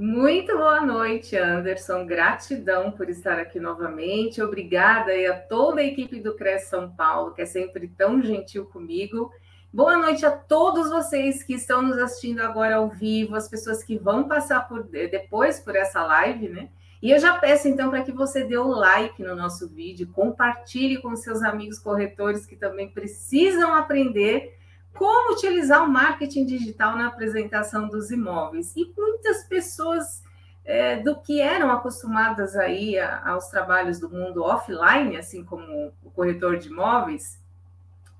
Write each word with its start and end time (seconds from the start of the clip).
Muito 0.00 0.56
boa 0.56 0.80
noite, 0.80 1.36
Anderson. 1.36 2.06
Gratidão 2.06 2.92
por 2.92 3.10
estar 3.10 3.36
aqui 3.36 3.58
novamente. 3.58 4.40
Obrigada 4.40 5.10
a 5.28 5.36
toda 5.36 5.80
a 5.80 5.84
equipe 5.84 6.20
do 6.20 6.36
Cresce 6.36 6.70
São 6.70 6.88
Paulo, 6.88 7.34
que 7.34 7.42
é 7.42 7.44
sempre 7.44 7.88
tão 7.88 8.22
gentil 8.22 8.64
comigo. 8.66 9.32
Boa 9.72 9.96
noite 9.96 10.24
a 10.24 10.30
todos 10.30 10.88
vocês 10.88 11.42
que 11.42 11.54
estão 11.54 11.82
nos 11.82 11.98
assistindo 11.98 12.38
agora 12.42 12.76
ao 12.76 12.88
vivo, 12.88 13.34
as 13.34 13.48
pessoas 13.48 13.82
que 13.82 13.98
vão 13.98 14.28
passar 14.28 14.68
por 14.68 14.84
depois 14.84 15.58
por 15.58 15.74
essa 15.74 16.06
live, 16.06 16.48
né? 16.48 16.68
E 17.02 17.10
eu 17.10 17.18
já 17.18 17.36
peço 17.36 17.66
então 17.66 17.90
para 17.90 18.04
que 18.04 18.12
você 18.12 18.44
dê 18.44 18.56
o 18.56 18.68
like 18.68 19.20
no 19.20 19.34
nosso 19.34 19.68
vídeo, 19.68 20.12
compartilhe 20.12 20.98
com 20.98 21.16
seus 21.16 21.42
amigos 21.42 21.80
corretores 21.80 22.46
que 22.46 22.54
também 22.54 22.88
precisam 22.88 23.74
aprender 23.74 24.57
como 24.98 25.32
utilizar 25.32 25.84
o 25.84 25.88
marketing 25.88 26.44
digital 26.44 26.96
na 26.96 27.06
apresentação 27.06 27.88
dos 27.88 28.10
imóveis. 28.10 28.74
E 28.76 28.92
muitas 28.96 29.44
pessoas 29.44 30.22
é, 30.64 30.96
do 30.96 31.20
que 31.20 31.40
eram 31.40 31.70
acostumadas 31.70 32.56
aí 32.56 32.98
a, 32.98 33.30
aos 33.30 33.46
trabalhos 33.46 34.00
do 34.00 34.10
mundo 34.10 34.42
offline, 34.42 35.16
assim 35.16 35.44
como 35.44 35.92
o 36.02 36.10
corretor 36.10 36.58
de 36.58 36.68
imóveis, 36.68 37.40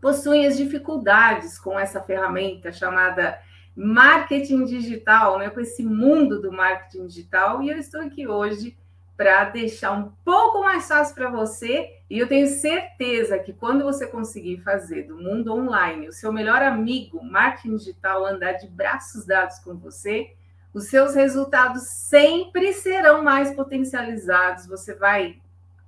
possuem 0.01 0.47
as 0.47 0.57
dificuldades 0.57 1.59
com 1.59 1.79
essa 1.79 2.01
ferramenta 2.01 2.71
chamada 2.71 3.39
marketing 3.75 4.65
digital, 4.65 5.39
né, 5.39 5.51
com 5.51 5.61
esse 5.61 5.85
mundo 5.85 6.41
do 6.41 6.53
marketing 6.53 7.09
digital. 7.09 7.61
E 7.61 7.71
eu 7.71 7.77
estou 7.77 8.01
aqui 8.01 8.27
hoje 8.27 8.79
para 9.19 9.47
deixar 9.47 9.91
um 9.91 10.13
pouco 10.25 10.61
mais 10.61 10.87
fácil 10.87 11.13
para 11.17 11.29
você. 11.29 11.91
E 12.09 12.21
eu 12.21 12.29
tenho 12.29 12.47
certeza 12.47 13.37
que 13.41 13.53
quando 13.53 13.83
você 13.83 14.07
conseguir 14.07 14.59
fazer 14.59 15.09
do 15.09 15.17
mundo 15.17 15.53
online 15.53 16.09
o 16.09 16.13
seu 16.13 16.33
melhor 16.33 16.63
amigo, 16.63 17.21
marketing 17.25 17.75
digital, 17.75 18.25
andar 18.25 18.53
de 18.53 18.69
braços 18.69 19.27
dados 19.27 19.59
com 19.59 19.75
você, 19.75 20.33
os 20.73 20.85
seus 20.85 21.17
resultados 21.17 21.83
sempre 21.89 22.73
serão 22.73 23.25
mais 23.25 23.53
potencializados. 23.53 24.69
Você 24.69 24.95
vai 24.95 25.41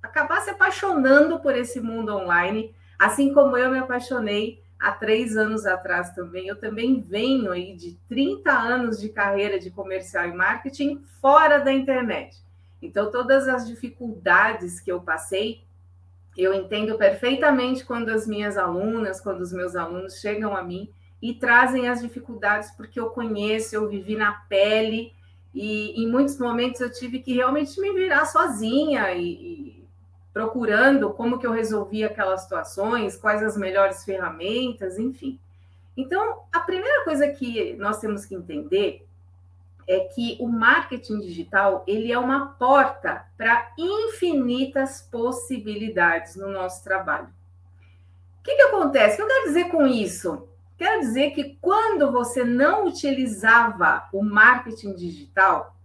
acabar 0.03 0.41
se 0.41 0.49
apaixonando 0.49 1.39
por 1.39 1.55
esse 1.55 1.79
mundo 1.79 2.13
online, 2.13 2.75
assim 2.99 3.33
como 3.33 3.55
eu 3.55 3.71
me 3.71 3.79
apaixonei 3.79 4.61
há 4.77 4.91
três 4.91 5.37
anos 5.37 5.65
atrás 5.65 6.13
também. 6.13 6.47
Eu 6.47 6.57
também 6.57 6.99
venho 6.99 7.49
aí 7.49 7.77
de 7.77 7.97
30 8.09 8.51
anos 8.51 8.99
de 8.99 9.07
carreira 9.07 9.57
de 9.57 9.71
comercial 9.71 10.27
e 10.27 10.33
marketing 10.33 11.01
fora 11.21 11.59
da 11.59 11.71
internet. 11.71 12.50
Então, 12.81 13.11
todas 13.11 13.47
as 13.47 13.67
dificuldades 13.67 14.79
que 14.79 14.91
eu 14.91 15.01
passei, 15.01 15.63
eu 16.37 16.53
entendo 16.53 16.97
perfeitamente 16.97 17.85
quando 17.85 18.09
as 18.09 18.25
minhas 18.25 18.57
alunas, 18.57 19.21
quando 19.21 19.41
os 19.41 19.51
meus 19.53 19.75
alunos 19.75 20.19
chegam 20.19 20.55
a 20.55 20.63
mim 20.63 20.89
e 21.21 21.33
trazem 21.33 21.87
as 21.87 22.01
dificuldades, 22.01 22.71
porque 22.71 22.99
eu 22.99 23.09
conheço, 23.09 23.75
eu 23.75 23.87
vivi 23.87 24.15
na 24.15 24.31
pele, 24.31 25.13
e 25.53 26.01
em 26.01 26.09
muitos 26.09 26.39
momentos 26.39 26.79
eu 26.81 26.91
tive 26.91 27.19
que 27.19 27.33
realmente 27.33 27.79
me 27.79 27.93
virar 27.93 28.25
sozinha 28.25 29.11
e, 29.13 29.25
e 29.25 29.87
procurando 30.33 31.11
como 31.11 31.37
que 31.37 31.45
eu 31.45 31.51
resolvia 31.51 32.07
aquelas 32.07 32.43
situações, 32.43 33.17
quais 33.17 33.43
as 33.43 33.57
melhores 33.57 34.03
ferramentas, 34.03 34.97
enfim. 34.97 35.39
Então, 35.95 36.43
a 36.51 36.61
primeira 36.61 37.03
coisa 37.03 37.27
que 37.27 37.73
nós 37.73 37.99
temos 37.99 38.25
que 38.25 38.33
entender 38.33 39.05
é 39.91 39.99
que 40.05 40.37
o 40.39 40.47
marketing 40.47 41.19
digital 41.19 41.83
ele 41.85 42.13
é 42.13 42.17
uma 42.17 42.53
porta 42.53 43.25
para 43.37 43.73
infinitas 43.77 45.01
possibilidades 45.01 46.37
no 46.37 46.47
nosso 46.47 46.81
trabalho. 46.81 47.27
O 48.39 48.43
que, 48.43 48.55
que 48.55 48.61
acontece? 48.61 49.15
O 49.15 49.17
que 49.17 49.21
eu 49.23 49.27
quero 49.27 49.47
dizer 49.47 49.65
com 49.65 49.85
isso? 49.85 50.47
Quero 50.77 51.01
dizer 51.01 51.31
que 51.31 51.57
quando 51.61 52.09
você 52.09 52.45
não 52.45 52.87
utilizava 52.87 54.07
o 54.13 54.23
marketing 54.23 54.93
digital, 54.93 55.75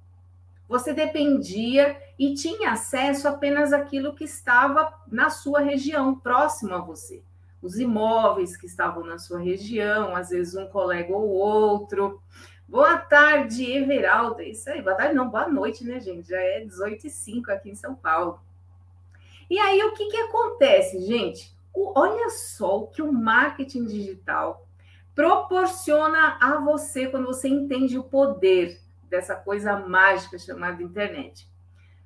você 0.68 0.92
dependia 0.92 2.00
e 2.16 2.32
tinha 2.34 2.70
acesso 2.70 3.26
apenas 3.26 3.72
àquilo 3.72 4.14
que 4.14 4.24
estava 4.24 4.94
na 5.10 5.30
sua 5.30 5.60
região, 5.60 6.14
próximo 6.14 6.74
a 6.74 6.78
você. 6.78 7.24
Os 7.60 7.76
imóveis 7.80 8.56
que 8.56 8.66
estavam 8.66 9.04
na 9.04 9.18
sua 9.18 9.40
região, 9.40 10.14
às 10.14 10.28
vezes 10.28 10.54
um 10.54 10.66
colega 10.66 11.12
ou 11.12 11.28
outro, 11.28 12.22
Boa 12.68 12.98
tarde, 12.98 13.64
Everaldo. 13.70 14.42
Isso 14.42 14.68
aí, 14.68 14.82
boa 14.82 14.96
tarde, 14.96 15.14
não, 15.14 15.30
boa 15.30 15.46
noite, 15.48 15.84
né, 15.84 16.00
gente? 16.00 16.28
Já 16.28 16.40
é 16.40 16.60
18 16.64 17.06
e 17.06 17.10
5 17.10 17.52
aqui 17.52 17.70
em 17.70 17.76
São 17.76 17.94
Paulo. 17.94 18.40
E 19.48 19.56
aí, 19.58 19.80
o 19.84 19.92
que, 19.94 20.06
que 20.08 20.16
acontece, 20.16 21.00
gente? 21.06 21.56
O, 21.72 21.96
olha 21.96 22.28
só 22.30 22.80
o 22.80 22.86
que 22.88 23.00
o 23.00 23.12
marketing 23.12 23.84
digital 23.86 24.66
proporciona 25.14 26.36
a 26.40 26.58
você 26.58 27.06
quando 27.06 27.26
você 27.26 27.48
entende 27.48 27.96
o 27.96 28.02
poder 28.02 28.80
dessa 29.08 29.36
coisa 29.36 29.78
mágica 29.78 30.36
chamada 30.36 30.82
internet. 30.82 31.48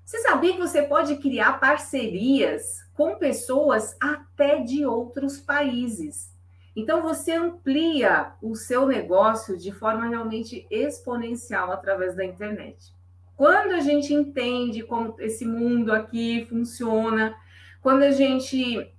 Você 0.04 0.18
sabia 0.18 0.52
que 0.52 0.60
você 0.60 0.82
pode 0.82 1.16
criar 1.16 1.58
parcerias 1.58 2.86
com 2.94 3.16
pessoas 3.16 3.96
até 3.98 4.58
de 4.58 4.84
outros 4.84 5.40
países? 5.40 6.29
Então, 6.74 7.02
você 7.02 7.32
amplia 7.32 8.32
o 8.40 8.54
seu 8.54 8.86
negócio 8.86 9.56
de 9.56 9.72
forma 9.72 10.08
realmente 10.08 10.66
exponencial 10.70 11.72
através 11.72 12.14
da 12.14 12.24
internet. 12.24 12.94
Quando 13.36 13.72
a 13.72 13.80
gente 13.80 14.12
entende 14.12 14.82
como 14.82 15.16
esse 15.18 15.44
mundo 15.46 15.92
aqui 15.92 16.46
funciona, 16.48 17.34
quando 17.80 18.02
a 18.02 18.10
gente 18.10 18.92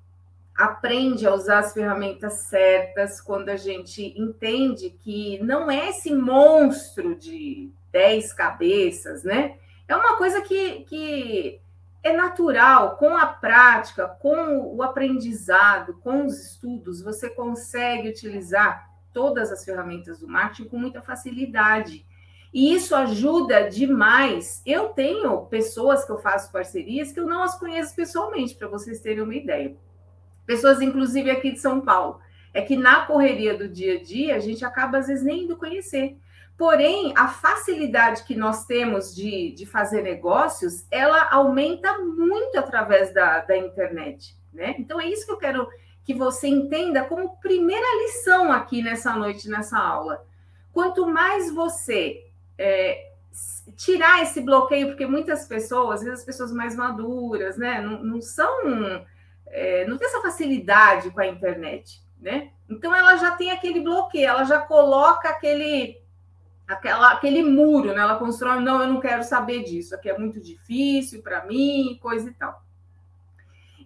aprende 0.56 1.26
a 1.26 1.34
usar 1.34 1.60
as 1.60 1.74
ferramentas 1.74 2.34
certas, 2.50 3.22
quando 3.22 3.50
a 3.50 3.56
gente 3.56 4.14
entende 4.20 4.90
que 4.90 5.40
não 5.44 5.72
é 5.72 5.90
esse 5.90 6.14
monstro 6.14 7.16
de 7.16 7.72
10 7.92 8.34
cabeças, 8.34 9.24
né? 9.24 9.58
É 9.88 9.96
uma 9.96 10.18
coisa 10.18 10.42
que, 10.42 10.86
que 10.86 11.62
é 12.04 12.14
natural, 12.14 12.98
com 12.98 13.16
a 13.16 13.28
prática, 13.28 14.08
com 14.08 14.76
o 14.76 14.82
aprendizado, 14.82 15.94
com 16.02 16.26
os 16.26 16.52
estudos, 16.52 17.02
você 17.02 17.30
consegue 17.30 18.10
utilizar 18.10 18.90
todas 19.14 19.52
as 19.52 19.64
ferramentas 19.64 20.20
do 20.20 20.28
marketing 20.28 20.70
com 20.70 20.78
muita 20.78 21.02
facilidade. 21.02 22.06
E 22.54 22.74
isso 22.74 22.96
ajuda 22.96 23.70
demais. 23.70 24.62
Eu 24.66 24.90
tenho 24.90 25.46
pessoas 25.46 26.04
que 26.04 26.12
eu 26.12 26.18
faço 26.18 26.52
parcerias 26.52 27.12
que 27.12 27.20
eu 27.20 27.28
não 27.28 27.44
as 27.44 27.58
conheço 27.58 27.96
pessoalmente, 27.96 28.56
para 28.56 28.68
vocês 28.68 29.00
terem 29.00 29.24
uma 29.24 29.36
ideia. 29.36 29.76
Pessoas, 30.46 30.82
inclusive, 30.82 31.30
aqui 31.30 31.52
de 31.52 31.60
São 31.60 31.82
Paulo. 31.82 32.20
É 32.54 32.62
que 32.62 32.76
na 32.76 33.06
correria 33.06 33.58
do 33.58 33.70
dia 33.70 33.96
a 34.00 34.04
dia, 34.04 34.36
a 34.36 34.40
gente 34.40 34.66
acaba, 34.66 34.98
às 34.98 35.08
vezes, 35.08 35.24
nem 35.24 35.44
indo 35.44 35.56
conhecer. 35.56 36.18
Porém, 36.62 37.12
a 37.18 37.28
facilidade 37.28 38.24
que 38.24 38.36
nós 38.36 38.66
temos 38.68 39.16
de, 39.16 39.52
de 39.52 39.66
fazer 39.66 40.04
negócios, 40.04 40.86
ela 40.92 41.28
aumenta 41.32 41.98
muito 41.98 42.56
através 42.60 43.12
da, 43.12 43.40
da 43.40 43.58
internet, 43.58 44.38
né? 44.54 44.76
Então, 44.78 45.02
é 45.02 45.08
isso 45.08 45.26
que 45.26 45.32
eu 45.32 45.40
quero 45.40 45.68
que 46.04 46.14
você 46.14 46.48
entenda 46.48 47.04
como 47.04 47.36
primeira 47.38 48.04
lição 48.04 48.52
aqui 48.52 48.84
nessa 48.84 49.16
noite, 49.16 49.50
nessa 49.50 49.80
aula. 49.80 50.24
Quanto 50.72 51.08
mais 51.08 51.52
você 51.52 52.28
é, 52.60 53.10
tirar 53.76 54.22
esse 54.22 54.40
bloqueio, 54.40 54.90
porque 54.90 55.08
muitas 55.08 55.48
pessoas, 55.48 56.02
às 56.02 56.06
vezes 56.06 56.20
as 56.20 56.26
pessoas 56.26 56.52
mais 56.52 56.76
maduras, 56.76 57.58
né, 57.58 57.82
não, 57.82 58.04
não 58.04 58.22
são, 58.22 59.04
é, 59.48 59.88
não 59.88 59.98
tem 59.98 60.08
essa 60.08 60.22
facilidade 60.22 61.10
com 61.10 61.22
a 61.22 61.26
internet, 61.26 62.04
né? 62.20 62.52
Então 62.70 62.94
ela 62.94 63.16
já 63.16 63.32
tem 63.32 63.50
aquele 63.50 63.80
bloqueio, 63.80 64.28
ela 64.28 64.44
já 64.44 64.60
coloca 64.60 65.28
aquele 65.28 66.01
aquela, 66.74 67.12
aquele 67.12 67.44
muro, 67.44 67.94
né? 67.94 68.02
Ela 68.02 68.18
constrói, 68.18 68.60
não, 68.62 68.82
eu 68.82 68.88
não 68.88 69.00
quero 69.00 69.24
saber 69.24 69.64
disso, 69.64 69.96
aqui 69.96 70.10
é 70.10 70.18
muito 70.18 70.40
difícil 70.40 71.22
para 71.22 71.46
mim, 71.46 71.98
coisa 72.02 72.30
e 72.30 72.34
tal. 72.34 72.64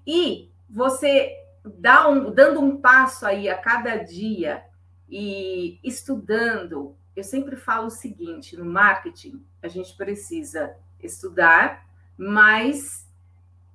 E 0.06 0.52
você 0.70 1.36
dá 1.64 2.08
um, 2.08 2.32
dando 2.32 2.62
um 2.62 2.78
passo 2.78 3.26
aí 3.26 3.50
a 3.50 3.58
cada 3.58 3.96
dia 3.98 4.64
e 5.10 5.80
estudando, 5.84 6.96
eu 7.16 7.24
sempre 7.24 7.56
falo 7.56 7.88
o 7.88 7.92
seguinte: 7.92 8.58
no 8.58 8.66
marketing, 8.66 9.44
a 9.62 9.68
gente 9.68 9.96
precisa 9.96 10.76
estudar, 11.02 11.88
mas 12.18 13.10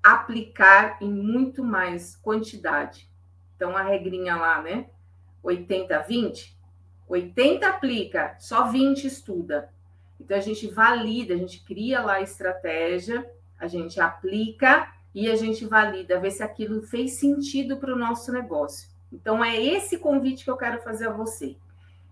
aplicar 0.02 0.98
em 1.00 1.12
muito 1.12 1.64
mais 1.64 2.16
quantidade. 2.16 3.08
Então, 3.56 3.76
a 3.76 3.82
regrinha 3.82 4.36
lá, 4.36 4.62
né? 4.62 4.88
80, 5.42 5.98
20, 6.00 6.58
80 7.10 7.66
aplica, 7.66 8.36
só 8.38 8.70
20 8.70 9.04
estuda. 9.04 9.68
Então 10.20 10.36
a 10.36 10.40
gente 10.40 10.68
valida, 10.68 11.34
a 11.34 11.36
gente 11.36 11.64
cria 11.64 12.00
lá 12.00 12.14
a 12.14 12.22
estratégia, 12.22 13.28
a 13.58 13.66
gente 13.66 14.00
aplica 14.00 14.88
e 15.12 15.28
a 15.28 15.34
gente 15.34 15.66
valida, 15.66 16.20
ver 16.20 16.30
se 16.30 16.42
aquilo 16.42 16.82
fez 16.82 17.14
sentido 17.14 17.78
para 17.78 17.92
o 17.92 17.98
nosso 17.98 18.32
negócio. 18.32 18.88
Então 19.12 19.44
é 19.44 19.60
esse 19.60 19.98
convite 19.98 20.44
que 20.44 20.50
eu 20.50 20.56
quero 20.56 20.80
fazer 20.82 21.08
a 21.08 21.12
você. 21.12 21.56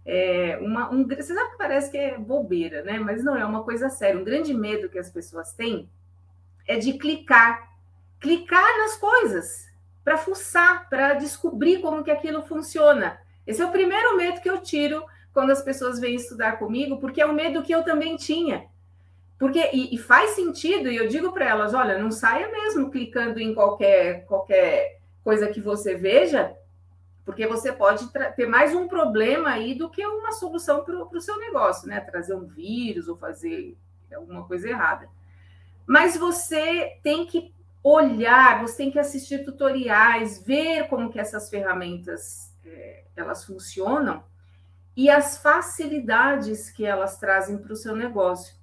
É 0.04 0.58
uma, 0.60 0.90
um, 0.90 1.06
você 1.06 1.34
sabe 1.34 1.50
que 1.50 1.58
parece 1.58 1.90
que 1.90 1.98
é 1.98 2.18
bobeira, 2.18 2.82
né? 2.82 2.98
Mas 2.98 3.22
não 3.22 3.36
é 3.36 3.44
uma 3.44 3.62
coisa 3.62 3.88
séria. 3.88 4.20
Um 4.20 4.24
grande 4.24 4.52
medo 4.52 4.88
que 4.88 4.98
as 4.98 5.10
pessoas 5.10 5.52
têm 5.52 5.88
é 6.66 6.76
de 6.76 6.94
clicar, 6.94 7.70
clicar 8.18 8.78
nas 8.78 8.96
coisas 8.96 9.68
para 10.02 10.18
fuçar, 10.18 10.88
para 10.88 11.14
descobrir 11.14 11.80
como 11.80 12.02
que 12.02 12.10
aquilo 12.10 12.42
funciona. 12.42 13.20
Esse 13.48 13.62
é 13.62 13.64
o 13.64 13.72
primeiro 13.72 14.14
medo 14.14 14.42
que 14.42 14.50
eu 14.50 14.58
tiro 14.58 15.02
quando 15.32 15.50
as 15.50 15.62
pessoas 15.62 15.98
vêm 15.98 16.14
estudar 16.14 16.58
comigo, 16.58 16.98
porque 16.98 17.22
é 17.22 17.26
um 17.26 17.32
medo 17.32 17.62
que 17.62 17.74
eu 17.74 17.82
também 17.82 18.14
tinha. 18.14 18.66
Porque 19.38 19.70
e, 19.72 19.94
e 19.94 19.96
faz 19.96 20.32
sentido, 20.32 20.90
e 20.90 20.96
eu 20.96 21.08
digo 21.08 21.32
para 21.32 21.46
elas, 21.46 21.72
olha, 21.72 21.96
não 21.96 22.10
saia 22.10 22.52
mesmo 22.52 22.90
clicando 22.90 23.40
em 23.40 23.54
qualquer 23.54 24.26
qualquer 24.26 24.98
coisa 25.24 25.48
que 25.48 25.62
você 25.62 25.94
veja, 25.94 26.54
porque 27.24 27.46
você 27.46 27.72
pode 27.72 28.06
ter 28.36 28.46
mais 28.46 28.74
um 28.74 28.86
problema 28.86 29.48
aí 29.48 29.74
do 29.74 29.88
que 29.88 30.04
uma 30.04 30.32
solução 30.32 30.84
para 30.84 30.94
o 30.94 31.20
seu 31.20 31.38
negócio, 31.38 31.88
né? 31.88 32.00
Trazer 32.00 32.34
um 32.34 32.46
vírus 32.46 33.08
ou 33.08 33.16
fazer 33.16 33.78
alguma 34.14 34.44
coisa 34.44 34.68
errada. 34.68 35.08
Mas 35.86 36.18
você 36.18 36.98
tem 37.02 37.24
que 37.24 37.54
olhar, 37.82 38.60
você 38.60 38.76
tem 38.76 38.90
que 38.90 38.98
assistir 38.98 39.42
tutoriais, 39.42 40.42
ver 40.44 40.86
como 40.88 41.08
que 41.08 41.18
essas 41.18 41.48
ferramentas 41.48 42.47
é, 42.68 43.04
elas 43.16 43.44
funcionam 43.44 44.22
e 44.96 45.08
as 45.08 45.38
facilidades 45.38 46.70
que 46.70 46.84
elas 46.84 47.18
trazem 47.18 47.56
para 47.58 47.72
o 47.72 47.76
seu 47.76 47.94
negócio. 47.94 48.56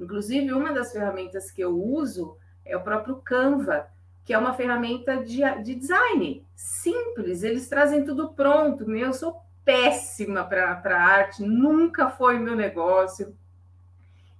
Inclusive, 0.00 0.52
uma 0.52 0.72
das 0.72 0.92
ferramentas 0.92 1.50
que 1.50 1.60
eu 1.60 1.78
uso 1.78 2.36
é 2.64 2.76
o 2.76 2.82
próprio 2.82 3.16
Canva, 3.16 3.86
que 4.24 4.32
é 4.32 4.38
uma 4.38 4.54
ferramenta 4.54 5.22
de, 5.22 5.42
de 5.62 5.74
design 5.74 6.44
simples, 6.54 7.42
eles 7.42 7.68
trazem 7.68 8.04
tudo 8.04 8.32
pronto. 8.32 8.90
Eu 8.94 9.12
sou 9.12 9.42
péssima 9.64 10.44
para 10.44 10.98
arte, 10.98 11.42
nunca 11.42 12.10
foi 12.10 12.38
meu 12.38 12.56
negócio. 12.56 13.36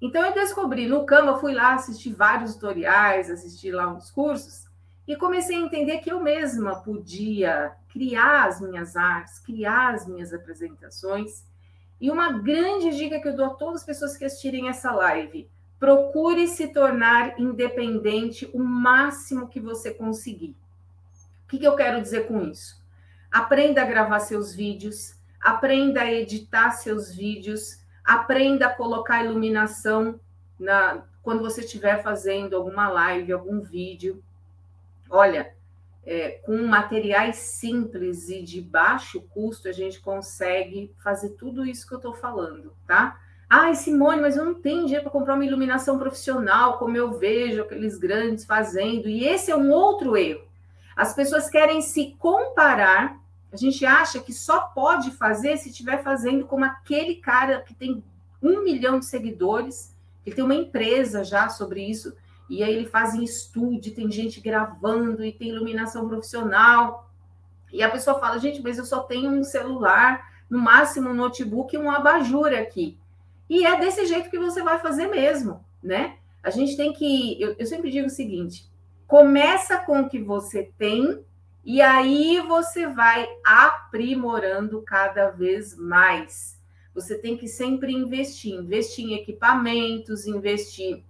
Então, 0.00 0.24
eu 0.24 0.34
descobri 0.34 0.86
no 0.86 1.04
Canva, 1.06 1.38
fui 1.38 1.54
lá 1.54 1.74
assistir 1.74 2.12
vários 2.12 2.54
tutoriais, 2.54 3.30
assisti 3.30 3.70
lá 3.70 3.88
uns 3.88 4.10
cursos, 4.10 4.66
e 5.06 5.14
comecei 5.14 5.56
a 5.56 5.60
entender 5.60 5.98
que 5.98 6.10
eu 6.10 6.20
mesma 6.20 6.82
podia 6.82 7.72
criar 7.88 8.46
as 8.46 8.60
minhas 8.60 8.96
artes, 8.96 9.38
criar 9.38 9.94
as 9.94 10.06
minhas 10.06 10.32
apresentações. 10.32 11.44
E 12.00 12.10
uma 12.10 12.32
grande 12.32 12.96
dica 12.96 13.20
que 13.20 13.28
eu 13.28 13.36
dou 13.36 13.46
a 13.46 13.54
todas 13.54 13.80
as 13.80 13.86
pessoas 13.86 14.16
que 14.16 14.24
assistirem 14.24 14.68
essa 14.68 14.90
live: 14.92 15.48
procure 15.78 16.48
se 16.48 16.68
tornar 16.68 17.38
independente 17.38 18.50
o 18.52 18.58
máximo 18.58 19.48
que 19.48 19.60
você 19.60 19.94
conseguir. 19.94 20.56
O 21.44 21.48
que, 21.48 21.58
que 21.58 21.66
eu 21.66 21.76
quero 21.76 22.02
dizer 22.02 22.26
com 22.26 22.42
isso? 22.42 22.84
Aprenda 23.30 23.82
a 23.82 23.86
gravar 23.86 24.18
seus 24.18 24.54
vídeos, 24.54 25.14
aprenda 25.40 26.00
a 26.00 26.12
editar 26.12 26.72
seus 26.72 27.14
vídeos, 27.14 27.80
aprenda 28.04 28.66
a 28.66 28.74
colocar 28.74 29.24
iluminação 29.24 30.18
na, 30.58 31.04
quando 31.22 31.42
você 31.42 31.60
estiver 31.60 32.02
fazendo 32.02 32.56
alguma 32.56 32.88
live, 32.88 33.32
algum 33.32 33.60
vídeo. 33.60 34.22
Olha, 35.10 35.54
é, 36.04 36.40
com 36.44 36.56
materiais 36.66 37.36
simples 37.36 38.28
e 38.28 38.42
de 38.42 38.60
baixo 38.60 39.20
custo, 39.30 39.68
a 39.68 39.72
gente 39.72 40.00
consegue 40.00 40.94
fazer 41.02 41.30
tudo 41.30 41.64
isso 41.64 41.86
que 41.86 41.94
eu 41.94 41.98
estou 41.98 42.14
falando, 42.14 42.72
tá? 42.86 43.18
Ah, 43.48 43.72
Simone, 43.74 44.20
mas 44.20 44.36
eu 44.36 44.44
não 44.44 44.54
tenho 44.54 44.84
dinheiro 44.84 45.02
para 45.02 45.12
comprar 45.12 45.34
uma 45.34 45.44
iluminação 45.44 45.98
profissional, 45.98 46.78
como 46.78 46.96
eu 46.96 47.12
vejo 47.18 47.62
aqueles 47.62 47.96
grandes 47.96 48.44
fazendo. 48.44 49.08
E 49.08 49.24
esse 49.24 49.50
é 49.50 49.56
um 49.56 49.70
outro 49.70 50.16
erro. 50.16 50.44
As 50.96 51.14
pessoas 51.14 51.48
querem 51.48 51.80
se 51.80 52.16
comparar. 52.18 53.20
A 53.52 53.56
gente 53.56 53.86
acha 53.86 54.18
que 54.18 54.32
só 54.32 54.60
pode 54.60 55.12
fazer 55.12 55.56
se 55.58 55.70
estiver 55.70 56.02
fazendo 56.02 56.44
como 56.44 56.64
aquele 56.64 57.16
cara 57.16 57.60
que 57.60 57.72
tem 57.72 58.02
um 58.42 58.62
milhão 58.64 58.98
de 58.98 59.06
seguidores, 59.06 59.94
ele 60.24 60.34
tem 60.34 60.44
uma 60.44 60.54
empresa 60.54 61.22
já 61.22 61.48
sobre 61.48 61.82
isso 61.82 62.14
e 62.48 62.62
aí 62.62 62.74
ele 62.74 62.86
faz 62.86 63.14
em 63.14 63.24
estúdio, 63.24 63.94
tem 63.94 64.10
gente 64.10 64.40
gravando 64.40 65.24
e 65.24 65.32
tem 65.32 65.48
iluminação 65.48 66.08
profissional. 66.08 67.10
E 67.72 67.82
a 67.82 67.90
pessoa 67.90 68.20
fala, 68.20 68.38
gente, 68.38 68.62
mas 68.62 68.78
eu 68.78 68.84
só 68.84 69.00
tenho 69.00 69.30
um 69.30 69.42
celular, 69.42 70.32
no 70.48 70.58
máximo 70.58 71.10
um 71.10 71.14
notebook 71.14 71.74
e 71.74 71.78
um 71.78 71.90
abajur 71.90 72.52
aqui. 72.52 72.98
E 73.48 73.66
é 73.66 73.78
desse 73.78 74.06
jeito 74.06 74.30
que 74.30 74.38
você 74.38 74.62
vai 74.62 74.78
fazer 74.78 75.08
mesmo, 75.08 75.64
né? 75.82 76.18
A 76.42 76.50
gente 76.50 76.76
tem 76.76 76.92
que. 76.92 77.40
Eu, 77.40 77.56
eu 77.58 77.66
sempre 77.66 77.90
digo 77.90 78.06
o 78.06 78.10
seguinte: 78.10 78.70
começa 79.06 79.78
com 79.78 80.02
o 80.02 80.08
que 80.08 80.20
você 80.20 80.70
tem, 80.78 81.24
e 81.64 81.82
aí 81.82 82.40
você 82.46 82.86
vai 82.86 83.28
aprimorando 83.44 84.82
cada 84.82 85.30
vez 85.30 85.76
mais. 85.76 86.56
Você 86.94 87.18
tem 87.18 87.36
que 87.36 87.46
sempre 87.46 87.92
investir, 87.92 88.54
investir 88.54 89.04
em 89.04 89.14
equipamentos, 89.14 90.26
investir 90.26 91.04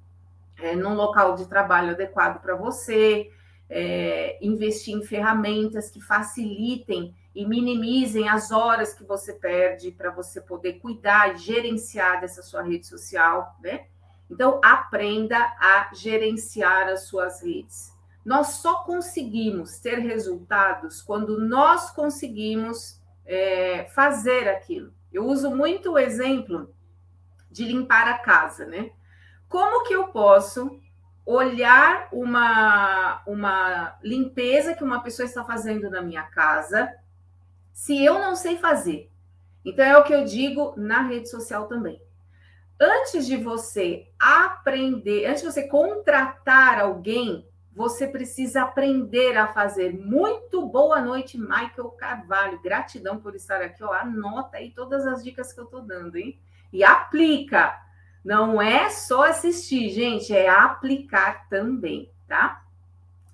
é, 0.59 0.75
num 0.75 0.95
local 0.95 1.35
de 1.35 1.47
trabalho 1.47 1.91
adequado 1.91 2.41
para 2.41 2.55
você, 2.55 3.31
é, 3.69 4.39
investir 4.41 4.95
em 4.95 5.05
ferramentas 5.05 5.91
que 5.91 6.01
facilitem 6.01 7.15
e 7.35 7.45
minimizem 7.45 8.29
as 8.29 8.51
horas 8.51 8.95
que 8.95 9.05
você 9.05 9.35
perde 9.35 9.91
para 9.91 10.11
você 10.11 10.41
poder 10.41 10.75
cuidar 10.75 11.35
e 11.35 11.39
gerenciar 11.39 12.21
dessa 12.21 12.43
sua 12.43 12.63
rede 12.63 12.87
social, 12.87 13.57
né? 13.63 13.87
Então, 14.31 14.61
aprenda 14.65 15.39
a 15.39 15.91
gerenciar 15.95 16.89
as 16.89 17.03
suas 17.03 17.43
redes. 17.43 17.93
Nós 18.25 18.49
só 18.55 18.83
conseguimos 18.83 19.79
ter 19.79 19.99
resultados 19.99 21.01
quando 21.01 21.39
nós 21.39 21.91
conseguimos 21.91 23.01
é, 23.25 23.85
fazer 23.95 24.49
aquilo. 24.49 24.93
Eu 25.13 25.27
uso 25.27 25.55
muito 25.55 25.93
o 25.93 25.99
exemplo 25.99 26.75
de 27.51 27.65
limpar 27.65 28.09
a 28.09 28.19
casa, 28.19 28.67
né? 28.67 28.91
Como 29.49 29.85
que 29.85 29.95
eu 29.95 30.09
posso 30.09 30.81
olhar 31.25 32.09
uma, 32.13 33.23
uma 33.27 33.99
limpeza 34.03 34.75
que 34.75 34.85
uma 34.85 35.03
pessoa 35.03 35.27
está 35.27 35.45
fazendo 35.45 35.91
na 35.91 36.03
minha 36.03 36.23
casa 36.23 36.93
se 37.73 38.05
eu 38.05 38.19
não 38.19 38.37
sei 38.37 38.57
fazer? 38.57 39.11
Então, 39.65 39.85
é 39.85 39.99
o 39.99 40.05
que 40.05 40.15
eu 40.15 40.25
digo 40.25 40.75
na 40.77 41.03
rede 41.03 41.29
social 41.29 41.67
também. 41.67 42.01
Antes 42.79 43.27
de 43.27 43.37
você 43.37 44.07
aprender, 44.19 45.27
antes 45.27 45.43
de 45.43 45.51
você 45.51 45.67
contratar 45.67 46.79
alguém, 46.79 47.49
você 47.77 48.07
precisa 48.07 48.63
aprender 48.63 49.37
a 49.37 49.49
fazer. 49.49 49.93
Muito 49.93 50.67
boa 50.67 51.01
noite, 51.01 51.37
Michael 51.37 51.91
Carvalho. 51.99 52.63
Gratidão 52.63 53.19
por 53.19 53.35
estar 53.35 53.61
aqui. 53.61 53.83
Ó, 53.83 53.93
anota 53.93 54.57
aí 54.57 54.71
todas 54.71 55.07
as 55.07 55.23
dicas 55.23 55.53
que 55.53 55.61
eu 55.61 55.65
estou 55.65 55.83
dando, 55.83 56.17
hein? 56.17 56.39
E 56.73 56.85
aplica. 56.85 57.79
Não 58.27 58.61
é 58.61 58.91
só 58.91 59.23
assistir, 59.23 59.89
gente, 59.91 60.35
é 60.35 60.49
aplicar 60.49 61.49
também, 61.49 62.11
tá? 62.27 62.61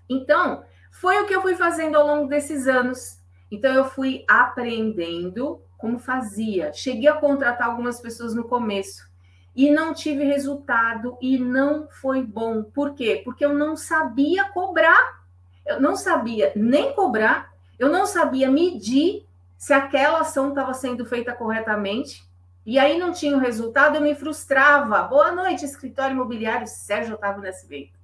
Então, 0.06 0.64
foi 0.90 1.18
o 1.18 1.26
que 1.26 1.34
eu 1.34 1.40
fui 1.40 1.54
fazendo 1.54 1.96
ao 1.96 2.06
longo 2.06 2.28
desses 2.28 2.66
anos. 2.66 3.18
Então, 3.50 3.72
eu 3.72 3.86
fui 3.86 4.22
aprendendo 4.28 5.62
como 5.78 5.98
fazia. 5.98 6.74
Cheguei 6.74 7.08
a 7.08 7.14
contratar 7.14 7.68
algumas 7.68 8.02
pessoas 8.02 8.34
no 8.34 8.44
começo 8.44 9.10
e 9.56 9.70
não 9.70 9.94
tive 9.94 10.24
resultado 10.24 11.16
e 11.22 11.38
não 11.38 11.88
foi 11.88 12.22
bom. 12.22 12.62
Por 12.62 12.92
quê? 12.94 13.22
Porque 13.24 13.46
eu 13.46 13.54
não 13.54 13.74
sabia 13.74 14.44
cobrar. 14.50 15.22
Eu 15.64 15.80
não 15.80 15.96
sabia 15.96 16.52
nem 16.54 16.92
cobrar, 16.92 17.50
eu 17.78 17.88
não 17.88 18.04
sabia 18.04 18.50
medir 18.50 19.26
se 19.56 19.72
aquela 19.72 20.20
ação 20.20 20.50
estava 20.50 20.74
sendo 20.74 21.06
feita 21.06 21.32
corretamente 21.32 22.30
e 22.64 22.78
aí 22.78 22.98
não 22.98 23.12
tinha 23.12 23.36
o 23.36 23.40
resultado, 23.40 23.96
eu 23.96 24.00
me 24.00 24.14
frustrava. 24.14 25.02
Boa 25.02 25.32
noite, 25.32 25.64
escritório 25.64 26.14
imobiliário 26.14 26.66
Sérgio 26.66 27.14
Otávio 27.14 27.42
Nascimento. 27.42 27.98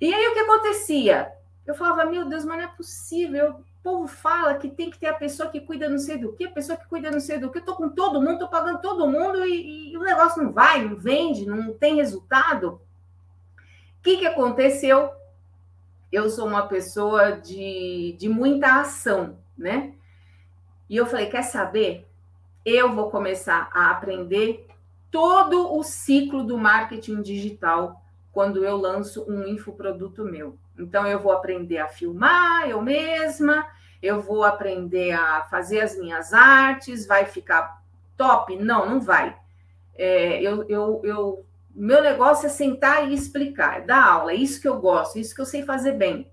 E 0.00 0.14
aí 0.14 0.28
o 0.28 0.32
que 0.32 0.40
acontecia? 0.40 1.32
Eu 1.66 1.74
falava, 1.74 2.08
meu 2.08 2.28
Deus, 2.28 2.44
mas 2.44 2.58
não 2.58 2.64
é 2.64 2.68
possível. 2.68 3.50
O 3.50 3.82
povo 3.82 4.06
fala 4.06 4.54
que 4.54 4.68
tem 4.68 4.90
que 4.90 4.98
ter 4.98 5.08
a 5.08 5.14
pessoa 5.14 5.48
que 5.48 5.60
cuida 5.60 5.88
não 5.88 5.98
sei 5.98 6.18
do 6.18 6.32
que, 6.32 6.44
a 6.44 6.50
pessoa 6.50 6.76
que 6.76 6.86
cuida 6.86 7.10
não 7.10 7.20
sei 7.20 7.38
do 7.38 7.50
que. 7.50 7.58
Eu 7.58 7.64
tô 7.64 7.74
com 7.74 7.88
todo 7.88 8.22
mundo, 8.22 8.38
tô 8.38 8.48
pagando 8.48 8.80
todo 8.80 9.08
mundo 9.08 9.44
e, 9.44 9.92
e 9.92 9.96
o 9.96 10.02
negócio 10.02 10.42
não 10.42 10.52
vai, 10.52 10.84
não 10.84 10.96
vende, 10.96 11.46
não 11.46 11.72
tem 11.72 11.96
resultado. 11.96 12.80
O 13.98 14.02
que, 14.02 14.18
que 14.18 14.26
aconteceu? 14.26 15.10
Eu 16.12 16.30
sou 16.30 16.46
uma 16.46 16.68
pessoa 16.68 17.32
de, 17.32 18.14
de 18.18 18.28
muita 18.28 18.80
ação, 18.80 19.36
né? 19.58 19.94
E 20.88 20.96
eu 20.96 21.06
falei, 21.06 21.26
quer 21.26 21.42
saber? 21.42 22.06
Eu 22.64 22.94
vou 22.94 23.10
começar 23.10 23.68
a 23.72 23.90
aprender 23.90 24.66
todo 25.10 25.76
o 25.76 25.82
ciclo 25.82 26.42
do 26.42 26.58
marketing 26.58 27.22
digital 27.22 28.02
quando 28.32 28.64
eu 28.64 28.76
lanço 28.76 29.24
um 29.28 29.46
infoproduto 29.46 30.24
meu. 30.24 30.58
Então, 30.78 31.06
eu 31.06 31.20
vou 31.20 31.32
aprender 31.32 31.78
a 31.78 31.86
filmar 31.86 32.68
eu 32.68 32.82
mesma, 32.82 33.66
eu 34.02 34.20
vou 34.20 34.44
aprender 34.44 35.12
a 35.12 35.44
fazer 35.44 35.80
as 35.80 35.96
minhas 35.96 36.32
artes, 36.32 37.06
vai 37.06 37.24
ficar 37.24 37.82
top? 38.16 38.56
Não, 38.56 38.88
não 38.88 39.00
vai. 39.00 39.36
É, 39.94 40.42
eu, 40.42 40.68
eu, 40.68 41.00
eu, 41.04 41.46
meu 41.74 42.02
negócio 42.02 42.46
é 42.46 42.48
sentar 42.48 43.08
e 43.08 43.14
explicar, 43.14 43.78
é 43.78 43.80
dar 43.82 44.04
aula, 44.04 44.32
é 44.32 44.36
isso 44.36 44.60
que 44.60 44.68
eu 44.68 44.80
gosto, 44.80 45.16
é 45.16 45.20
isso 45.20 45.34
que 45.34 45.40
eu 45.40 45.46
sei 45.46 45.62
fazer 45.62 45.92
bem. 45.92 46.30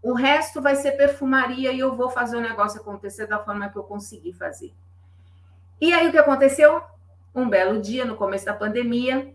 O 0.00 0.12
resto 0.12 0.62
vai 0.62 0.76
ser 0.76 0.92
perfumaria 0.92 1.72
e 1.72 1.80
eu 1.80 1.96
vou 1.96 2.08
fazer 2.08 2.36
o 2.36 2.40
negócio 2.40 2.80
acontecer 2.80 3.26
da 3.26 3.40
forma 3.40 3.68
que 3.68 3.76
eu 3.76 3.82
conseguir 3.82 4.32
fazer. 4.34 4.72
E 5.80 5.92
aí 5.92 6.08
o 6.08 6.10
que 6.10 6.18
aconteceu? 6.18 6.80
Um 7.34 7.48
belo 7.48 7.80
dia, 7.80 8.04
no 8.04 8.16
começo 8.16 8.46
da 8.46 8.54
pandemia, 8.54 9.34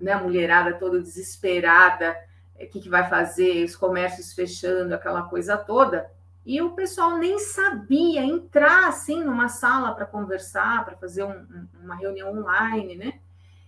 né, 0.00 0.12
a 0.12 0.18
mulherada 0.18 0.74
toda 0.74 1.00
desesperada, 1.00 2.16
o 2.56 2.66
que, 2.66 2.80
que 2.80 2.88
vai 2.88 3.08
fazer, 3.08 3.64
os 3.64 3.76
comércios 3.76 4.32
fechando, 4.32 4.94
aquela 4.94 5.22
coisa 5.22 5.56
toda. 5.56 6.10
E 6.44 6.60
o 6.60 6.72
pessoal 6.72 7.18
nem 7.18 7.38
sabia 7.38 8.22
entrar 8.24 8.88
assim 8.88 9.22
numa 9.22 9.48
sala 9.48 9.94
para 9.94 10.06
conversar, 10.06 10.84
para 10.84 10.96
fazer 10.96 11.22
um, 11.22 11.68
uma 11.82 11.94
reunião 11.94 12.32
online, 12.32 12.96
né? 12.96 13.20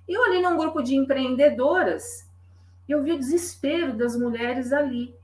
E 0.08 0.14
eu 0.14 0.22
olhei 0.22 0.42
num 0.42 0.56
grupo 0.56 0.82
de 0.82 0.96
empreendedoras 0.96 2.28
e 2.88 2.92
eu 2.92 3.02
vi 3.02 3.12
o 3.12 3.18
desespero 3.18 3.94
das 3.94 4.16
mulheres 4.16 4.72
ali. 4.72 5.14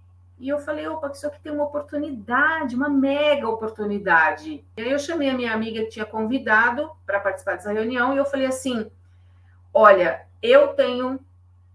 E 0.40 0.48
eu 0.48 0.58
falei, 0.58 0.88
opa, 0.88 1.08
isso 1.08 1.26
aqui 1.26 1.38
tem 1.38 1.52
uma 1.52 1.64
oportunidade, 1.64 2.74
uma 2.74 2.88
mega 2.88 3.46
oportunidade. 3.46 4.64
E 4.74 4.80
aí 4.80 4.90
eu 4.90 4.98
chamei 4.98 5.28
a 5.28 5.34
minha 5.34 5.52
amiga 5.52 5.82
que 5.82 5.90
tinha 5.90 6.06
convidado 6.06 6.90
para 7.04 7.20
participar 7.20 7.56
dessa 7.56 7.70
reunião 7.70 8.14
e 8.14 8.16
eu 8.16 8.24
falei 8.24 8.46
assim: 8.46 8.90
olha, 9.72 10.26
eu 10.42 10.68
tenho 10.68 11.20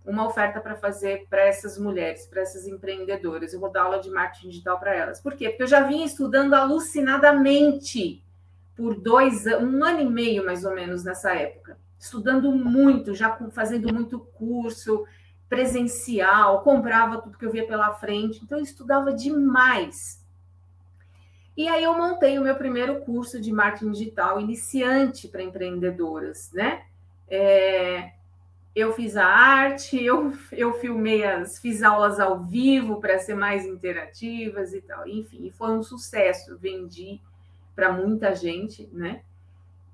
uma 0.03 0.25
oferta 0.25 0.59
para 0.59 0.75
fazer 0.75 1.27
para 1.29 1.41
essas 1.41 1.77
mulheres, 1.77 2.25
para 2.25 2.41
essas 2.41 2.65
empreendedoras. 2.65 3.53
Eu 3.53 3.59
vou 3.59 3.71
dar 3.71 3.83
aula 3.83 3.99
de 3.99 4.09
marketing 4.09 4.49
digital 4.49 4.79
para 4.79 4.95
elas. 4.95 5.21
Por 5.21 5.35
quê? 5.35 5.49
Porque 5.49 5.63
eu 5.63 5.67
já 5.67 5.81
vinha 5.81 6.05
estudando 6.05 6.55
alucinadamente 6.55 8.23
por 8.75 8.99
dois 8.99 9.45
um 9.45 9.83
ano 9.83 10.01
e 10.01 10.09
meio 10.09 10.43
mais 10.43 10.65
ou 10.65 10.73
menos 10.73 11.03
nessa 11.03 11.35
época, 11.35 11.77
estudando 11.99 12.51
muito, 12.51 13.13
já 13.13 13.37
fazendo 13.51 13.93
muito 13.93 14.19
curso 14.19 15.05
presencial, 15.49 16.61
comprava 16.61 17.21
tudo 17.21 17.37
que 17.37 17.45
eu 17.45 17.51
via 17.51 17.67
pela 17.67 17.93
frente, 17.93 18.41
então 18.43 18.57
eu 18.57 18.63
estudava 18.63 19.13
demais. 19.13 20.23
E 21.55 21.69
aí 21.69 21.83
eu 21.83 21.97
montei 21.97 22.37
o 22.37 22.43
meu 22.43 22.55
primeiro 22.55 23.01
curso 23.01 23.39
de 23.39 23.51
marketing 23.51 23.91
digital 23.91 24.41
iniciante 24.41 25.27
para 25.27 25.43
empreendedoras, 25.43 26.51
né? 26.51 26.83
É, 27.29 28.11
eu 28.75 28.91
fiz 28.91 29.15
a 29.15 29.25
arte, 29.25 30.03
eu, 30.03 30.33
eu 30.51 30.73
filmei 30.73 31.23
as, 31.23 31.59
fiz 31.59 31.81
aulas 31.81 32.19
ao 32.19 32.39
vivo 32.39 32.99
para 32.99 33.17
ser 33.19 33.35
mais 33.35 33.65
interativas 33.65 34.73
e 34.73 34.81
tal. 34.81 35.07
Enfim, 35.07 35.49
foi 35.51 35.69
um 35.69 35.81
sucesso, 35.81 36.57
vendi 36.57 37.21
para 37.73 37.91
muita 37.93 38.35
gente, 38.35 38.89
né? 38.91 39.21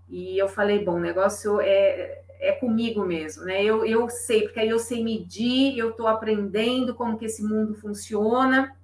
E 0.10 0.38
eu 0.38 0.50
falei, 0.50 0.84
bom, 0.84 0.96
o 0.96 1.00
negócio 1.00 1.62
é, 1.62 2.22
é 2.42 2.52
comigo 2.52 3.06
mesmo, 3.06 3.46
né? 3.46 3.64
Eu, 3.64 3.86
eu 3.86 4.10
sei, 4.10 4.42
porque 4.42 4.60
aí 4.60 4.70
eu 4.70 4.80
sei 4.80 5.04
medir, 5.04 5.78
eu 5.78 5.92
estou 5.92 6.08
aprendendo 6.08 6.94
como 6.94 7.18
que 7.18 7.26
esse 7.26 7.42
mundo 7.44 7.76
funciona. 7.76 8.76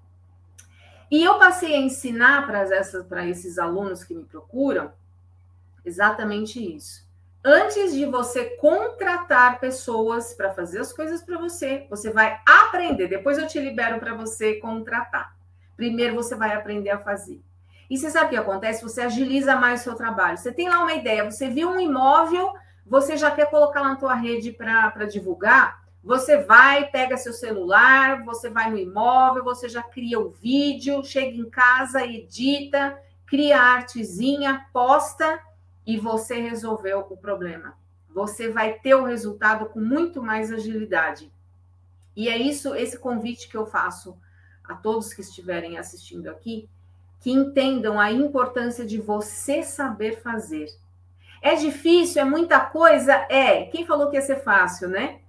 E 1.11 1.23
eu 1.23 1.37
passei 1.37 1.73
a 1.73 1.79
ensinar 1.79 2.47
para 2.47 3.27
esses 3.27 3.57
alunos 3.57 4.03
que 4.03 4.13
me 4.13 4.23
procuram 4.23 4.93
exatamente 5.83 6.75
isso 6.75 7.07
antes 7.47 7.93
de 7.93 8.05
você 8.05 8.57
contratar 8.57 9.59
pessoas 9.59 10.33
para 10.33 10.51
fazer 10.51 10.79
as 10.79 10.91
coisas 10.91 11.23
para 11.23 11.37
você, 11.37 11.87
você 11.89 12.11
vai 12.11 12.39
aprender. 12.45 13.07
Depois 13.07 13.37
eu 13.37 13.47
te 13.47 13.57
libero 13.57 13.99
para 13.99 14.13
você 14.13 14.55
contratar. 14.55 15.33
Primeiro 15.77 16.13
você 16.13 16.35
vai 16.35 16.53
aprender 16.53 16.89
a 16.89 16.99
fazer. 16.99 17.41
E 17.89 17.97
você 17.97 18.09
sabe 18.11 18.25
o 18.25 18.29
que 18.31 18.35
acontece? 18.35 18.83
Você 18.83 18.99
agiliza 19.01 19.55
mais 19.55 19.79
o 19.79 19.83
seu 19.85 19.95
trabalho. 19.95 20.37
Você 20.37 20.51
tem 20.51 20.67
lá 20.67 20.79
uma 20.79 20.93
ideia, 20.93 21.23
você 21.23 21.49
viu 21.49 21.69
um 21.69 21.79
imóvel, 21.79 22.53
você 22.89 23.17
já 23.17 23.29
quer 23.31 23.49
colocar 23.49 23.81
lá 23.81 23.89
na 23.89 23.95
tua 23.95 24.15
rede 24.15 24.51
para 24.51 25.05
divulgar. 25.05 25.85
Você 26.03 26.37
vai, 26.37 26.89
pega 26.89 27.17
seu 27.17 27.33
celular, 27.33 28.23
você 28.23 28.49
vai 28.49 28.71
no 28.71 28.77
imóvel, 28.77 29.43
você 29.43 29.67
já 29.67 29.83
cria 29.83 30.19
o 30.19 30.29
vídeo, 30.29 31.03
chega 31.03 31.35
em 31.35 31.49
casa, 31.49 32.05
edita, 32.05 32.97
cria 33.25 33.59
a 33.59 33.73
artezinha, 33.73 34.65
posta 34.71 35.39
e 35.85 35.97
você 35.97 36.39
resolveu 36.39 37.05
o 37.09 37.17
problema. 37.17 37.77
Você 38.09 38.49
vai 38.49 38.73
ter 38.73 38.95
o 38.95 39.03
resultado 39.03 39.67
com 39.67 39.81
muito 39.81 40.23
mais 40.23 40.51
agilidade. 40.51 41.31
E 42.15 42.29
é 42.29 42.37
isso, 42.37 42.73
esse 42.73 42.97
convite 42.97 43.49
que 43.49 43.57
eu 43.57 43.65
faço 43.65 44.17
a 44.63 44.75
todos 44.75 45.13
que 45.13 45.21
estiverem 45.21 45.77
assistindo 45.77 46.29
aqui, 46.29 46.69
que 47.19 47.31
entendam 47.31 47.99
a 47.99 48.11
importância 48.11 48.85
de 48.85 48.99
você 48.99 49.61
saber 49.61 50.21
fazer. 50.21 50.67
É 51.47 51.55
difícil, 51.55 52.21
é 52.21 52.25
muita 52.25 52.59
coisa? 52.59 53.13
É. 53.29 53.65
Quem 53.65 53.85
falou 53.85 54.09
que 54.09 54.15
ia 54.15 54.21
ser 54.21 54.43
fácil, 54.43 54.89
né? 54.89 55.19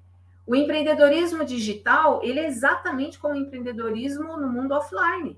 O 0.46 0.56
empreendedorismo 0.56 1.44
digital, 1.44 2.20
ele 2.22 2.40
é 2.40 2.46
exatamente 2.46 3.18
como 3.18 3.34
o 3.34 3.36
empreendedorismo 3.36 4.36
no 4.36 4.48
mundo 4.48 4.72
offline 4.72 5.36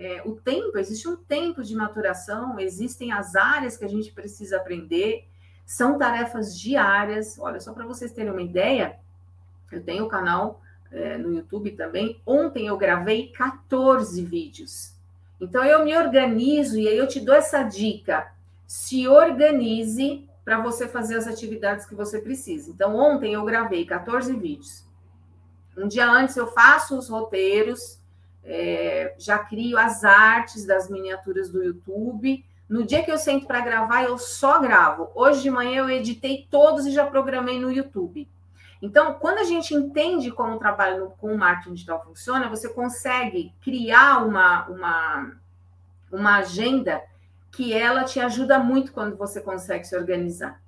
é, 0.00 0.22
o 0.24 0.34
tempo, 0.34 0.78
existe 0.78 1.06
um 1.06 1.14
tempo 1.16 1.62
de 1.62 1.74
maturação, 1.74 2.58
existem 2.58 3.12
as 3.12 3.34
áreas 3.34 3.76
que 3.76 3.84
a 3.84 3.88
gente 3.88 4.10
precisa 4.12 4.56
aprender, 4.56 5.26
são 5.66 5.98
tarefas 5.98 6.58
diárias. 6.58 7.38
Olha, 7.38 7.60
só 7.60 7.72
para 7.72 7.86
vocês 7.86 8.12
terem 8.12 8.32
uma 8.32 8.42
ideia, 8.42 8.98
eu 9.70 9.82
tenho 9.82 10.04
o 10.04 10.06
um 10.06 10.08
canal 10.08 10.62
é, 10.90 11.18
no 11.18 11.34
YouTube 11.34 11.72
também. 11.72 12.20
Ontem 12.24 12.66
eu 12.66 12.78
gravei 12.78 13.28
14 13.28 14.24
vídeos. 14.24 14.94
Então 15.40 15.62
eu 15.64 15.84
me 15.84 15.96
organizo 15.96 16.78
e 16.78 16.88
aí 16.88 16.96
eu 16.96 17.06
te 17.06 17.20
dou 17.20 17.34
essa 17.34 17.62
dica. 17.62 18.32
Se 18.70 19.08
organize 19.08 20.28
para 20.44 20.60
você 20.60 20.86
fazer 20.86 21.16
as 21.16 21.26
atividades 21.26 21.86
que 21.86 21.94
você 21.96 22.20
precisa. 22.20 22.70
Então 22.70 22.94
ontem 22.94 23.32
eu 23.32 23.44
gravei 23.44 23.84
14 23.84 24.32
vídeos. 24.36 24.86
Um 25.76 25.88
dia 25.88 26.08
antes 26.08 26.36
eu 26.36 26.46
faço 26.46 26.96
os 26.96 27.08
roteiros, 27.08 27.98
é, 28.44 29.12
já 29.18 29.40
crio 29.40 29.76
as 29.76 30.04
artes 30.04 30.64
das 30.64 30.88
miniaturas 30.88 31.50
do 31.50 31.60
YouTube. 31.60 32.44
No 32.68 32.86
dia 32.86 33.02
que 33.02 33.10
eu 33.10 33.18
sento 33.18 33.44
para 33.44 33.60
gravar, 33.60 34.04
eu 34.04 34.16
só 34.16 34.60
gravo. 34.60 35.10
Hoje 35.16 35.42
de 35.42 35.50
manhã 35.50 35.78
eu 35.78 35.90
editei 35.90 36.46
todos 36.48 36.86
e 36.86 36.92
já 36.92 37.04
programei 37.04 37.58
no 37.58 37.72
YouTube. 37.72 38.30
Então, 38.80 39.14
quando 39.14 39.38
a 39.38 39.44
gente 39.44 39.74
entende 39.74 40.30
como 40.30 40.54
o 40.54 40.58
trabalho 40.60 41.12
com 41.18 41.34
o 41.34 41.36
marketing 41.36 41.74
digital 41.74 42.04
funciona, 42.04 42.48
você 42.48 42.68
consegue 42.68 43.52
criar 43.64 44.24
uma, 44.24 44.68
uma, 44.68 45.32
uma 46.12 46.36
agenda 46.36 47.02
que 47.50 47.72
ela 47.72 48.04
te 48.04 48.20
ajuda 48.20 48.58
muito 48.58 48.92
quando 48.92 49.16
você 49.16 49.40
consegue 49.40 49.84
se 49.84 49.96
organizar. 49.96 50.62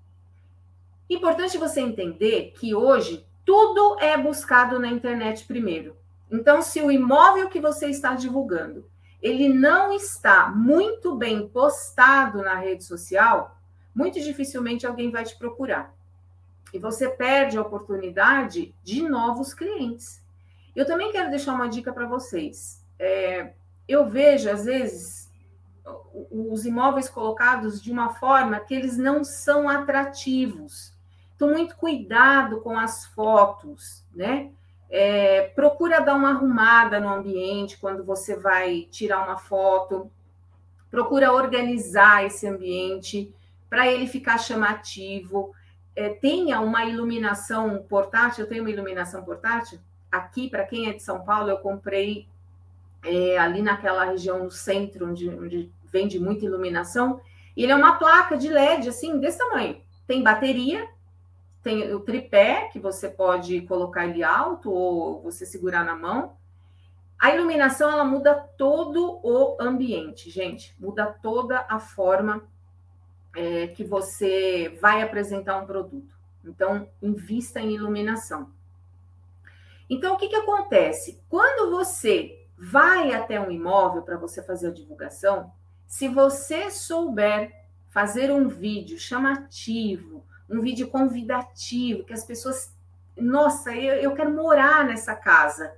Importante 1.09 1.59
você 1.59 1.81
entender 1.81 2.53
que 2.57 2.75
hoje 2.75 3.27
tudo 3.45 3.99
é 4.01 4.17
buscado 4.17 4.79
na 4.79 4.89
internet 4.89 5.45
primeiro. 5.45 5.97
Então, 6.31 6.63
se 6.63 6.81
o 6.81 6.91
imóvel 6.91 7.49
que 7.49 7.61
você 7.61 7.89
está 7.89 8.15
divulgando, 8.15 8.91
ele 9.21 9.49
não 9.49 9.93
está 9.93 10.49
muito 10.49 11.15
bem 11.15 11.47
postado 11.47 12.43
na 12.43 12.55
rede 12.55 12.83
social, 12.85 13.57
muito 13.95 14.21
dificilmente 14.21 14.87
alguém 14.87 15.11
vai 15.11 15.25
te 15.25 15.37
procurar. 15.37 15.95
E 16.73 16.79
você 16.79 17.09
perde 17.09 17.59
a 17.59 17.63
oportunidade 17.63 18.75
de 18.83 19.03
novos 19.03 19.53
clientes. 19.53 20.23
Eu 20.75 20.87
também 20.87 21.13
quero 21.13 21.31
deixar 21.31 21.53
uma 21.53 21.69
dica 21.69 21.93
para 21.93 22.07
vocês. 22.07 22.83
É, 22.99 23.53
eu 23.87 24.07
vejo, 24.07 24.49
às 24.49 24.65
vezes, 24.65 25.22
os 26.31 26.65
imóveis 26.65 27.09
colocados 27.09 27.83
de 27.83 27.91
uma 27.91 28.15
forma 28.15 28.61
que 28.61 28.75
eles 28.75 28.97
não 28.97 29.25
são 29.25 29.69
atrativos. 29.69 30.93
Então, 31.35 31.51
muito 31.51 31.77
cuidado 31.77 32.61
com 32.61 32.79
as 32.79 33.07
fotos, 33.07 34.05
né? 34.15 34.51
É, 34.89 35.49
procura 35.55 36.01
dar 36.01 36.15
uma 36.15 36.31
arrumada 36.31 37.01
no 37.01 37.09
ambiente 37.09 37.79
quando 37.79 38.05
você 38.05 38.37
vai 38.37 38.87
tirar 38.91 39.25
uma 39.25 39.39
foto. 39.39 40.11
Procura 40.91 41.33
organizar 41.33 42.25
esse 42.25 42.47
ambiente 42.47 43.35
para 43.71 43.89
ele 43.89 44.07
ficar 44.07 44.37
chamativo. 44.37 45.55
É, 45.97 46.11
tenha 46.11 46.61
uma 46.61 46.85
iluminação 46.85 47.83
portátil. 47.89 48.45
Eu 48.45 48.49
tenho 48.49 48.63
uma 48.63 48.71
iluminação 48.71 49.25
portátil. 49.25 49.81
Aqui, 50.11 50.51
para 50.51 50.65
quem 50.65 50.91
é 50.91 50.93
de 50.93 51.03
São 51.03 51.25
Paulo, 51.25 51.49
eu 51.49 51.59
comprei 51.59 52.29
é, 53.03 53.39
ali 53.39 53.63
naquela 53.63 54.05
região 54.05 54.45
no 54.45 54.51
centro, 54.51 55.09
onde, 55.09 55.29
onde 55.29 55.73
vende 55.85 56.19
muita 56.19 56.45
iluminação. 56.45 57.21
E 57.57 57.63
ele 57.63 57.73
é 57.73 57.77
uma 57.77 57.97
placa 57.97 58.37
de 58.37 58.49
LED, 58.49 58.89
assim, 58.89 59.19
desse 59.19 59.39
tamanho. 59.39 59.81
Tem 60.07 60.23
bateria, 60.23 60.89
tem 61.63 61.93
o 61.95 62.01
tripé, 62.01 62.69
que 62.73 62.79
você 62.79 63.09
pode 63.09 63.61
colocar 63.63 64.07
ele 64.07 64.23
alto 64.23 64.71
ou 64.71 65.23
você 65.23 65.45
segurar 65.45 65.85
na 65.85 65.95
mão. 65.95 66.37
A 67.19 67.35
iluminação, 67.35 67.91
ela 67.91 68.05
muda 68.05 68.35
todo 68.35 69.21
o 69.23 69.57
ambiente, 69.61 70.29
gente. 70.31 70.75
Muda 70.79 71.07
toda 71.07 71.65
a 71.69 71.79
forma 71.79 72.43
é, 73.35 73.69
que 73.69 73.85
você 73.85 74.77
vai 74.81 75.03
apresentar 75.03 75.59
um 75.59 75.67
produto. 75.67 76.13
Então, 76.45 76.89
invista 77.01 77.61
em 77.61 77.75
iluminação. 77.75 78.51
Então, 79.89 80.15
o 80.15 80.17
que, 80.17 80.29
que 80.29 80.35
acontece? 80.35 81.21
Quando 81.29 81.71
você 81.71 82.42
vai 82.65 83.13
até 83.13 83.41
um 83.41 83.51
imóvel 83.51 84.03
para 84.03 84.17
você 84.17 84.41
fazer 84.41 84.69
a 84.69 84.73
divulgação, 84.73 85.51
se 85.85 86.07
você 86.07 86.71
souber 86.71 87.53
fazer 87.91 88.31
um 88.31 88.47
vídeo 88.47 88.97
chamativo, 88.99 90.25
um 90.49 90.61
vídeo 90.61 90.87
convidativo, 90.87 92.05
que 92.05 92.13
as 92.13 92.25
pessoas, 92.25 92.73
nossa, 93.17 93.75
eu, 93.75 93.97
eu 93.97 94.15
quero 94.15 94.33
morar 94.33 94.87
nessa 94.87 95.13
casa. 95.15 95.75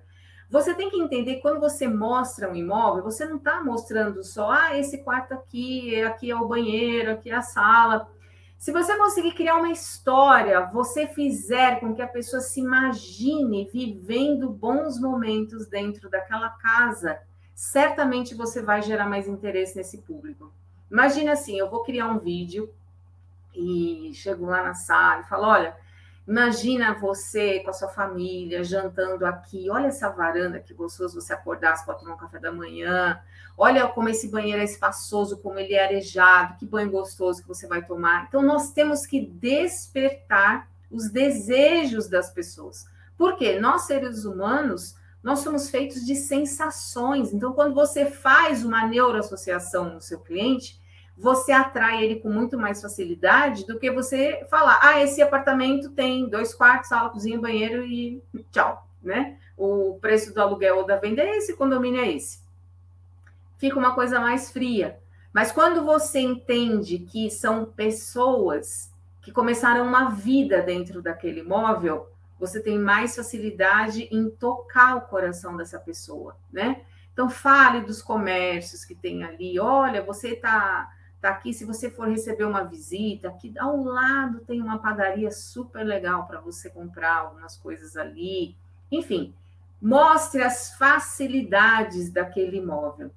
Você 0.50 0.74
tem 0.74 0.90
que 0.90 1.00
entender 1.00 1.36
que 1.36 1.40
quando 1.40 1.58
você 1.58 1.88
mostra 1.88 2.50
um 2.50 2.54
imóvel, 2.54 3.02
você 3.02 3.24
não 3.24 3.38
está 3.38 3.64
mostrando 3.64 4.22
só, 4.22 4.50
ah, 4.50 4.78
esse 4.78 4.98
quarto 4.98 5.32
aqui, 5.32 6.02
aqui 6.02 6.30
é 6.30 6.36
o 6.36 6.46
banheiro, 6.46 7.12
aqui 7.12 7.30
é 7.30 7.34
a 7.34 7.42
sala. 7.42 8.10
Se 8.58 8.72
você 8.72 8.96
conseguir 8.96 9.34
criar 9.34 9.56
uma 9.56 9.70
história, 9.70 10.66
você 10.66 11.06
fizer 11.06 11.80
com 11.80 11.94
que 11.94 12.00
a 12.00 12.08
pessoa 12.08 12.40
se 12.40 12.60
imagine 12.60 13.68
vivendo 13.70 14.48
bons 14.48 14.98
momentos 14.98 15.66
dentro 15.66 16.08
daquela 16.08 16.48
casa, 16.48 17.20
certamente 17.54 18.34
você 18.34 18.62
vai 18.62 18.80
gerar 18.80 19.06
mais 19.06 19.28
interesse 19.28 19.76
nesse 19.76 19.98
público. 19.98 20.50
Imagina 20.90 21.32
assim, 21.32 21.58
eu 21.58 21.68
vou 21.68 21.84
criar 21.84 22.08
um 22.08 22.18
vídeo 22.18 22.72
e 23.54 24.10
chego 24.14 24.46
lá 24.46 24.62
na 24.62 24.74
sala 24.74 25.20
e 25.20 25.28
falo, 25.28 25.46
olha, 25.46 25.76
Imagina 26.26 26.94
você 26.94 27.60
com 27.60 27.70
a 27.70 27.72
sua 27.74 27.88
família 27.88 28.64
jantando 28.64 29.26
aqui. 29.26 29.68
Olha 29.68 29.88
essa 29.88 30.08
varanda 30.08 30.58
que 30.58 30.72
gostoso 30.72 31.20
você 31.20 31.34
acordar 31.34 31.84
para 31.84 31.94
tomar 31.94 32.14
um 32.14 32.18
café 32.18 32.38
da 32.38 32.50
manhã. 32.50 33.20
Olha 33.56 33.86
como 33.88 34.08
esse 34.08 34.28
banheiro 34.28 34.60
é 34.60 34.64
espaçoso, 34.64 35.38
como 35.38 35.58
ele 35.58 35.74
é 35.74 35.84
arejado. 35.84 36.56
Que 36.56 36.64
banho 36.64 36.90
gostoso 36.90 37.42
que 37.42 37.48
você 37.48 37.66
vai 37.66 37.84
tomar. 37.84 38.24
Então, 38.26 38.42
nós 38.42 38.72
temos 38.72 39.04
que 39.04 39.20
despertar 39.20 40.66
os 40.90 41.10
desejos 41.10 42.08
das 42.08 42.30
pessoas. 42.30 42.86
Porque 43.18 43.60
nós, 43.60 43.82
seres 43.82 44.24
humanos, 44.24 44.96
nós 45.22 45.40
somos 45.40 45.68
feitos 45.68 46.06
de 46.06 46.16
sensações. 46.16 47.34
Então, 47.34 47.52
quando 47.52 47.74
você 47.74 48.06
faz 48.06 48.64
uma 48.64 48.86
neuroassociação 48.86 49.94
no 49.94 50.00
seu 50.00 50.20
cliente, 50.20 50.80
você 51.16 51.52
atrai 51.52 52.04
ele 52.04 52.16
com 52.16 52.28
muito 52.28 52.58
mais 52.58 52.82
facilidade 52.82 53.66
do 53.66 53.78
que 53.78 53.90
você 53.90 54.44
falar, 54.50 54.80
ah, 54.82 55.00
esse 55.00 55.22
apartamento 55.22 55.90
tem 55.90 56.28
dois 56.28 56.54
quartos, 56.54 56.88
sala, 56.88 57.10
cozinha, 57.10 57.40
banheiro 57.40 57.84
e 57.84 58.22
tchau, 58.50 58.88
né? 59.02 59.38
O 59.56 59.98
preço 60.00 60.34
do 60.34 60.40
aluguel 60.40 60.78
ou 60.78 60.86
da 60.86 60.96
venda 60.96 61.22
é 61.22 61.36
esse, 61.36 61.56
condomínio 61.56 62.00
é 62.00 62.12
esse. 62.12 62.42
Fica 63.56 63.78
uma 63.78 63.94
coisa 63.94 64.18
mais 64.18 64.50
fria. 64.50 64.98
Mas 65.32 65.52
quando 65.52 65.84
você 65.84 66.20
entende 66.20 66.98
que 66.98 67.30
são 67.30 67.64
pessoas 67.64 68.92
que 69.22 69.32
começaram 69.32 69.86
uma 69.86 70.10
vida 70.10 70.60
dentro 70.60 71.00
daquele 71.00 71.40
imóvel, 71.40 72.08
você 72.38 72.60
tem 72.60 72.78
mais 72.78 73.16
facilidade 73.16 74.08
em 74.12 74.28
tocar 74.28 74.96
o 74.96 75.02
coração 75.02 75.56
dessa 75.56 75.78
pessoa, 75.78 76.36
né? 76.52 76.82
Então 77.12 77.30
fale 77.30 77.80
dos 77.80 78.02
comércios 78.02 78.84
que 78.84 78.94
tem 78.94 79.22
ali. 79.22 79.58
Olha, 79.58 80.02
você 80.02 80.30
está 80.30 80.90
Tá 81.24 81.30
aqui, 81.30 81.54
se 81.54 81.64
você 81.64 81.88
for 81.88 82.06
receber 82.06 82.44
uma 82.44 82.64
visita, 82.64 83.28
aqui 83.28 83.50
ao 83.58 83.82
lado 83.82 84.40
tem 84.40 84.60
uma 84.60 84.78
padaria 84.78 85.30
super 85.30 85.82
legal 85.82 86.26
para 86.26 86.38
você 86.38 86.68
comprar 86.68 87.16
algumas 87.16 87.56
coisas 87.56 87.96
ali. 87.96 88.54
Enfim, 88.92 89.32
mostre 89.80 90.42
as 90.42 90.76
facilidades 90.76 92.10
daquele 92.10 92.58
imóvel. 92.58 93.10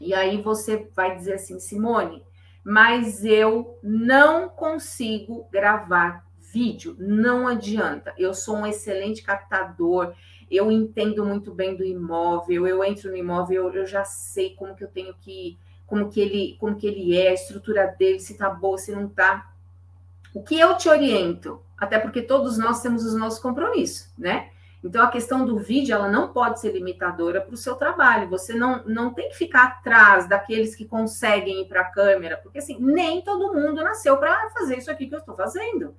E 0.00 0.14
aí 0.14 0.40
você 0.40 0.88
vai 0.96 1.14
dizer 1.14 1.34
assim, 1.34 1.60
Simone, 1.60 2.24
mas 2.64 3.22
eu 3.22 3.78
não 3.82 4.48
consigo 4.48 5.46
gravar 5.52 6.24
vídeo, 6.38 6.96
não 6.98 7.46
adianta. 7.46 8.14
Eu 8.16 8.32
sou 8.32 8.56
um 8.56 8.66
excelente 8.66 9.22
captador, 9.22 10.14
eu 10.50 10.72
entendo 10.72 11.22
muito 11.22 11.52
bem 11.52 11.76
do 11.76 11.84
imóvel, 11.84 12.66
eu 12.66 12.82
entro 12.82 13.10
no 13.10 13.16
imóvel, 13.18 13.64
eu, 13.64 13.80
eu 13.80 13.86
já 13.86 14.06
sei 14.06 14.54
como 14.54 14.74
que 14.74 14.84
eu 14.84 14.88
tenho 14.88 15.12
que 15.20 15.58
como 15.86 16.10
que 16.10 16.20
ele, 16.20 16.56
como 16.58 16.76
que 16.76 16.86
ele 16.86 17.16
é, 17.16 17.28
a 17.28 17.34
estrutura 17.34 17.86
dele, 17.98 18.18
se 18.18 18.36
tá 18.36 18.50
boa, 18.50 18.78
se 18.78 18.92
não 18.92 19.08
tá. 19.08 19.50
O 20.34 20.42
que 20.42 20.58
eu 20.58 20.76
te 20.76 20.88
oriento, 20.88 21.60
até 21.78 21.98
porque 21.98 22.22
todos 22.22 22.58
nós 22.58 22.82
temos 22.82 23.04
os 23.04 23.14
nossos 23.14 23.38
compromissos, 23.38 24.10
né? 24.18 24.50
Então 24.82 25.02
a 25.02 25.10
questão 25.10 25.44
do 25.44 25.58
vídeo, 25.58 25.94
ela 25.94 26.08
não 26.08 26.32
pode 26.32 26.60
ser 26.60 26.72
limitadora 26.72 27.40
para 27.40 27.54
o 27.54 27.56
seu 27.56 27.74
trabalho. 27.74 28.28
Você 28.28 28.54
não, 28.54 28.82
não 28.86 29.12
tem 29.12 29.28
que 29.30 29.36
ficar 29.36 29.64
atrás 29.64 30.28
daqueles 30.28 30.76
que 30.76 30.84
conseguem 30.84 31.62
ir 31.62 31.66
para 31.66 31.80
a 31.80 31.90
câmera, 31.90 32.36
porque 32.36 32.58
assim, 32.58 32.76
nem 32.78 33.22
todo 33.22 33.52
mundo 33.52 33.82
nasceu 33.82 34.16
para 34.16 34.50
fazer 34.50 34.78
isso 34.78 34.90
aqui 34.90 35.06
que 35.06 35.14
eu 35.14 35.20
estou 35.20 35.34
fazendo. 35.34 35.94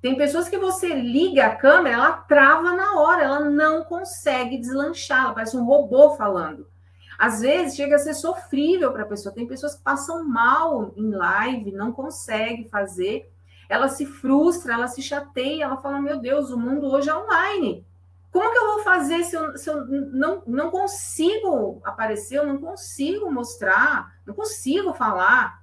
Tem 0.00 0.16
pessoas 0.16 0.48
que 0.48 0.56
você 0.56 0.94
liga 0.94 1.46
a 1.46 1.56
câmera, 1.56 1.96
ela 1.96 2.12
trava 2.12 2.72
na 2.74 3.00
hora, 3.00 3.24
ela 3.24 3.40
não 3.40 3.82
consegue 3.82 4.58
deslanchar, 4.58 5.24
ela 5.24 5.34
parece 5.34 5.56
um 5.56 5.64
robô 5.64 6.14
falando. 6.14 6.68
Às 7.18 7.40
vezes 7.40 7.74
chega 7.74 7.96
a 7.96 7.98
ser 7.98 8.14
sofrível 8.14 8.92
para 8.92 9.02
a 9.02 9.06
pessoa. 9.06 9.34
Tem 9.34 9.44
pessoas 9.44 9.74
que 9.74 9.82
passam 9.82 10.24
mal 10.24 10.92
em 10.96 11.10
live, 11.10 11.72
não 11.72 11.90
consegue 11.90 12.68
fazer, 12.68 13.28
ela 13.68 13.88
se 13.88 14.06
frustra, 14.06 14.74
ela 14.74 14.86
se 14.86 15.02
chateia, 15.02 15.64
ela 15.64 15.78
fala: 15.78 16.00
Meu 16.00 16.20
Deus, 16.20 16.50
o 16.50 16.58
mundo 16.58 16.86
hoje 16.86 17.10
é 17.10 17.14
online. 17.16 17.84
Como 18.30 18.52
que 18.52 18.58
eu 18.58 18.74
vou 18.74 18.84
fazer 18.84 19.24
se 19.24 19.34
eu, 19.34 19.58
se 19.58 19.68
eu 19.68 19.84
não, 19.86 20.42
não 20.46 20.70
consigo 20.70 21.80
aparecer, 21.82 22.36
eu 22.36 22.46
não 22.46 22.58
consigo 22.58 23.30
mostrar, 23.32 24.14
não 24.24 24.34
consigo 24.34 24.92
falar? 24.92 25.62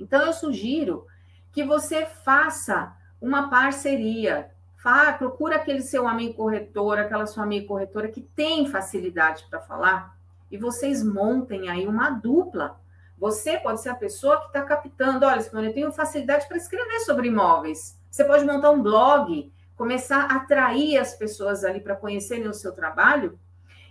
Então, 0.00 0.20
eu 0.22 0.32
sugiro 0.32 1.06
que 1.52 1.62
você 1.62 2.06
faça 2.06 2.92
uma 3.20 3.48
parceria. 3.48 4.50
Fala, 4.76 5.12
procura 5.12 5.56
aquele 5.56 5.82
seu 5.82 6.08
amigo 6.08 6.34
corretor, 6.34 6.98
aquela 6.98 7.26
sua 7.26 7.44
amiga 7.44 7.68
corretora 7.68 8.08
que 8.08 8.22
tem 8.22 8.66
facilidade 8.66 9.46
para 9.48 9.60
falar 9.60 10.16
e 10.52 10.58
vocês 10.58 11.02
montem 11.02 11.70
aí 11.70 11.86
uma 11.86 12.10
dupla. 12.10 12.78
Você 13.16 13.56
pode 13.56 13.80
ser 13.80 13.88
a 13.88 13.94
pessoa 13.94 14.38
que 14.38 14.48
está 14.48 14.60
captando. 14.60 15.24
Olha, 15.24 15.40
Simone, 15.40 15.68
eu 15.68 15.72
tenho 15.72 15.90
facilidade 15.90 16.46
para 16.46 16.58
escrever 16.58 17.00
sobre 17.00 17.28
imóveis. 17.28 17.98
Você 18.10 18.22
pode 18.22 18.44
montar 18.44 18.70
um 18.70 18.82
blog, 18.82 19.50
começar 19.74 20.26
a 20.30 20.36
atrair 20.36 20.98
as 20.98 21.14
pessoas 21.14 21.64
ali 21.64 21.80
para 21.80 21.96
conhecerem 21.96 22.46
o 22.46 22.52
seu 22.52 22.72
trabalho. 22.72 23.38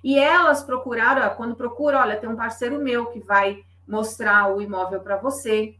E 0.04 0.20
elas 0.20 0.64
procuraram, 0.64 1.36
quando 1.36 1.56
procuram, 1.56 1.98
olha, 1.98 2.18
tem 2.18 2.30
um 2.30 2.36
parceiro 2.36 2.78
meu 2.78 3.08
que 3.08 3.20
vai 3.20 3.64
mostrar 3.88 4.56
o 4.56 4.62
imóvel 4.62 5.00
para 5.02 5.18
você. 5.18 5.76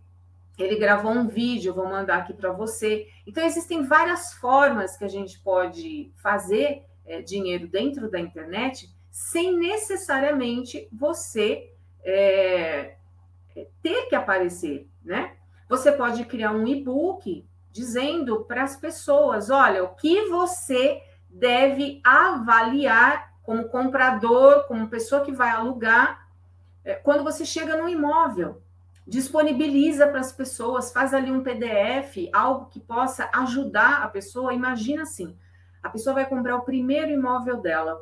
Ele 0.58 0.80
gravou 0.80 1.12
um 1.12 1.28
vídeo, 1.28 1.76
vou 1.76 1.88
mandar 1.88 2.18
aqui 2.18 2.34
para 2.34 2.52
você. 2.52 3.08
Então, 3.28 3.46
existem 3.46 3.84
várias 3.84 4.34
formas 4.34 4.98
que 4.98 5.06
a 5.06 5.08
gente 5.08 5.40
pode 5.42 6.12
fazer 6.16 6.84
é, 7.06 7.22
dinheiro 7.22 7.68
dentro 7.68 8.10
da 8.10 8.20
internet 8.20 8.90
sem 9.12 9.58
necessariamente 9.58 10.88
você 10.92 11.74
é, 12.04 12.96
ter 13.84 14.08
que 14.08 14.16
aparecer, 14.16 14.90
né? 15.04 15.34
Você 15.68 15.92
pode 15.92 16.26
criar 16.26 16.52
um 16.52 16.66
e-book 16.66 17.46
dizendo 17.72 18.46
para 18.46 18.64
as 18.64 18.78
pessoas: 18.78 19.50
olha, 19.50 19.84
o 19.84 19.96
que 19.96 20.30
você 20.30 21.02
deve 21.30 22.02
avaliar 22.04 23.32
como 23.44 23.70
comprador, 23.70 24.66
como 24.68 24.88
pessoa 24.88 25.22
que 25.22 25.32
vai 25.32 25.50
alugar, 25.50 26.28
é, 26.84 26.94
quando 26.96 27.24
você 27.24 27.46
chega 27.46 27.76
no 27.78 27.90
imóvel. 27.90 28.62
Disponibiliza 29.06 30.08
para 30.08 30.20
as 30.20 30.32
pessoas, 30.32 30.94
faz 30.94 31.14
ali 31.14 31.32
um 31.32 31.44
PDF, 31.44 32.30
algo 32.32 32.68
que 32.68 32.80
possa 32.80 33.30
ajudar 33.34 34.04
a 34.04 34.08
pessoa. 34.08 34.54
Imagina 34.54 35.02
assim: 35.02 35.36
a 35.82 35.90
pessoa 35.90 36.14
vai 36.14 36.26
comprar 36.26 36.56
o 36.56 36.62
primeiro 36.62 37.12
imóvel 37.12 37.58
dela 37.60 38.00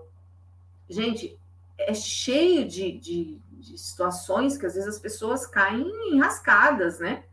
gente, 0.90 1.40
é 1.78 1.94
cheio 1.94 2.68
de, 2.68 2.92
de, 3.00 3.42
de 3.52 3.78
situações 3.78 4.58
que 4.58 4.66
às 4.66 4.74
vezes 4.74 4.90
as 4.90 5.00
pessoas 5.00 5.46
caem 5.46 5.86
enrascadas, 6.12 7.00
né? 7.00 7.24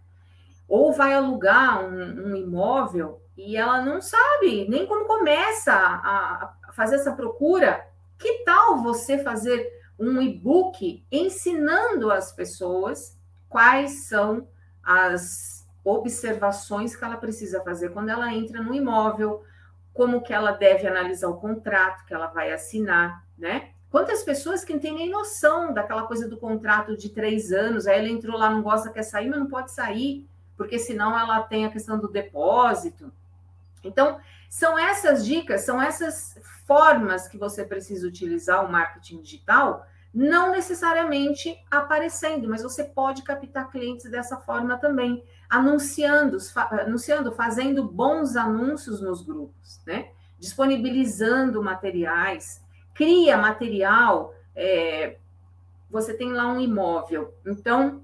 Ou 0.69 0.93
vai 0.93 1.15
alugar 1.15 1.85
um, 1.85 2.31
um 2.31 2.37
imóvel 2.37 3.23
e 3.37 3.57
ela 3.57 3.83
não 3.85 4.01
sabe 4.01 4.67
nem 4.69 4.87
como 4.87 5.05
começa 5.07 5.73
a, 5.73 6.55
a 6.69 6.73
fazer 6.73 6.97
essa 6.97 7.13
procura. 7.13 7.87
Que 8.19 8.45
tal 8.45 8.83
você 8.83 9.19
fazer 9.19 9.73
um 9.99 10.21
e-book 10.21 11.05
ensinando 11.11 12.11
as 12.11 12.33
pessoas 12.33 13.19
quais 13.49 14.07
são 14.07 14.49
as 14.83 15.67
observações 15.85 16.97
que 16.97 17.05
ela 17.05 17.17
precisa 17.17 17.63
fazer 17.63 17.91
quando 17.91 18.09
ela 18.09 18.33
entra 18.33 18.63
no 18.63 18.75
imóvel, 18.75 19.45
como 19.93 20.23
que 20.23 20.33
ela 20.33 20.53
deve 20.53 20.87
analisar 20.87 21.29
o 21.29 21.39
contrato 21.39 22.05
que 22.05 22.13
ela 22.13 22.27
vai 22.27 22.53
assinar, 22.53 23.26
né? 23.39 23.71
Quantas 23.91 24.23
pessoas 24.23 24.65
que 24.65 24.73
não 24.73 24.81
têm 24.81 24.95
nem 24.95 25.11
noção 25.11 25.73
daquela 25.73 26.03
coisa 26.07 26.29
do 26.29 26.37
contrato 26.37 26.97
de 26.97 27.09
três 27.09 27.53
anos, 27.53 27.87
aí 27.87 27.99
ela 27.99 28.09
entrou 28.09 28.37
lá, 28.37 28.51
não 28.51 28.63
gosta, 28.63 28.91
quer 28.91 29.03
sair, 29.03 29.29
mas 29.29 29.39
não 29.39 29.47
pode 29.47 29.73
sair, 29.73 30.27
porque 30.57 30.79
senão 30.79 31.19
ela 31.19 31.43
tem 31.43 31.65
a 31.65 31.71
questão 31.71 31.99
do 31.99 32.09
depósito. 32.09 33.13
Então, 33.83 34.19
são 34.51 34.79
essas 34.79 35.25
dicas, 35.25 35.63
são 35.63 35.81
essas 35.81 36.37
formas 36.67 37.29
que 37.29 37.39
você 37.39 37.65
precisa 37.65 38.07
utilizar 38.07 38.65
o 38.65 38.71
marketing 38.71 39.21
digital, 39.21 39.87
não 40.13 40.51
necessariamente 40.51 41.57
aparecendo, 41.71 42.49
mas 42.49 42.63
você 42.63 42.83
pode 42.83 43.23
captar 43.23 43.71
clientes 43.71 44.11
dessa 44.11 44.39
forma 44.39 44.77
também, 44.79 45.23
anunciando, 45.49 46.39
anunciando, 46.71 47.33
fazendo 47.33 47.85
bons 47.85 48.35
anúncios 48.35 49.01
nos 49.01 49.23
grupos, 49.23 49.81
né? 49.87 50.11
Disponibilizando 50.39 51.63
materiais, 51.63 52.65
cria 52.97 53.37
material, 53.37 54.35
é, 54.55 55.19
você 55.91 56.15
tem 56.15 56.33
lá 56.33 56.49
um 56.49 56.59
imóvel. 56.59 57.35
Então, 57.45 58.03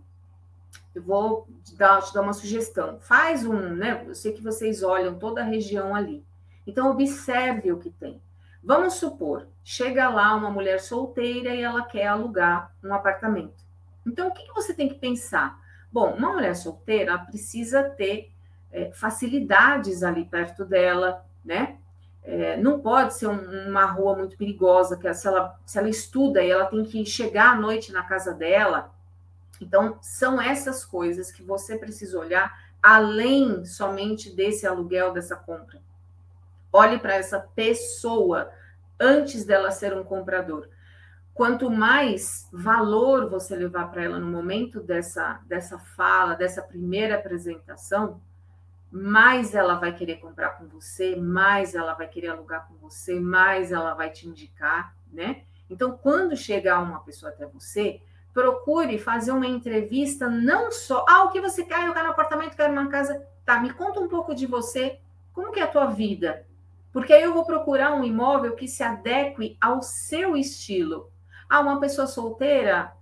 eu 0.94 1.02
vou 1.02 1.48
dar, 1.76 2.02
te 2.02 2.12
dar 2.12 2.20
uma 2.20 2.34
sugestão. 2.34 3.00
Faz 3.00 3.44
um, 3.46 3.74
né? 3.74 4.04
Eu 4.06 4.14
sei 4.14 4.32
que 4.32 4.42
vocês 4.42 4.82
olham 4.82 5.18
toda 5.18 5.40
a 5.40 5.44
região 5.44 5.94
ali. 5.94 6.24
Então, 6.66 6.90
observe 6.90 7.72
o 7.72 7.78
que 7.78 7.90
tem. 7.90 8.20
Vamos 8.62 8.94
supor, 8.94 9.48
chega 9.64 10.08
lá 10.08 10.36
uma 10.36 10.50
mulher 10.50 10.78
solteira 10.78 11.52
e 11.52 11.62
ela 11.62 11.82
quer 11.84 12.06
alugar 12.06 12.72
um 12.84 12.94
apartamento. 12.94 13.64
Então, 14.06 14.28
o 14.28 14.32
que, 14.32 14.44
que 14.44 14.52
você 14.52 14.72
tem 14.72 14.88
que 14.88 14.94
pensar? 14.94 15.58
Bom, 15.90 16.12
uma 16.12 16.32
mulher 16.32 16.54
solteira 16.54 17.18
precisa 17.18 17.82
ter 17.82 18.30
é, 18.70 18.92
facilidades 18.92 20.02
ali 20.04 20.24
perto 20.24 20.64
dela, 20.64 21.24
né? 21.44 21.78
É, 22.24 22.56
não 22.56 22.80
pode 22.80 23.14
ser 23.14 23.26
um, 23.26 23.68
uma 23.68 23.84
rua 23.84 24.16
muito 24.16 24.36
perigosa, 24.36 24.96
que 24.96 25.12
se 25.12 25.26
ela, 25.26 25.58
se 25.66 25.78
ela 25.78 25.88
estuda 25.88 26.42
e 26.42 26.50
ela 26.50 26.66
tem 26.66 26.84
que 26.84 27.04
chegar 27.04 27.52
à 27.52 27.60
noite 27.60 27.92
na 27.92 28.02
casa 28.02 28.32
dela, 28.32 28.92
então, 29.62 29.96
são 30.02 30.40
essas 30.40 30.84
coisas 30.84 31.30
que 31.30 31.42
você 31.42 31.78
precisa 31.78 32.18
olhar 32.18 32.52
além 32.82 33.64
somente 33.64 34.34
desse 34.34 34.66
aluguel, 34.66 35.12
dessa 35.12 35.36
compra. 35.36 35.80
Olhe 36.72 36.98
para 36.98 37.14
essa 37.14 37.38
pessoa 37.38 38.50
antes 38.98 39.44
dela 39.44 39.70
ser 39.70 39.96
um 39.96 40.02
comprador. 40.02 40.68
Quanto 41.32 41.70
mais 41.70 42.48
valor 42.52 43.30
você 43.30 43.54
levar 43.54 43.90
para 43.90 44.02
ela 44.02 44.18
no 44.18 44.26
momento 44.26 44.80
dessa, 44.80 45.40
dessa 45.46 45.78
fala, 45.78 46.34
dessa 46.34 46.60
primeira 46.60 47.14
apresentação, 47.14 48.20
mais 48.92 49.54
ela 49.54 49.76
vai 49.76 49.94
querer 49.94 50.16
comprar 50.16 50.50
com 50.50 50.68
você, 50.68 51.16
mais 51.16 51.74
ela 51.74 51.94
vai 51.94 52.06
querer 52.06 52.28
alugar 52.28 52.68
com 52.68 52.74
você, 52.74 53.18
mais 53.18 53.72
ela 53.72 53.94
vai 53.94 54.10
te 54.10 54.28
indicar, 54.28 54.94
né? 55.10 55.44
Então, 55.70 55.96
quando 55.96 56.36
chegar 56.36 56.82
uma 56.82 57.00
pessoa 57.00 57.32
até 57.32 57.46
você, 57.46 58.02
procure 58.34 58.98
fazer 58.98 59.32
uma 59.32 59.46
entrevista 59.46 60.28
não 60.28 60.70
só, 60.70 61.06
ah, 61.08 61.24
o 61.24 61.30
que 61.30 61.40
você 61.40 61.64
quer? 61.64 61.86
Eu 61.86 61.94
quero 61.94 62.08
um 62.08 62.10
apartamento, 62.10 62.54
quero 62.54 62.72
uma 62.72 62.88
casa. 62.88 63.26
Tá, 63.46 63.58
me 63.58 63.72
conta 63.72 63.98
um 63.98 64.08
pouco 64.08 64.34
de 64.34 64.46
você. 64.46 65.00
Como 65.32 65.50
que 65.52 65.60
é 65.60 65.62
a 65.62 65.68
tua 65.68 65.86
vida? 65.86 66.46
Porque 66.92 67.14
aí 67.14 67.22
eu 67.22 67.32
vou 67.32 67.46
procurar 67.46 67.94
um 67.94 68.04
imóvel 68.04 68.54
que 68.54 68.68
se 68.68 68.82
adeque 68.82 69.56
ao 69.58 69.80
seu 69.80 70.36
estilo. 70.36 71.10
Ah, 71.48 71.60
uma 71.60 71.80
pessoa 71.80 72.06
solteira, 72.06 72.92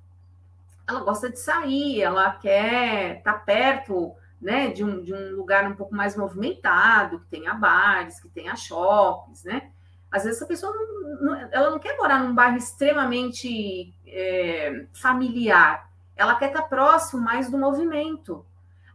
ela 0.87 1.00
gosta 1.00 1.29
de 1.29 1.40
sair, 1.40 2.00
ela 2.00 2.31
quer 2.33 3.18
estar 3.18 3.33
tá 3.33 3.38
perto, 3.38 4.14
né, 4.40 4.68
de 4.68 4.83
um, 4.83 5.03
de 5.03 5.12
um 5.12 5.37
lugar 5.37 5.70
um 5.70 5.74
pouco 5.74 5.94
mais 5.94 6.16
movimentado, 6.16 7.20
que 7.20 7.26
tenha 7.26 7.55
bares, 7.55 8.20
que 8.20 8.29
tenha 8.29 8.57
shoppings, 8.57 9.44
né? 9.44 9.70
Às 10.11 10.24
vezes 10.24 10.42
a 10.42 10.46
pessoa 10.46 10.74
não, 10.74 11.20
não, 11.20 11.48
ela 11.53 11.70
não 11.70 11.79
quer 11.79 11.96
morar 11.96 12.24
num 12.24 12.35
bairro 12.35 12.57
extremamente 12.57 13.94
é, 14.07 14.87
familiar, 14.92 15.88
ela 16.16 16.35
quer 16.35 16.48
estar 16.48 16.62
próximo 16.62 17.22
mais 17.22 17.50
do 17.50 17.59
movimento. 17.59 18.44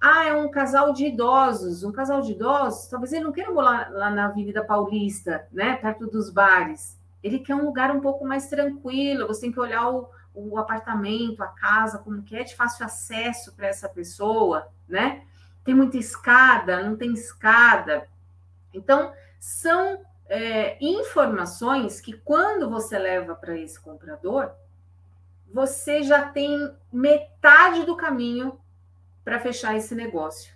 Ah, 0.02 0.26
é 0.26 0.34
um 0.34 0.50
casal 0.52 0.94
de 0.94 1.08
idosos, 1.08 1.84
um 1.84 1.92
casal 1.92 2.22
de 2.22 2.34
idosos, 2.34 2.88
talvez 2.88 3.14
ele 3.14 3.24
não 3.24 3.32
queira 3.32 3.52
morar 3.52 3.90
lá 3.92 4.10
na 4.10 4.26
Avenida 4.26 4.64
Paulista, 4.64 5.48
né, 5.52 5.76
perto 5.78 6.06
dos 6.08 6.30
bares. 6.30 7.00
Ele 7.24 7.40
quer 7.40 7.56
um 7.56 7.66
lugar 7.66 7.90
um 7.92 8.02
pouco 8.02 8.26
mais 8.26 8.48
tranquilo, 8.48 9.26
você 9.26 9.42
tem 9.42 9.52
que 9.52 9.60
olhar 9.60 9.90
o, 9.90 10.10
o 10.36 10.60
apartamento, 10.60 11.42
a 11.42 11.48
casa, 11.48 11.98
como 11.98 12.22
que 12.22 12.36
é 12.36 12.44
de 12.44 12.56
fácil 12.56 12.86
acesso 12.86 13.56
para 13.56 13.68
essa 13.68 13.90
pessoa, 13.90 14.68
né? 14.88 15.24
Tem 15.66 15.76
muita 15.76 15.98
escada, 15.98 16.82
não 16.82 16.96
tem 16.96 17.12
escada. 17.14 18.08
Então, 18.74 19.12
são 19.40 20.00
é, 20.30 20.78
informações 20.80 22.00
que, 22.00 22.14
quando 22.14 22.70
você 22.70 22.98
leva 22.98 23.36
para 23.36 23.58
esse 23.58 23.80
comprador, 23.80 24.52
você 25.52 26.04
já 26.04 26.30
tem 26.30 26.72
metade 26.92 27.86
do 27.86 27.98
caminho 27.98 28.60
para 29.24 29.40
fechar 29.40 29.76
esse 29.76 29.96
negócio. 29.96 30.54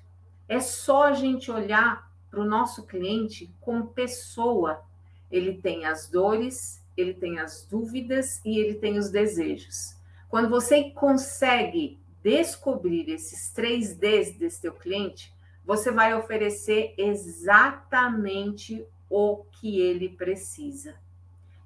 É 0.48 0.60
só 0.60 1.06
a 1.06 1.14
gente 1.14 1.52
olhar 1.52 2.10
para 2.30 2.40
o 2.40 2.46
nosso 2.46 2.86
cliente 2.86 3.52
como 3.60 3.88
pessoa. 3.88 4.84
Ele 5.32 5.56
tem 5.56 5.86
as 5.86 6.08
dores, 6.08 6.84
ele 6.96 7.14
tem 7.14 7.40
as 7.40 7.66
dúvidas 7.66 8.42
e 8.46 8.60
ele 8.60 8.76
tem 8.76 8.98
os 8.98 9.10
desejos. 9.10 9.96
Quando 10.28 10.50
você 10.50 10.92
consegue 10.92 12.00
descobrir 12.30 13.10
esses 13.10 13.50
três 13.52 13.96
Ds 13.96 14.38
desse 14.38 14.62
teu 14.62 14.74
cliente, 14.74 15.34
você 15.66 15.92
vai 15.92 16.14
oferecer 16.14 16.94
exatamente 16.96 18.86
o 19.10 19.46
que 19.52 19.82
ele 19.82 20.10
precisa. 20.10 20.94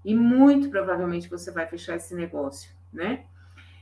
E 0.06 0.16
muito 0.16 0.70
provavelmente 0.70 1.30
você 1.30 1.52
vai 1.52 1.68
fechar 1.68 1.98
esse 1.98 2.16
negócio, 2.16 2.72
né? 2.92 3.26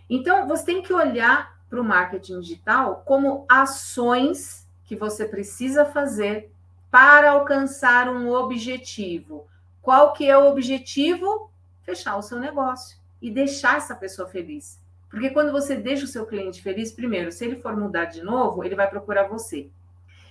Então, 0.09 0.47
você 0.47 0.65
tem 0.65 0.81
que 0.81 0.91
olhar 0.91 1.61
para 1.69 1.79
o 1.79 1.83
marketing 1.83 2.39
digital 2.39 3.03
como 3.05 3.45
ações 3.47 4.67
que 4.83 4.95
você 4.95 5.25
precisa 5.25 5.85
fazer 5.85 6.51
para 6.89 7.31
alcançar 7.31 8.09
um 8.09 8.29
objetivo. 8.29 9.47
Qual 9.81 10.13
que 10.13 10.27
é 10.27 10.37
o 10.37 10.49
objetivo? 10.49 11.51
Fechar 11.83 12.17
o 12.17 12.21
seu 12.21 12.39
negócio 12.39 12.97
e 13.21 13.29
deixar 13.29 13.77
essa 13.77 13.95
pessoa 13.95 14.27
feliz. 14.27 14.80
Porque 15.11 15.29
quando 15.29 15.51
você 15.51 15.75
deixa 15.75 16.05
o 16.05 16.07
seu 16.07 16.25
cliente 16.25 16.63
feliz, 16.63 16.91
primeiro, 16.91 17.33
se 17.33 17.43
ele 17.43 17.57
for 17.57 17.75
mudar 17.75 18.05
de 18.05 18.23
novo, 18.23 18.63
ele 18.63 18.75
vai 18.75 18.89
procurar 18.89 19.27
você. 19.27 19.69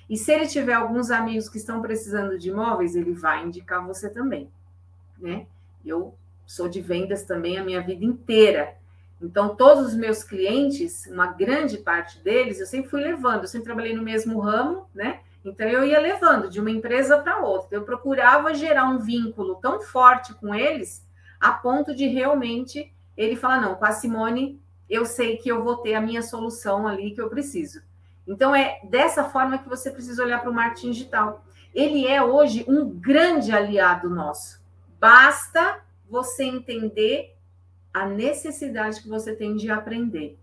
E 0.08 0.16
se 0.16 0.32
ele 0.32 0.46
tiver 0.46 0.72
alguns 0.72 1.10
amigos 1.10 1.48
que 1.50 1.58
estão 1.58 1.82
precisando 1.82 2.38
de 2.38 2.48
imóveis, 2.48 2.96
ele 2.96 3.12
vai 3.12 3.44
indicar 3.44 3.86
você 3.86 4.08
também, 4.08 4.50
né? 5.18 5.46
Eu 5.84 6.14
sou 6.46 6.66
de 6.66 6.80
vendas 6.80 7.22
também 7.22 7.58
a 7.58 7.62
minha 7.62 7.80
vida 7.82 8.04
inteira. 8.04 8.74
Então, 9.20 9.54
todos 9.54 9.88
os 9.88 9.94
meus 9.94 10.24
clientes, 10.24 11.06
uma 11.06 11.26
grande 11.26 11.76
parte 11.76 12.18
deles, 12.20 12.58
eu 12.58 12.66
sempre 12.66 12.90
fui 12.90 13.02
levando, 13.02 13.42
eu 13.42 13.48
sempre 13.48 13.66
trabalhei 13.66 13.94
no 13.94 14.02
mesmo 14.02 14.40
ramo, 14.40 14.88
né? 14.94 15.20
Então, 15.44 15.68
eu 15.68 15.84
ia 15.84 16.00
levando 16.00 16.48
de 16.48 16.58
uma 16.58 16.70
empresa 16.70 17.18
para 17.18 17.38
outra. 17.38 17.76
Eu 17.76 17.84
procurava 17.84 18.54
gerar 18.54 18.86
um 18.86 18.98
vínculo 18.98 19.56
tão 19.56 19.80
forte 19.80 20.32
com 20.34 20.54
eles, 20.54 21.06
a 21.38 21.52
ponto 21.52 21.94
de 21.94 22.06
realmente 22.06 22.90
ele 23.16 23.36
falar: 23.36 23.60
não, 23.60 23.74
com 23.74 23.84
a 23.84 23.92
Simone, 23.92 24.60
eu 24.90 25.06
sei 25.06 25.36
que 25.36 25.48
eu 25.48 25.62
vou 25.62 25.76
ter 25.76 25.94
a 25.94 26.00
minha 26.00 26.20
solução 26.20 26.88
ali 26.88 27.12
que 27.12 27.22
eu 27.22 27.30
preciso. 27.30 27.80
Então, 28.26 28.54
é 28.54 28.80
dessa 28.84 29.24
forma 29.24 29.58
que 29.58 29.68
você 29.68 29.90
precisa 29.90 30.22
olhar 30.22 30.40
para 30.40 30.50
o 30.50 30.54
marketing 30.54 30.90
digital. 30.90 31.44
Ele 31.72 32.06
é 32.06 32.22
hoje 32.22 32.64
um 32.66 32.90
grande 32.90 33.52
aliado 33.52 34.10
nosso. 34.10 34.60
Basta 34.98 35.80
você 36.08 36.44
entender 36.44 37.36
a 37.94 38.04
necessidade 38.06 39.00
que 39.00 39.08
você 39.08 39.34
tem 39.34 39.56
de 39.56 39.70
aprender. 39.70 40.38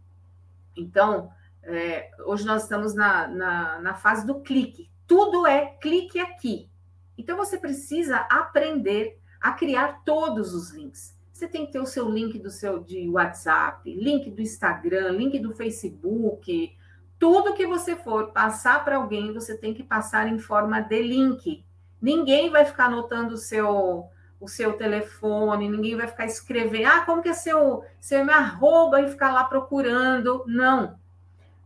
Então, 0.75 1.29
é, 1.63 2.09
hoje 2.25 2.45
nós 2.45 2.63
estamos 2.63 2.95
na, 2.95 3.27
na, 3.27 3.79
na 3.81 3.93
fase 3.95 4.25
do 4.25 4.39
clique. 4.39 4.89
Tudo 5.05 5.45
é 5.45 5.65
clique 5.81 6.19
aqui. 6.19 6.69
Então, 7.17 7.35
você 7.35 7.57
precisa 7.57 8.17
aprender 8.29 9.19
a 9.41 9.51
criar 9.51 10.03
todos 10.05 10.53
os 10.53 10.71
links. 10.71 11.16
Você 11.37 11.47
tem 11.47 11.67
que 11.67 11.71
ter 11.71 11.79
o 11.79 11.85
seu 11.85 12.09
link 12.09 12.39
do 12.39 12.49
seu 12.49 12.79
de 12.79 13.07
WhatsApp, 13.07 13.93
link 13.93 14.31
do 14.31 14.41
Instagram, 14.41 15.11
link 15.11 15.37
do 15.37 15.53
Facebook, 15.53 16.75
tudo 17.19 17.53
que 17.53 17.67
você 17.67 17.95
for 17.95 18.31
passar 18.31 18.83
para 18.83 18.95
alguém, 18.95 19.31
você 19.31 19.55
tem 19.55 19.71
que 19.71 19.83
passar 19.83 20.27
em 20.27 20.39
forma 20.39 20.81
de 20.81 20.99
link. 20.99 21.63
Ninguém 22.01 22.49
vai 22.49 22.65
ficar 22.65 22.85
anotando 22.85 23.35
o 23.35 23.37
seu 23.37 24.09
o 24.39 24.47
seu 24.47 24.73
telefone, 24.73 25.69
ninguém 25.69 25.95
vai 25.95 26.07
ficar 26.07 26.25
escrevendo, 26.25 26.87
ah, 26.87 27.01
como 27.01 27.21
que 27.21 27.29
é 27.29 27.33
seu, 27.33 27.83
seu 27.99 28.25
me 28.25 28.33
arroba 28.33 28.99
e 29.01 29.11
ficar 29.11 29.31
lá 29.31 29.43
procurando. 29.43 30.43
Não. 30.47 30.97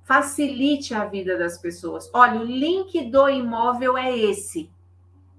Facilite 0.03 0.93
a 0.93 1.05
vida 1.05 1.37
das 1.37 1.57
pessoas. 1.57 2.09
Olha, 2.13 2.41
o 2.41 2.43
link 2.43 3.09
do 3.09 3.29
imóvel 3.29 3.97
é 3.97 4.13
esse. 4.17 4.69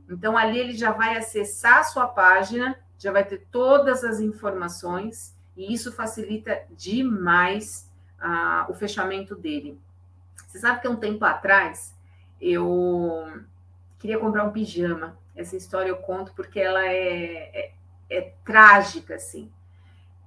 Então, 0.09 0.39
ali 0.39 0.59
ele 0.59 0.73
já 0.73 0.91
vai 0.91 1.19
acessar 1.19 1.81
a 1.81 1.85
sua 1.85 2.07
página, 2.07 2.79
já 3.03 3.11
vai 3.11 3.25
ter 3.25 3.47
todas 3.51 4.05
as 4.05 4.21
informações, 4.21 5.37
e 5.57 5.75
isso 5.75 5.91
facilita 5.93 6.63
demais 6.71 7.91
ah, 8.21 8.65
o 8.69 8.75
fechamento 8.75 9.35
dele. 9.35 9.77
Você 10.47 10.61
sabe 10.61 10.81
que 10.81 10.87
um 10.87 10.95
tempo 10.95 11.25
atrás 11.25 11.93
eu 12.41 13.27
queria 13.99 14.21
comprar 14.21 14.45
um 14.45 14.53
pijama. 14.53 15.19
Essa 15.35 15.57
história 15.57 15.89
eu 15.89 15.97
conto 15.97 16.33
porque 16.33 16.61
ela 16.61 16.87
é, 16.87 17.51
é, 17.53 17.73
é 18.09 18.33
trágica, 18.45 19.17
assim. 19.17 19.51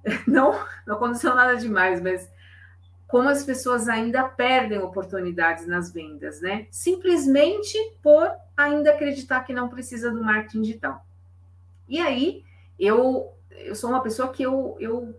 Não, 0.26 0.52
não 0.86 0.94
aconteceu 0.94 1.34
nada 1.34 1.56
demais, 1.56 2.00
mas 2.00 2.30
como 3.08 3.28
as 3.28 3.42
pessoas 3.42 3.88
ainda 3.88 4.22
perdem 4.22 4.78
oportunidades 4.78 5.66
nas 5.66 5.92
vendas, 5.92 6.40
né? 6.40 6.68
Simplesmente 6.70 7.76
por 8.00 8.30
ainda 8.56 8.90
acreditar 8.90 9.40
que 9.40 9.52
não 9.52 9.68
precisa 9.68 10.12
do 10.12 10.22
marketing 10.22 10.62
digital. 10.62 11.04
E 11.88 11.98
aí, 11.98 12.44
eu, 12.78 13.32
eu 13.50 13.74
sou 13.74 13.90
uma 13.90 14.02
pessoa 14.02 14.28
que 14.28 14.42
eu, 14.42 14.76
eu 14.78 15.18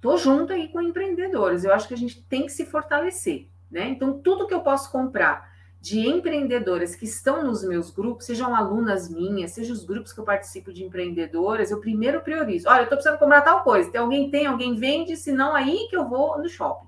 tô 0.00 0.16
junto 0.16 0.52
aí 0.52 0.68
com 0.68 0.80
empreendedores. 0.80 1.64
Eu 1.64 1.72
acho 1.72 1.88
que 1.88 1.94
a 1.94 1.96
gente 1.96 2.22
tem 2.22 2.46
que 2.46 2.52
se 2.52 2.64
fortalecer. 2.64 3.46
Né? 3.70 3.88
Então, 3.88 4.18
tudo 4.18 4.46
que 4.46 4.54
eu 4.54 4.60
posso 4.60 4.90
comprar 4.90 5.54
de 5.80 6.00
empreendedoras 6.00 6.96
que 6.96 7.04
estão 7.04 7.44
nos 7.44 7.62
meus 7.62 7.90
grupos, 7.90 8.26
sejam 8.26 8.54
alunas 8.54 9.08
minhas, 9.08 9.52
sejam 9.52 9.72
os 9.72 9.84
grupos 9.84 10.12
que 10.12 10.18
eu 10.18 10.24
participo 10.24 10.72
de 10.72 10.84
empreendedoras, 10.84 11.70
eu 11.70 11.80
primeiro 11.80 12.20
priorizo. 12.20 12.68
Olha, 12.68 12.80
eu 12.80 12.84
estou 12.84 12.96
precisando 12.96 13.18
comprar 13.18 13.42
tal 13.42 13.62
coisa. 13.62 13.90
Tem 13.90 14.00
alguém 14.00 14.30
tem, 14.30 14.46
alguém 14.46 14.74
vende, 14.74 15.16
senão 15.16 15.54
aí 15.54 15.86
que 15.88 15.96
eu 15.96 16.08
vou 16.08 16.38
no 16.38 16.48
shopping. 16.48 16.86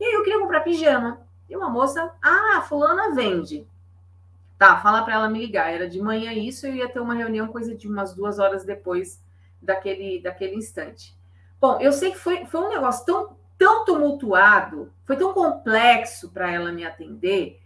E 0.00 0.04
aí 0.04 0.14
eu 0.14 0.22
queria 0.22 0.40
comprar 0.40 0.60
pijama. 0.60 1.20
E 1.48 1.56
uma 1.56 1.68
moça, 1.68 2.10
ah, 2.22 2.64
fulana 2.66 3.14
vende. 3.14 3.66
Tá, 4.62 4.76
fala 4.76 5.02
para 5.02 5.14
ela 5.14 5.28
me 5.28 5.40
ligar. 5.40 5.74
Era 5.74 5.88
de 5.88 6.00
manhã 6.00 6.32
isso, 6.32 6.68
eu 6.68 6.74
ia 6.76 6.88
ter 6.88 7.00
uma 7.00 7.14
reunião 7.14 7.48
coisa 7.48 7.74
de 7.74 7.88
umas 7.88 8.14
duas 8.14 8.38
horas 8.38 8.64
depois 8.64 9.20
daquele, 9.60 10.22
daquele 10.22 10.54
instante. 10.54 11.18
Bom, 11.60 11.80
eu 11.80 11.90
sei 11.92 12.12
que 12.12 12.18
foi, 12.18 12.44
foi 12.44 12.60
um 12.60 12.68
negócio 12.68 13.04
tão, 13.04 13.36
tão 13.58 13.84
tumultuado, 13.84 14.92
foi 15.04 15.16
tão 15.16 15.34
complexo 15.34 16.30
para 16.30 16.48
ela 16.48 16.70
me 16.70 16.84
atender. 16.84 17.60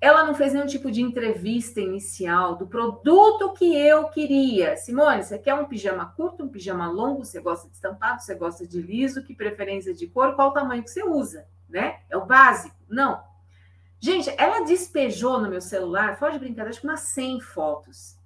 Ela 0.00 0.24
não 0.24 0.34
fez 0.34 0.54
nenhum 0.54 0.64
tipo 0.64 0.90
de 0.90 1.02
entrevista 1.02 1.78
inicial 1.78 2.56
do 2.56 2.66
produto 2.66 3.52
que 3.52 3.76
eu 3.76 4.08
queria. 4.08 4.78
Simone, 4.78 5.22
você 5.22 5.38
quer 5.38 5.52
um 5.52 5.66
pijama 5.66 6.06
curto, 6.16 6.44
um 6.44 6.48
pijama 6.48 6.90
longo? 6.90 7.22
Você 7.22 7.38
gosta 7.38 7.68
de 7.68 7.74
estampado? 7.74 8.22
Você 8.22 8.34
gosta 8.34 8.66
de 8.66 8.80
liso? 8.80 9.22
Que 9.22 9.34
preferência 9.34 9.92
de 9.92 10.06
cor? 10.06 10.34
Qual 10.34 10.48
o 10.48 10.54
tamanho 10.54 10.82
que 10.82 10.88
você 10.88 11.04
usa? 11.04 11.46
Né? 11.68 12.00
É 12.08 12.16
o 12.16 12.24
básico? 12.24 12.74
Não. 12.88 13.28
Gente, 14.00 14.34
ela 14.38 14.64
despejou 14.64 15.38
no 15.38 15.50
meu 15.50 15.60
celular, 15.60 16.18
fora 16.18 16.32
de 16.32 16.38
brincadeira, 16.38 16.70
acho 16.70 16.80
que 16.80 16.86
umas 16.86 17.00
100 17.00 17.40
fotos. 17.40 18.18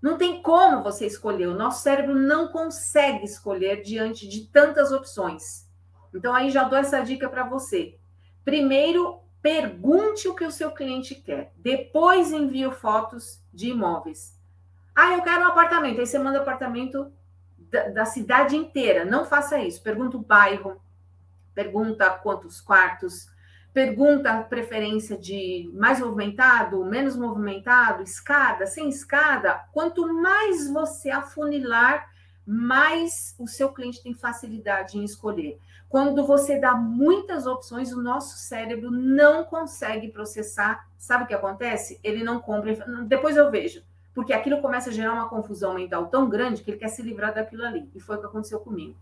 Não 0.00 0.16
tem 0.16 0.40
como 0.40 0.82
você 0.82 1.06
escolher. 1.06 1.48
O 1.48 1.54
nosso 1.54 1.82
cérebro 1.82 2.14
não 2.14 2.48
consegue 2.48 3.24
escolher 3.24 3.82
diante 3.82 4.26
de 4.26 4.46
tantas 4.46 4.90
opções. 4.90 5.68
Então, 6.14 6.34
aí 6.34 6.50
já 6.50 6.64
dou 6.64 6.78
essa 6.78 7.00
dica 7.00 7.28
para 7.28 7.44
você. 7.44 7.98
Primeiro, 8.44 9.20
pergunte 9.42 10.28
o 10.28 10.34
que 10.34 10.44
o 10.44 10.52
seu 10.52 10.70
cliente 10.70 11.14
quer. 11.14 11.52
Depois, 11.56 12.32
envie 12.32 12.70
fotos 12.70 13.42
de 13.52 13.68
imóveis. 13.70 14.38
Ah, 14.94 15.12
eu 15.12 15.22
quero 15.22 15.42
um 15.42 15.48
apartamento. 15.48 16.00
Aí 16.00 16.06
você 16.06 16.18
manda 16.18 16.40
apartamento 16.40 17.12
da, 17.58 17.88
da 17.88 18.04
cidade 18.06 18.56
inteira. 18.56 19.04
Não 19.04 19.26
faça 19.26 19.58
isso. 19.58 19.82
Pergunta 19.82 20.16
o 20.16 20.22
bairro, 20.22 20.80
pergunta 21.54 22.08
quantos 22.10 22.60
quartos, 22.60 23.28
pergunta 23.72 24.30
a 24.30 24.42
preferência 24.42 25.16
de 25.16 25.70
mais 25.74 26.00
movimentado, 26.00 26.84
menos 26.84 27.16
movimentado, 27.16 28.02
escada, 28.02 28.66
sem 28.66 28.88
escada. 28.88 29.64
Quanto 29.72 30.12
mais 30.12 30.68
você 30.70 31.10
afunilar, 31.10 32.08
mais 32.46 33.34
o 33.38 33.46
seu 33.46 33.70
cliente 33.70 34.02
tem 34.02 34.14
facilidade 34.14 34.98
em 34.98 35.04
escolher. 35.04 35.58
Quando 35.88 36.26
você 36.26 36.58
dá 36.58 36.74
muitas 36.74 37.46
opções, 37.46 37.92
o 37.92 38.02
nosso 38.02 38.36
cérebro 38.36 38.90
não 38.90 39.44
consegue 39.44 40.08
processar. 40.08 40.86
Sabe 40.98 41.24
o 41.24 41.26
que 41.26 41.34
acontece? 41.34 41.98
Ele 42.02 42.22
não 42.22 42.40
compra. 42.40 42.74
Depois 43.06 43.36
eu 43.36 43.50
vejo. 43.50 43.82
Porque 44.14 44.32
aquilo 44.32 44.60
começa 44.60 44.90
a 44.90 44.92
gerar 44.92 45.12
uma 45.12 45.28
confusão 45.28 45.74
mental 45.74 46.06
tão 46.08 46.28
grande 46.28 46.62
que 46.62 46.70
ele 46.70 46.78
quer 46.78 46.88
se 46.88 47.02
livrar 47.02 47.34
daquilo 47.34 47.64
ali. 47.64 47.88
E 47.94 48.00
foi 48.00 48.16
o 48.16 48.20
que 48.20 48.26
aconteceu 48.26 48.58
comigo. 48.60 48.96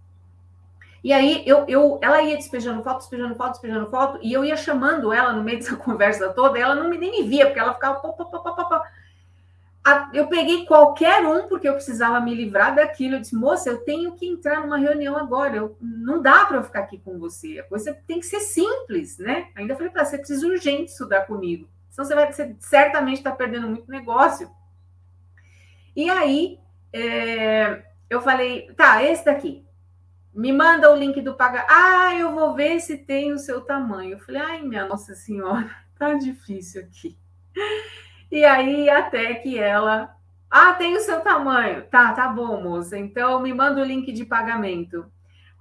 E 1.07 1.13
aí 1.13 1.45
eu, 1.47 1.65
eu, 1.69 2.01
ela 2.03 2.21
ia 2.21 2.37
despejando 2.37 2.83
foto, 2.83 2.99
despejando 2.99 3.37
foto, 3.37 3.53
despejando 3.53 3.89
foto, 3.89 4.19
e 4.21 4.33
eu 4.33 4.45
ia 4.45 4.57
chamando 4.57 5.13
ela 5.13 5.33
no 5.33 5.41
meio 5.41 5.59
dessa 5.63 5.77
conversa 5.77 6.31
toda, 6.31 6.59
ela 6.59 6.75
não 6.75 6.91
me, 6.91 6.99
nem 6.99 7.13
me 7.13 7.29
via, 7.29 7.47
porque 7.47 7.61
ela 7.61 7.75
ficava. 7.75 8.01
Pô, 8.01 8.13
pô, 8.13 8.25
pô, 8.25 8.41
pô, 8.41 8.53
pô. 8.53 8.81
Eu 10.13 10.27
peguei 10.27 10.67
qualquer 10.67 11.25
um, 11.25 11.47
porque 11.47 11.69
eu 11.69 11.75
precisava 11.75 12.19
me 12.19 12.35
livrar 12.35 12.75
daquilo. 12.75 13.15
Eu 13.15 13.21
disse, 13.21 13.37
moça, 13.37 13.71
eu 13.71 13.85
tenho 13.85 14.17
que 14.17 14.27
entrar 14.27 14.63
numa 14.63 14.79
reunião 14.79 15.17
agora. 15.17 15.55
Eu, 15.55 15.77
não 15.81 16.21
dá 16.21 16.45
para 16.45 16.57
eu 16.57 16.65
ficar 16.65 16.81
aqui 16.81 16.99
com 16.99 17.21
você. 17.21 17.61
A 17.61 17.63
coisa 17.63 17.97
tem 18.05 18.19
que 18.19 18.27
ser 18.27 18.41
simples, 18.41 19.17
né? 19.17 19.47
Ainda 19.55 19.77
falei 19.77 19.93
para 19.93 20.05
você, 20.05 20.19
precisa 20.19 20.45
urgente 20.45 20.91
estudar 20.91 21.29
comigo. 21.29 21.69
Senão 21.89 22.05
você 22.05 22.17
vai 22.17 22.33
você 22.33 22.57
certamente 22.59 23.19
estar 23.19 23.31
tá 23.31 23.37
perdendo 23.37 23.69
muito 23.69 23.89
negócio. 23.89 24.51
E 25.95 26.11
aí, 26.11 26.59
é, 26.93 27.85
eu 28.11 28.21
falei, 28.21 28.73
tá, 28.73 29.05
esse 29.05 29.25
daqui. 29.25 29.66
Me 30.37 30.53
manda 30.53 30.93
o 30.93 30.95
link 30.95 31.19
do 31.23 31.33
paga. 31.33 31.67
Ah, 31.67 32.15
eu 32.15 32.35
vou 32.35 32.55
ver 32.55 32.79
se 32.81 32.99
tem 32.99 33.33
o 33.33 33.39
seu 33.39 33.63
tamanho. 33.63 34.13
Eu 34.13 34.19
falei, 34.19 34.43
ai, 34.43 34.63
minha 34.63 34.85
Nossa 34.85 35.15
Senhora, 35.15 35.71
tá 35.99 36.13
difícil 36.13 36.83
aqui. 36.83 37.19
E 38.31 38.45
aí, 38.45 38.91
até 38.91 39.33
que 39.37 39.59
ela. 39.59 40.15
Ah, 40.51 40.75
tem 40.75 40.95
o 40.95 41.01
seu 41.01 41.23
tamanho. 41.23 41.85
Tá, 41.85 42.13
tá 42.13 42.29
bom, 42.29 42.61
moça. 42.63 42.99
Então, 42.99 43.41
me 43.41 43.55
manda 43.55 43.81
o 43.81 43.85
link 43.85 44.13
de 44.13 44.27
pagamento. 44.27 45.11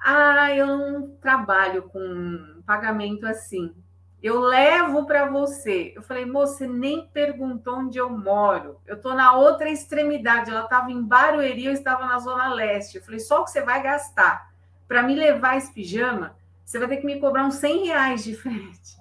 Ah, 0.03 0.53
eu 0.53 0.67
não 0.67 1.15
trabalho 1.21 1.83
com 1.83 2.61
pagamento 2.65 3.25
assim. 3.25 3.73
Eu 4.21 4.41
levo 4.41 5.05
para 5.05 5.25
você. 5.27 5.93
Eu 5.95 6.01
falei, 6.01 6.25
moça, 6.25 6.57
você 6.57 6.67
nem 6.67 7.07
perguntou 7.13 7.77
onde 7.77 7.97
eu 7.97 8.09
moro. 8.09 8.81
Eu 8.85 8.99
tô 8.99 9.13
na 9.13 9.37
outra 9.37 9.69
extremidade. 9.69 10.51
Ela 10.51 10.65
estava 10.65 10.91
em 10.91 11.01
Barueri, 11.01 11.65
eu 11.65 11.71
estava 11.71 12.05
na 12.05 12.19
Zona 12.19 12.53
Leste. 12.53 12.97
Eu 12.97 13.03
falei, 13.03 13.21
só 13.21 13.39
o 13.39 13.45
que 13.45 13.51
você 13.51 13.61
vai 13.61 13.81
gastar 13.81 14.53
para 14.87 15.03
me 15.03 15.15
levar 15.15 15.57
esse 15.57 15.73
pijama, 15.73 16.35
você 16.63 16.79
vai 16.79 16.87
ter 16.87 16.97
que 16.97 17.05
me 17.05 17.19
cobrar 17.19 17.45
uns 17.45 17.55
100 17.55 17.85
reais 17.85 18.23
de 18.23 18.35
frente. 18.35 18.95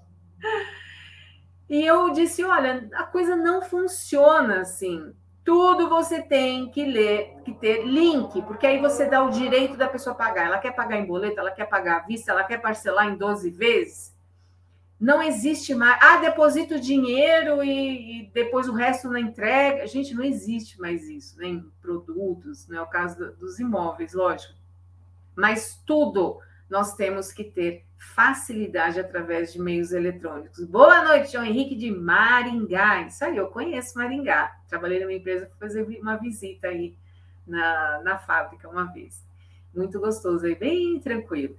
E 1.69 1.85
eu 1.85 2.11
disse: 2.11 2.45
olha, 2.45 2.89
a 2.95 3.05
coisa 3.05 3.35
não 3.35 3.63
funciona 3.63 4.61
assim. 4.61 5.13
Tudo 5.45 5.89
você 5.91 6.23
tem 6.23 6.71
que 6.71 6.85
ler, 6.85 7.37
que 7.45 7.53
ter 7.53 7.85
link, 7.85 8.41
porque 8.43 8.67
aí 8.67 8.81
você 8.81 9.05
dá 9.07 9.23
o 9.23 9.31
direito 9.31 9.77
da 9.77 9.89
pessoa 9.89 10.15
pagar. 10.15 10.47
Ela 10.47 10.59
quer 10.59 10.73
pagar 10.73 10.99
em 10.99 11.05
boleto, 11.05 11.39
ela 11.39 11.51
quer 11.51 11.67
pagar 11.67 11.99
à 11.99 12.07
vista, 12.07 12.33
ela 12.33 12.45
quer 12.45 12.63
parcelar 12.63 13.09
em 13.09 13.17
12 13.17 13.51
vezes. 13.51 14.15
Não 14.99 15.23
existe 15.23 15.75
mais. 15.75 15.99
Ah, 16.03 16.17
deposito 16.17 16.81
dinheiro 16.81 17.63
e, 17.63 18.23
e 18.23 18.31
depois 18.33 18.69
o 18.69 18.73
resto 18.73 19.11
na 19.11 19.21
entrega. 19.21 19.87
Gente, 19.87 20.15
não 20.15 20.25
existe 20.25 20.81
mais 20.81 21.07
isso, 21.09 21.39
nem 21.39 21.57
né? 21.57 21.65
produtos, 21.83 22.67
não 22.69 22.79
é 22.79 22.81
o 22.81 22.87
caso 22.87 23.33
dos 23.33 23.59
imóveis, 23.59 24.15
lógico. 24.15 24.64
Mas 25.37 25.81
tudo 25.87 26.39
nós 26.69 26.95
temos 26.95 27.33
que 27.33 27.45
ter 27.45 27.85
facilidade 28.15 29.01
através 29.01 29.53
de 29.53 29.61
meios 29.61 29.93
eletrônicos. 29.93 30.65
Boa 30.65 31.05
noite, 31.05 31.33
João 31.33 31.45
Henrique 31.45 31.75
de 31.75 31.91
Maringá. 31.91 33.03
Isso 33.03 33.25
aí, 33.25 33.37
eu 33.37 33.49
conheço 33.49 33.99
Maringá. 33.99 34.55
Trabalhei 34.69 35.01
numa 35.01 35.13
empresa 35.13 35.47
para 35.47 35.69
fazer 35.69 35.83
uma 36.01 36.17
visita 36.17 36.69
aí 36.69 36.97
na, 37.47 38.01
na 38.03 38.19
fábrica 38.19 38.69
uma 38.69 38.93
vez. 38.93 39.25
Muito 39.75 39.99
gostoso 39.99 40.47
aí, 40.47 40.55
bem 40.55 41.01
tranquilo. 41.01 41.57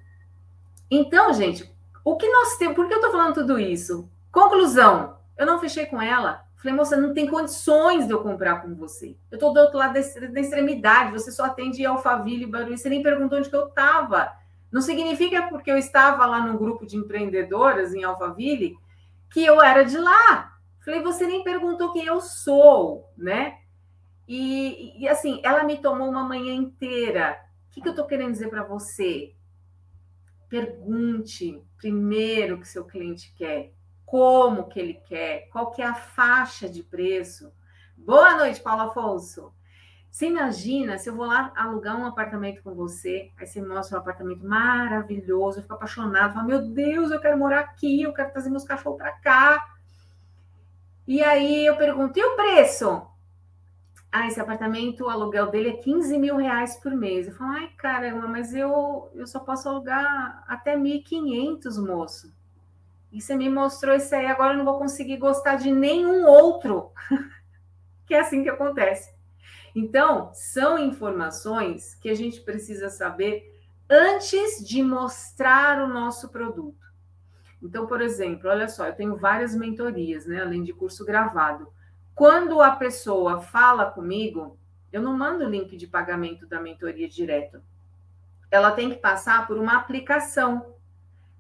Então, 0.90 1.34
gente, 1.34 1.70
o 2.04 2.16
que 2.16 2.30
nós 2.30 2.58
temos. 2.58 2.76
Por 2.76 2.88
que 2.88 2.94
eu 2.94 2.98
estou 2.98 3.12
falando 3.12 3.34
tudo 3.34 3.60
isso? 3.60 4.10
Conclusão: 4.32 5.18
eu 5.38 5.46
não 5.46 5.60
fechei 5.60 5.86
com 5.86 6.02
ela. 6.02 6.45
Falei, 6.66 6.80
moça, 6.80 6.98
não 6.98 7.14
tem 7.14 7.28
condições 7.28 8.08
de 8.08 8.12
eu 8.12 8.24
comprar 8.24 8.64
com 8.64 8.74
você. 8.74 9.16
Eu 9.30 9.36
estou 9.36 9.54
do 9.54 9.60
outro 9.60 9.78
lado 9.78 9.94
da 9.94 10.40
extremidade, 10.42 11.12
você 11.12 11.32
só 11.32 11.46
atende 11.46 11.86
Alphaville 11.86 12.46
e 12.46 12.48
Barulho, 12.48 12.76
você 12.76 12.90
nem 12.90 13.04
perguntou 13.04 13.38
onde 13.38 13.52
que 13.52 13.56
eu 13.56 13.68
estava. 13.68 14.34
Não 14.72 14.82
significa 14.82 15.44
porque 15.44 15.70
eu 15.70 15.78
estava 15.78 16.26
lá 16.26 16.44
no 16.44 16.58
grupo 16.58 16.84
de 16.84 16.98
empreendedoras 16.98 17.94
em 17.94 18.04
Alphaville 18.04 18.76
que 19.32 19.46
eu 19.46 19.62
era 19.62 19.86
de 19.86 19.96
lá. 19.96 20.58
Falei, 20.84 21.04
você 21.04 21.28
nem 21.28 21.44
perguntou 21.44 21.94
quem 21.94 22.06
eu 22.06 22.20
sou, 22.20 23.12
né? 23.16 23.60
E, 24.28 25.04
e 25.04 25.08
assim, 25.08 25.42
ela 25.44 25.64
me 25.66 25.78
tomou 25.78 26.10
uma 26.10 26.24
manhã 26.24 26.52
inteira. 26.52 27.40
O 27.70 27.76
que, 27.76 27.82
que 27.82 27.88
eu 27.88 27.92
estou 27.92 28.08
querendo 28.08 28.32
dizer 28.32 28.50
para 28.50 28.64
você? 28.64 29.36
Pergunte 30.50 31.62
primeiro 31.78 32.56
o 32.56 32.60
que 32.60 32.68
seu 32.68 32.86
cliente 32.86 33.32
quer 33.38 33.72
como 34.06 34.68
que 34.68 34.80
ele 34.80 34.94
quer, 34.94 35.50
qual 35.50 35.72
que 35.72 35.82
é 35.82 35.86
a 35.86 35.96
faixa 35.96 36.70
de 36.70 36.84
preço. 36.84 37.52
Boa 37.98 38.38
noite, 38.38 38.62
Paulo 38.62 38.84
Afonso. 38.84 39.52
Você 40.12 40.28
imagina 40.28 40.98
se 40.98 41.10
eu 41.10 41.16
vou 41.16 41.26
lá 41.26 41.52
alugar 41.56 42.00
um 42.00 42.06
apartamento 42.06 42.64
com 42.64 42.74
você, 42.74 43.32
aí 43.38 43.46
você 43.46 43.62
mostra 43.62 43.98
um 43.98 44.02
apartamento 44.02 44.46
maravilhoso, 44.46 45.58
eu 45.58 45.64
fico 45.64 45.74
apaixonado, 45.74 46.34
falo, 46.34 46.48
meu 46.48 46.62
Deus, 46.70 47.12
eu 47.12 47.20
quero 47.20 47.38
morar 47.38 47.60
aqui, 47.62 48.04
eu 48.04 48.14
quero 48.14 48.32
trazer 48.32 48.50
meus 48.50 48.64
cachorros 48.64 48.98
para 48.98 49.12
cá. 49.12 49.76
E 51.06 51.22
aí 51.22 51.66
eu 51.66 51.76
pergunto, 51.76 52.18
e 52.18 52.24
o 52.24 52.36
preço? 52.36 53.06
Ah, 54.12 54.28
esse 54.28 54.40
apartamento, 54.40 55.04
o 55.04 55.10
aluguel 55.10 55.52
dele 55.52 55.72
é 55.72 55.78
15 55.78 56.18
mil 56.18 56.38
reais 56.38 56.78
por 56.78 56.94
mês. 56.94 57.28
Eu 57.28 57.34
falo, 57.34 57.52
ai, 57.52 57.68
caramba, 57.76 58.26
mas 58.28 58.54
eu, 58.54 59.12
eu 59.14 59.28
só 59.28 59.42
posso 59.42 59.68
alugar 59.68 60.46
até 60.48 60.78
1.500, 60.78 61.78
moço. 61.86 62.34
E 63.16 63.22
você 63.22 63.34
me 63.34 63.50
mostrou 63.50 63.96
isso 63.96 64.14
aí, 64.14 64.26
agora 64.26 64.54
eu 64.54 64.58
não 64.58 64.66
vou 64.66 64.78
conseguir 64.78 65.16
gostar 65.16 65.56
de 65.56 65.72
nenhum 65.72 66.28
outro. 66.28 66.92
que 68.06 68.14
é 68.14 68.20
assim 68.20 68.44
que 68.44 68.50
acontece. 68.50 69.16
Então, 69.74 70.32
são 70.34 70.78
informações 70.78 71.96
que 71.96 72.10
a 72.10 72.14
gente 72.14 72.42
precisa 72.42 72.90
saber 72.90 73.58
antes 73.90 74.68
de 74.68 74.84
mostrar 74.84 75.82
o 75.82 75.88
nosso 75.88 76.28
produto. 76.28 76.86
Então, 77.64 77.88
por 77.88 78.02
exemplo, 78.02 78.50
olha 78.50 78.68
só, 78.68 78.86
eu 78.88 78.96
tenho 78.96 79.16
várias 79.16 79.56
mentorias, 79.56 80.26
né, 80.26 80.42
além 80.42 80.62
de 80.62 80.74
curso 80.74 81.06
gravado. 81.06 81.72
Quando 82.14 82.62
a 82.62 82.72
pessoa 82.76 83.40
fala 83.40 83.90
comigo, 83.90 84.60
eu 84.92 85.02
não 85.02 85.18
mando 85.18 85.46
o 85.46 85.50
link 85.50 85.78
de 85.78 85.88
pagamento 85.88 86.46
da 86.46 86.60
mentoria 86.60 87.08
direto. 87.08 87.64
Ela 88.52 88.72
tem 88.72 88.90
que 88.90 88.98
passar 88.98 89.48
por 89.48 89.58
uma 89.58 89.78
aplicação 89.78 90.75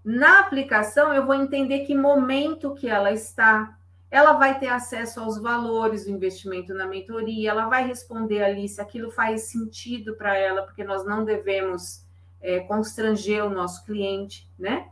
na 0.05 0.41
aplicação, 0.41 1.11
eu 1.11 1.25
vou 1.25 1.33
entender 1.33 1.79
que 1.79 1.95
momento 1.95 2.75
que 2.75 2.87
ela 2.87 3.11
está. 3.11 3.75
Ela 4.11 4.33
vai 4.33 4.59
ter 4.59 4.67
acesso 4.67 5.19
aos 5.19 5.41
valores 5.41 6.05
do 6.05 6.11
investimento 6.11 6.75
na 6.75 6.85
mentoria, 6.85 7.49
ela 7.49 7.67
vai 7.67 7.87
responder 7.87 8.43
ali 8.43 8.69
se 8.69 8.79
aquilo 8.79 9.09
faz 9.09 9.49
sentido 9.49 10.15
para 10.15 10.37
ela, 10.37 10.61
porque 10.61 10.83
nós 10.83 11.03
não 11.03 11.25
devemos 11.25 12.05
é, 12.39 12.59
constranger 12.59 13.43
o 13.43 13.49
nosso 13.49 13.83
cliente, 13.83 14.47
né? 14.59 14.89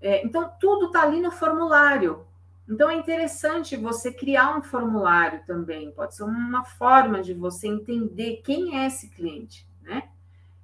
É, 0.00 0.24
então, 0.24 0.50
tudo 0.58 0.86
está 0.86 1.02
ali 1.02 1.20
no 1.20 1.30
formulário. 1.30 2.26
Então, 2.66 2.88
é 2.88 2.94
interessante 2.94 3.76
você 3.76 4.10
criar 4.10 4.56
um 4.56 4.62
formulário 4.62 5.42
também. 5.46 5.90
Pode 5.90 6.16
ser 6.16 6.22
uma 6.22 6.64
forma 6.64 7.20
de 7.20 7.34
você 7.34 7.68
entender 7.68 8.40
quem 8.42 8.78
é 8.78 8.86
esse 8.86 9.10
cliente? 9.10 9.68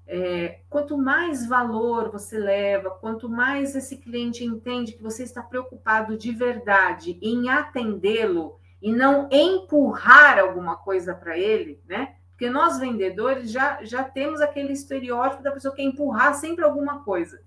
É, 0.09 0.61
quanto 0.71 0.97
mais 0.97 1.47
valor 1.47 2.11
você 2.11 2.39
leva, 2.39 2.91
quanto 2.91 3.29
mais 3.29 3.75
esse 3.75 3.97
cliente 3.97 4.45
entende 4.45 4.93
que 4.93 5.03
você 5.03 5.25
está 5.25 5.43
preocupado 5.43 6.17
de 6.17 6.31
verdade 6.31 7.19
em 7.21 7.49
atendê-lo 7.49 8.61
e 8.81 8.93
não 8.93 9.29
empurrar 9.33 10.39
alguma 10.39 10.77
coisa 10.77 11.13
para 11.13 11.37
ele, 11.37 11.81
né? 11.89 12.15
Porque 12.31 12.49
nós 12.49 12.79
vendedores 12.79 13.51
já, 13.51 13.83
já 13.83 14.05
temos 14.05 14.41
aquele 14.41 14.73
estereótipo 14.73 15.43
da 15.43 15.51
pessoa 15.51 15.75
que 15.75 15.83
quer 15.83 15.89
empurrar 15.89 16.35
sempre 16.35 16.65
alguma 16.65 17.03
coisa. 17.03 17.41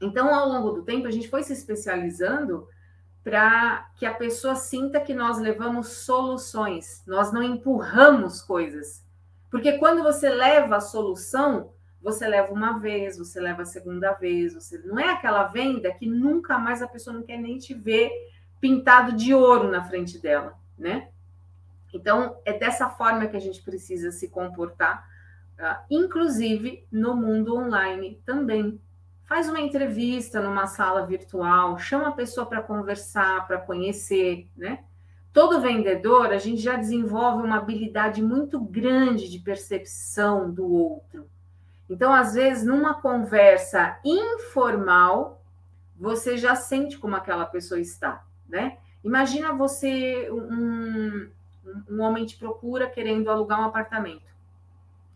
Então, 0.00 0.34
ao 0.34 0.48
longo 0.48 0.70
do 0.70 0.82
tempo, 0.82 1.06
a 1.06 1.10
gente 1.10 1.28
foi 1.28 1.44
se 1.44 1.52
especializando 1.52 2.66
para 3.22 3.90
que 3.96 4.04
a 4.04 4.12
pessoa 4.12 4.56
sinta 4.56 5.00
que 5.00 5.14
nós 5.14 5.38
levamos 5.38 5.88
soluções, 5.88 7.02
nós 7.06 7.32
não 7.32 7.42
empurramos 7.42 8.42
coisas. 8.42 9.03
Porque 9.54 9.78
quando 9.78 10.02
você 10.02 10.28
leva 10.28 10.78
a 10.78 10.80
solução, 10.80 11.70
você 12.02 12.26
leva 12.26 12.52
uma 12.52 12.80
vez, 12.80 13.16
você 13.16 13.40
leva 13.40 13.62
a 13.62 13.64
segunda 13.64 14.12
vez, 14.12 14.52
você 14.52 14.78
não 14.78 14.98
é 14.98 15.12
aquela 15.12 15.44
venda 15.44 15.94
que 15.94 16.08
nunca 16.08 16.58
mais 16.58 16.82
a 16.82 16.88
pessoa 16.88 17.14
não 17.14 17.22
quer 17.22 17.36
nem 17.36 17.56
te 17.56 17.72
ver 17.72 18.10
pintado 18.60 19.12
de 19.12 19.32
ouro 19.32 19.70
na 19.70 19.84
frente 19.84 20.18
dela, 20.18 20.58
né? 20.76 21.08
Então, 21.92 22.36
é 22.44 22.52
dessa 22.52 22.88
forma 22.88 23.28
que 23.28 23.36
a 23.36 23.40
gente 23.40 23.62
precisa 23.62 24.10
se 24.10 24.28
comportar, 24.28 25.08
uh, 25.56 25.84
inclusive 25.88 26.84
no 26.90 27.14
mundo 27.14 27.56
online 27.56 28.20
também. 28.26 28.80
Faz 29.22 29.48
uma 29.48 29.60
entrevista 29.60 30.40
numa 30.40 30.66
sala 30.66 31.06
virtual, 31.06 31.78
chama 31.78 32.08
a 32.08 32.12
pessoa 32.12 32.44
para 32.44 32.60
conversar, 32.60 33.46
para 33.46 33.58
conhecer, 33.58 34.48
né? 34.56 34.82
Todo 35.34 35.60
vendedor, 35.60 36.26
a 36.32 36.38
gente 36.38 36.62
já 36.62 36.76
desenvolve 36.76 37.42
uma 37.42 37.56
habilidade 37.56 38.22
muito 38.22 38.60
grande 38.60 39.28
de 39.28 39.40
percepção 39.40 40.48
do 40.48 40.64
outro. 40.64 41.28
Então, 41.90 42.14
às 42.14 42.34
vezes, 42.34 42.64
numa 42.64 42.94
conversa 43.02 43.98
informal, 44.04 45.42
você 45.98 46.38
já 46.38 46.54
sente 46.54 46.96
como 46.96 47.16
aquela 47.16 47.44
pessoa 47.46 47.80
está, 47.80 48.24
né? 48.48 48.78
Imagina 49.02 49.52
você, 49.52 50.30
um, 50.30 51.28
um 51.90 52.00
homem 52.00 52.24
te 52.24 52.36
procura 52.38 52.88
querendo 52.88 53.28
alugar 53.28 53.60
um 53.60 53.64
apartamento. 53.64 54.32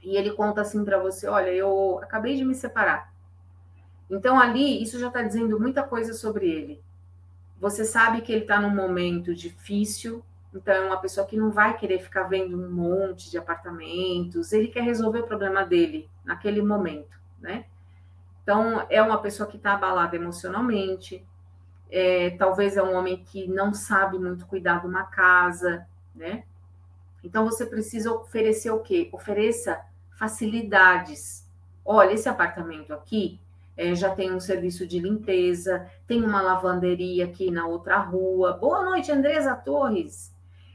E 0.03 0.17
ele 0.17 0.33
conta 0.33 0.63
assim 0.63 0.85
para 0.85 0.99
você: 0.99 1.29
Olha, 1.29 1.51
eu 1.51 2.01
acabei 2.03 2.35
de 2.35 2.45
me 2.45 2.57
separar. 2.57 3.15
Então, 4.11 4.37
ali, 4.37 4.83
isso 4.83 4.99
já 4.99 5.07
está 5.07 5.23
dizendo 5.23 5.61
muita 5.61 5.85
coisa 5.85 6.13
sobre 6.13 6.51
ele. 6.51 6.88
Você 7.61 7.85
sabe 7.85 8.21
que 8.21 8.33
ele 8.33 8.43
está 8.43 8.61
num 8.61 8.75
momento 8.75 9.35
difícil, 9.35 10.25
então 10.55 10.75
é 10.75 10.81
uma 10.81 11.01
pessoa 11.01 11.27
que 11.27 11.37
não 11.37 11.51
vai 11.51 11.77
querer 11.77 11.99
ficar 11.99 12.25
vendo 12.25 12.57
um 12.57 12.71
monte 12.71 13.31
de 13.31 13.37
apartamentos, 13.37 14.53
ele 14.53 14.69
quer 14.69 14.83
resolver 14.83 15.21
o 15.21 15.27
problema 15.27 15.65
dele 15.65 16.09
naquele 16.25 16.63
momento, 16.63 17.19
né? 17.41 17.67
Então, 18.43 18.87
é 18.89 19.03
uma 19.03 19.21
pessoa 19.21 19.49
que 19.49 19.57
está 19.57 19.75
abalada 19.75 20.17
emocionalmente, 20.17 21.27
é, 21.91 22.31
talvez 22.31 22.77
é 22.77 22.83
um 22.83 22.95
homem 22.95 23.23
que 23.25 23.47
não 23.47 23.75
sabe 23.75 24.19
muito 24.19 24.47
cuidar 24.47 24.81
de 24.81 24.87
uma 24.87 25.05
casa, 25.05 25.87
né? 26.15 26.45
Então, 27.23 27.45
você 27.45 27.67
precisa 27.67 28.13
oferecer 28.13 28.71
o 28.71 28.81
quê? 28.81 29.09
Ofereça 29.13 29.81
facilidades. 30.17 31.47
Olha, 31.85 32.13
esse 32.13 32.29
apartamento 32.29 32.95
aqui, 32.95 33.41
é, 33.79 33.95
já 33.95 34.13
tem 34.13 34.35
um 34.35 34.41
serviço 34.41 34.85
de 34.85 34.99
limpeza, 34.99 35.89
tem 36.05 36.21
uma 36.25 36.43
lavanderia 36.43 37.27
aqui 37.27 37.49
na 37.49 37.65
outra 37.65 37.97
rua. 37.97 38.55
Boa 38.55 38.83
noite, 38.83 39.13
Andresa 39.13 39.55
Torres. 39.55 40.35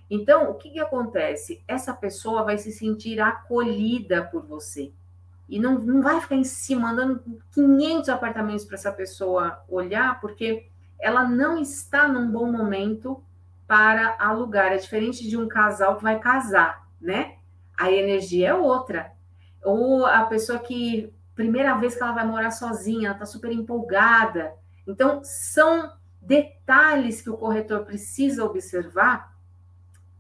Então, 0.10 0.50
o 0.50 0.54
que, 0.54 0.70
que 0.70 0.80
acontece? 0.80 1.62
Essa 1.68 1.94
pessoa 1.94 2.44
vai 2.44 2.58
se 2.58 2.72
sentir 2.72 3.20
acolhida 3.20 4.24
por 4.24 4.46
você. 4.46 4.94
E 5.50 5.60
não, 5.60 5.78
não 5.80 6.02
vai 6.02 6.22
ficar 6.22 6.36
em 6.36 6.46
cima, 6.46 6.94
mandando 6.94 7.22
500 7.52 8.08
apartamentos 8.08 8.64
para 8.64 8.76
essa 8.76 8.92
pessoa 8.92 9.62
olhar, 9.68 10.22
porque 10.22 10.70
ela 10.98 11.28
não 11.28 11.58
está 11.58 12.08
num 12.08 12.32
bom 12.32 12.50
momento 12.50 13.22
para 13.68 14.16
alugar. 14.18 14.72
É 14.72 14.78
diferente 14.78 15.28
de 15.28 15.36
um 15.36 15.50
casal 15.50 15.98
que 15.98 16.04
vai 16.04 16.20
casar, 16.20 16.88
né? 17.02 17.36
A 17.78 17.92
energia 17.92 18.50
é 18.50 18.54
outra. 18.54 19.12
Ou 19.62 20.06
a 20.06 20.24
pessoa 20.24 20.58
que 20.58 21.12
primeira 21.36 21.76
vez 21.76 21.96
que 21.96 22.04
ela 22.04 22.12
vai 22.12 22.26
morar 22.26 22.52
sozinha, 22.52 23.08
ela 23.08 23.16
está 23.16 23.26
super 23.26 23.52
empolgada. 23.52 24.54
Então, 24.88 25.22
são 25.24 25.94
detalhes 26.22 27.22
que 27.22 27.30
o 27.30 27.38
corretor 27.38 27.86
precisa 27.86 28.44
observar 28.44 29.34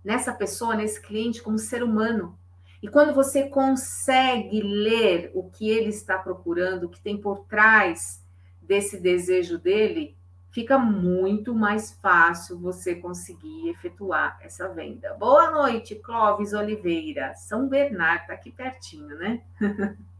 nessa 0.04 0.34
pessoa, 0.34 0.76
nesse 0.76 1.02
cliente, 1.02 1.41
como 1.41 1.58
ser 1.58 1.84
humano. 1.84 2.38
E 2.82 2.88
quando 2.88 3.13
você 3.13 3.47
consegue 3.47 4.62
ler 4.62 5.32
o 5.34 5.49
que 5.49 5.69
ele 5.69 5.89
está 5.89 6.17
procurando, 6.17 6.84
o 6.84 6.89
que 6.89 6.99
tem 6.99 7.17
por 7.17 7.45
trás 7.45 8.21
desse 8.62 8.99
desejo 8.99 9.58
dele, 9.58 10.17
fica 10.52 10.78
muito 10.78 11.56
mais 11.56 11.93
fácil 11.93 12.60
você 12.60 12.93
conseguir 12.93 13.69
efetuar 13.69 14.38
essa 14.41 14.67
venda. 14.67 15.13
Boa 15.13 15.49
noite, 15.49 15.95
Clóvis 15.95 16.54
Oliveira. 16.54 17.34
São 17.36 17.67
Bernardo, 17.69 18.28
tá 18.28 18.34
aqui 18.34 18.52
pertinho, 18.52 19.17
né? 19.17 19.41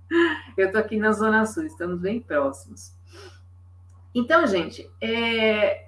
Eu 0.58 0.71
tô 0.71 0.78
aqui 0.78 0.97
na 0.97 1.12
Zona 1.12 1.45
Sul, 1.45 1.63
estamos 1.63 1.99
bem 1.99 2.19
próximos. 2.19 2.93
Então, 4.13 4.45
gente, 4.45 4.89
é... 5.02 5.88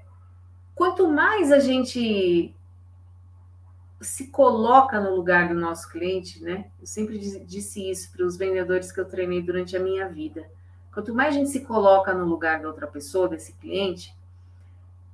quanto 0.73 1.07
mais 1.07 1.51
a 1.51 1.59
gente 1.59 2.55
se 4.01 4.27
coloca 4.27 4.99
no 4.99 5.15
lugar 5.15 5.49
do 5.49 5.55
nosso 5.55 5.89
cliente, 5.89 6.43
né? 6.43 6.65
Eu 6.79 6.85
sempre 6.85 7.17
disse 7.17 7.89
isso 7.89 8.11
para 8.11 8.25
os 8.25 8.37
vendedores 8.37 8.91
que 8.91 8.99
eu 8.99 9.05
treinei 9.05 9.41
durante 9.41 9.75
a 9.75 9.79
minha 9.79 10.07
vida. 10.07 10.45
Quanto 10.93 11.13
mais 11.13 11.35
a 11.35 11.37
gente 11.39 11.49
se 11.49 11.61
coloca 11.61 12.13
no 12.13 12.25
lugar 12.25 12.61
da 12.61 12.67
outra 12.67 12.87
pessoa, 12.87 13.27
desse 13.27 13.53
cliente, 13.53 14.15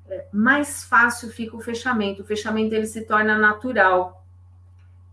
é, 0.08 0.26
mais 0.32 0.84
fácil 0.84 1.30
fica 1.30 1.56
o 1.56 1.62
fechamento. 1.62 2.22
O 2.22 2.26
fechamento 2.26 2.76
ele 2.76 2.86
se 2.86 3.02
torna 3.02 3.38
natural. 3.38 4.26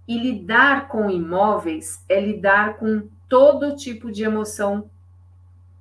E 0.07 0.19
lidar 0.19 0.89
com 0.89 1.11
imóveis 1.11 2.05
é 2.09 2.21
lidar 2.21 2.79
com 2.79 3.09
todo 3.29 3.77
tipo 3.77 4.11
de 4.11 4.25
emoção 4.25 4.91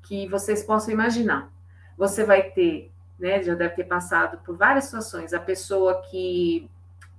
que 0.04 0.28
vocês 0.28 0.64
possam 0.64 0.94
imaginar. 0.94 1.52
Você 1.98 2.24
vai 2.24 2.44
ter, 2.52 2.92
né, 3.20 3.42
já 3.42 3.56
deve 3.56 3.76
ter 3.76 3.84
passado 3.86 4.38
por 4.46 4.56
várias 4.56 4.86
situações, 4.86 5.34
a 5.34 5.40
pessoa 5.40 6.02
que 6.10 6.70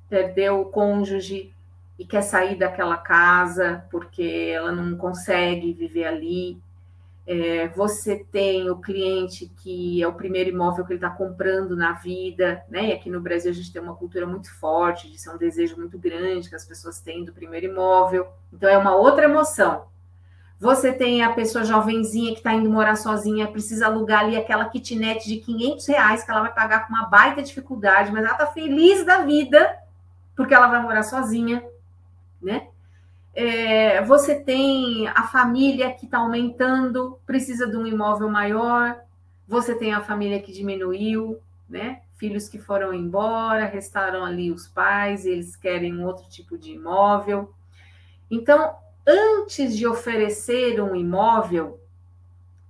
perdeu 0.09 0.61
o 0.61 0.67
cônjuge 0.67 1.53
e 1.99 2.05
quer 2.05 2.23
sair 2.23 2.57
daquela 2.57 2.97
casa 2.97 3.85
porque 3.91 4.53
ela 4.55 4.73
não 4.73 4.97
consegue 4.97 5.73
viver 5.73 6.05
ali. 6.07 6.61
É, 7.27 7.69
você 7.69 8.25
tem 8.33 8.71
o 8.71 8.77
cliente 8.77 9.53
que 9.59 10.03
é 10.03 10.09
o 10.09 10.15
primeiro 10.15 10.49
imóvel 10.49 10.87
que 10.87 10.93
ele 10.93 10.99
está 10.99 11.11
comprando 11.11 11.77
na 11.77 11.93
vida, 11.93 12.65
né? 12.71 12.89
E 12.89 12.93
aqui 12.93 13.11
no 13.11 13.21
Brasil 13.21 13.51
a 13.51 13.55
gente 13.55 13.71
tem 13.71 13.83
uma 13.83 13.95
cultura 13.95 14.27
muito 14.27 14.51
forte 14.59 15.11
de 15.11 15.19
ser 15.19 15.29
um 15.29 15.37
desejo 15.37 15.77
muito 15.77 15.99
grande 15.99 16.49
que 16.49 16.55
as 16.55 16.65
pessoas 16.65 17.01
têm 17.01 17.27
do 17.27 17.33
primeiro 17.33 17.67
imóvel. 17.67 18.29
Então 18.51 18.67
é 18.71 18.79
uma 18.79 18.97
outra 18.97 19.25
emoção. 19.25 19.89
Você 20.61 20.93
tem 20.93 21.23
a 21.23 21.33
pessoa 21.33 21.65
jovenzinha 21.65 22.33
que 22.33 22.39
está 22.39 22.53
indo 22.53 22.69
morar 22.69 22.97
sozinha, 22.97 23.47
precisa 23.47 23.87
alugar 23.87 24.21
ali 24.21 24.37
aquela 24.37 24.69
kitnet 24.69 25.25
de 25.29 25.37
500 25.37 25.87
reais 25.87 26.25
que 26.25 26.31
ela 26.31 26.41
vai 26.41 26.53
pagar 26.53 26.87
com 26.87 26.95
uma 26.95 27.07
baita 27.07 27.43
dificuldade, 27.43 28.11
mas 28.11 28.25
ela 28.25 28.33
está 28.33 28.47
feliz 28.47 29.05
da 29.05 29.19
vida 29.19 29.79
porque 30.35 30.55
ela 30.55 30.69
vai 30.69 30.83
morar 30.83 31.03
sozinha, 31.05 31.65
né? 32.43 32.69
É, 33.35 34.03
você 34.03 34.35
tem 34.35 35.07
a 35.09 35.25
família 35.25 35.93
que 35.93 36.07
está 36.07 36.19
aumentando, 36.19 37.21
precisa 37.25 37.69
de 37.69 37.77
um 37.77 37.87
imóvel 37.87 38.29
maior. 38.29 39.01
Você 39.47 39.77
tem 39.77 39.95
a 39.95 40.01
família 40.01 40.43
que 40.43 40.53
diminuiu, 40.53 41.39
né? 41.69 42.03
Filhos 42.17 42.49
que 42.49 42.59
foram 42.59 42.93
embora, 42.93 43.65
restaram 43.65 44.25
ali 44.25 44.51
os 44.51 44.67
pais, 44.67 45.25
eles 45.25 45.55
querem 45.55 45.97
um 45.97 46.05
outro 46.05 46.29
tipo 46.29 46.59
de 46.59 46.73
imóvel. 46.73 47.55
Então, 48.29 48.75
antes 49.09 49.75
de 49.75 49.87
oferecer 49.87 50.83
um 50.83 50.95
imóvel, 50.95 51.81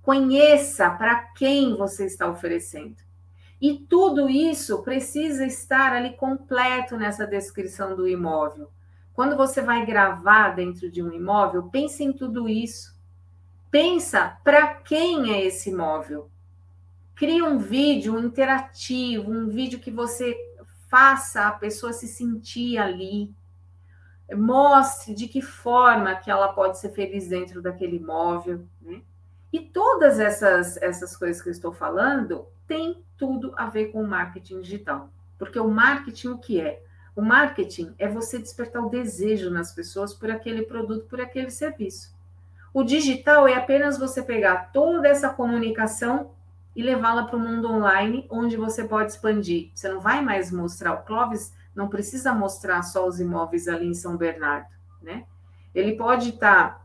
conheça 0.01 0.89
para 0.89 1.15
quem 1.33 1.75
você 1.75 2.05
está 2.05 2.29
oferecendo. 2.29 2.95
E 3.61 3.77
tudo 3.77 4.29
isso 4.29 4.81
precisa 4.83 5.45
estar 5.45 5.91
ali 5.91 6.15
completo 6.15 6.95
nessa 6.95 7.27
descrição 7.27 7.93
do 7.93 8.07
imóvel. 8.07 8.71
Quando 9.13 9.35
você 9.35 9.61
vai 9.61 9.85
gravar 9.85 10.51
dentro 10.51 10.89
de 10.89 11.03
um 11.03 11.11
imóvel, 11.11 11.63
pense 11.63 12.01
em 12.01 12.13
tudo 12.13 12.47
isso. 12.47 12.97
Pensa 13.69 14.39
para 14.41 14.75
quem 14.75 15.33
é 15.33 15.45
esse 15.45 15.69
imóvel. 15.69 16.31
Crie 17.15 17.41
um 17.41 17.57
vídeo 17.57 18.17
interativo, 18.17 19.29
um 19.29 19.49
vídeo 19.49 19.79
que 19.79 19.91
você 19.91 20.37
faça 20.87 21.47
a 21.47 21.51
pessoa 21.51 21.91
se 21.91 22.07
sentir 22.07 22.77
ali, 22.77 23.29
mostre 24.35 25.13
de 25.13 25.27
que 25.27 25.41
forma 25.41 26.15
que 26.15 26.29
ela 26.29 26.49
pode 26.49 26.79
ser 26.79 26.89
feliz 26.89 27.27
dentro 27.27 27.61
daquele 27.61 27.97
imóvel, 27.97 28.65
né? 28.81 29.01
E 29.51 29.59
todas 29.59 30.19
essas, 30.19 30.77
essas 30.77 31.17
coisas 31.17 31.41
que 31.41 31.49
eu 31.49 31.53
estou 31.53 31.71
falando 31.71 32.45
têm 32.67 33.03
tudo 33.17 33.53
a 33.57 33.65
ver 33.65 33.87
com 33.91 34.01
o 34.03 34.07
marketing 34.07 34.61
digital. 34.61 35.09
Porque 35.37 35.59
o 35.59 35.67
marketing, 35.67 36.27
o 36.29 36.37
que 36.37 36.61
é? 36.61 36.81
O 37.15 37.21
marketing 37.21 37.93
é 37.97 38.07
você 38.07 38.37
despertar 38.37 38.85
o 38.85 38.89
desejo 38.89 39.49
nas 39.49 39.73
pessoas 39.73 40.13
por 40.13 40.29
aquele 40.29 40.61
produto, 40.61 41.05
por 41.05 41.19
aquele 41.19 41.49
serviço. 41.49 42.15
O 42.73 42.83
digital 42.83 43.47
é 43.47 43.55
apenas 43.55 43.97
você 43.97 44.21
pegar 44.21 44.71
toda 44.71 45.07
essa 45.07 45.29
comunicação 45.29 46.31
e 46.75 46.83
levá-la 46.83 47.23
para 47.23 47.35
o 47.35 47.39
mundo 47.39 47.69
online, 47.69 48.27
onde 48.29 48.55
você 48.55 48.83
pode 48.83 49.11
expandir. 49.11 49.71
Você 49.73 49.89
não 49.89 49.99
vai 49.99 50.21
mais 50.21 50.51
mostrar 50.51 50.93
o 50.93 51.03
Clóvis, 51.03 51.53
não 51.75 51.87
precisa 51.87 52.33
mostrar 52.33 52.81
só 52.83 53.07
os 53.07 53.19
imóveis 53.19 53.67
ali 53.67 53.87
em 53.87 53.93
São 53.93 54.17
Bernardo, 54.17 54.69
né? 55.01 55.25
Ele 55.73 55.93
pode 55.93 56.29
estar 56.29 56.69
tá 56.69 56.81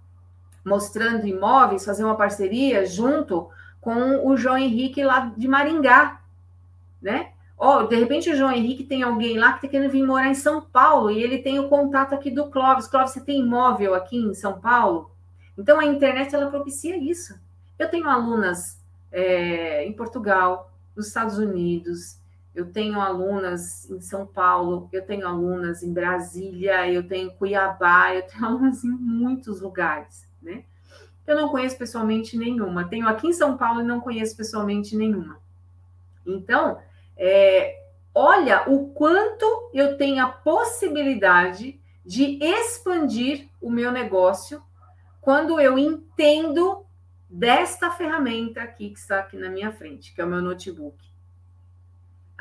mostrando 0.64 1.26
imóveis, 1.26 1.84
fazer 1.84 2.04
uma 2.04 2.16
parceria 2.16 2.86
junto 2.86 3.48
com 3.80 4.26
o 4.26 4.36
João 4.36 4.56
Henrique 4.56 5.04
lá 5.04 5.32
de 5.36 5.46
Maringá, 5.46 6.20
né? 7.00 7.32
Oh, 7.56 7.84
de 7.84 7.96
repente 7.96 8.30
o 8.30 8.36
João 8.36 8.50
Henrique 8.50 8.84
tem 8.84 9.02
alguém 9.02 9.38
lá 9.38 9.52
que 9.52 9.58
está 9.58 9.68
querendo 9.68 9.90
vir 9.90 10.04
morar 10.04 10.28
em 10.28 10.34
São 10.34 10.60
Paulo 10.60 11.10
e 11.10 11.22
ele 11.22 11.38
tem 11.38 11.58
o 11.58 11.68
contato 11.68 12.14
aqui 12.14 12.30
do 12.30 12.50
Clóvis. 12.50 12.86
Clóvis, 12.86 13.12
você 13.12 13.20
tem 13.20 13.40
imóvel 13.40 13.94
aqui 13.94 14.16
em 14.16 14.34
São 14.34 14.60
Paulo? 14.60 15.10
Então 15.56 15.78
a 15.78 15.84
internet 15.84 16.34
ela 16.34 16.50
propicia 16.50 16.96
isso. 16.96 17.38
Eu 17.78 17.88
tenho 17.88 18.08
alunas 18.08 18.80
é, 19.12 19.84
em 19.84 19.92
Portugal, 19.92 20.72
nos 20.96 21.06
Estados 21.08 21.38
Unidos, 21.38 22.18
eu 22.54 22.70
tenho 22.70 23.00
alunas 23.00 23.90
em 23.90 24.00
São 24.00 24.26
Paulo, 24.26 24.88
eu 24.92 25.04
tenho 25.04 25.26
alunas 25.26 25.82
em 25.82 25.92
Brasília, 25.92 26.88
eu 26.90 27.06
tenho 27.06 27.28
em 27.28 27.34
Cuiabá, 27.34 28.14
eu 28.14 28.22
tenho 28.22 28.44
alunas 28.46 28.84
em 28.84 28.90
muitos 28.90 29.60
lugares, 29.60 30.28
né? 30.40 30.64
Eu 31.26 31.36
não 31.36 31.48
conheço 31.48 31.78
pessoalmente 31.78 32.36
nenhuma. 32.36 32.88
Tenho 32.88 33.08
aqui 33.08 33.28
em 33.28 33.32
São 33.32 33.56
Paulo 33.56 33.80
e 33.80 33.84
não 33.84 34.00
conheço 34.00 34.36
pessoalmente 34.36 34.94
nenhuma. 34.94 35.38
Então, 36.24 36.78
é, 37.16 37.82
olha 38.14 38.70
o 38.70 38.88
quanto 38.90 39.70
eu 39.72 39.96
tenho 39.96 40.22
a 40.22 40.28
possibilidade 40.28 41.80
de 42.04 42.38
expandir 42.44 43.48
o 43.60 43.70
meu 43.70 43.90
negócio 43.90 44.62
quando 45.20 45.58
eu 45.58 45.78
entendo 45.78 46.84
desta 47.28 47.90
ferramenta 47.90 48.62
aqui 48.62 48.90
que 48.90 48.98
está 48.98 49.20
aqui 49.20 49.38
na 49.38 49.48
minha 49.48 49.72
frente, 49.72 50.14
que 50.14 50.20
é 50.20 50.24
o 50.24 50.28
meu 50.28 50.42
notebook. 50.42 51.13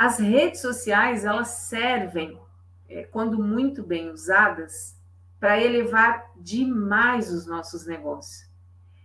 As 0.04 0.20
redes 0.20 0.60
sociais, 0.60 1.24
elas 1.24 1.48
servem, 1.48 2.38
é, 2.90 3.04
quando 3.04 3.42
muito 3.42 3.82
bem 3.82 4.10
usadas, 4.10 4.98
para 5.40 5.62
elevar 5.62 6.30
demais 6.36 7.32
os 7.32 7.48
nossos 7.48 7.86
negócios. 7.86 8.46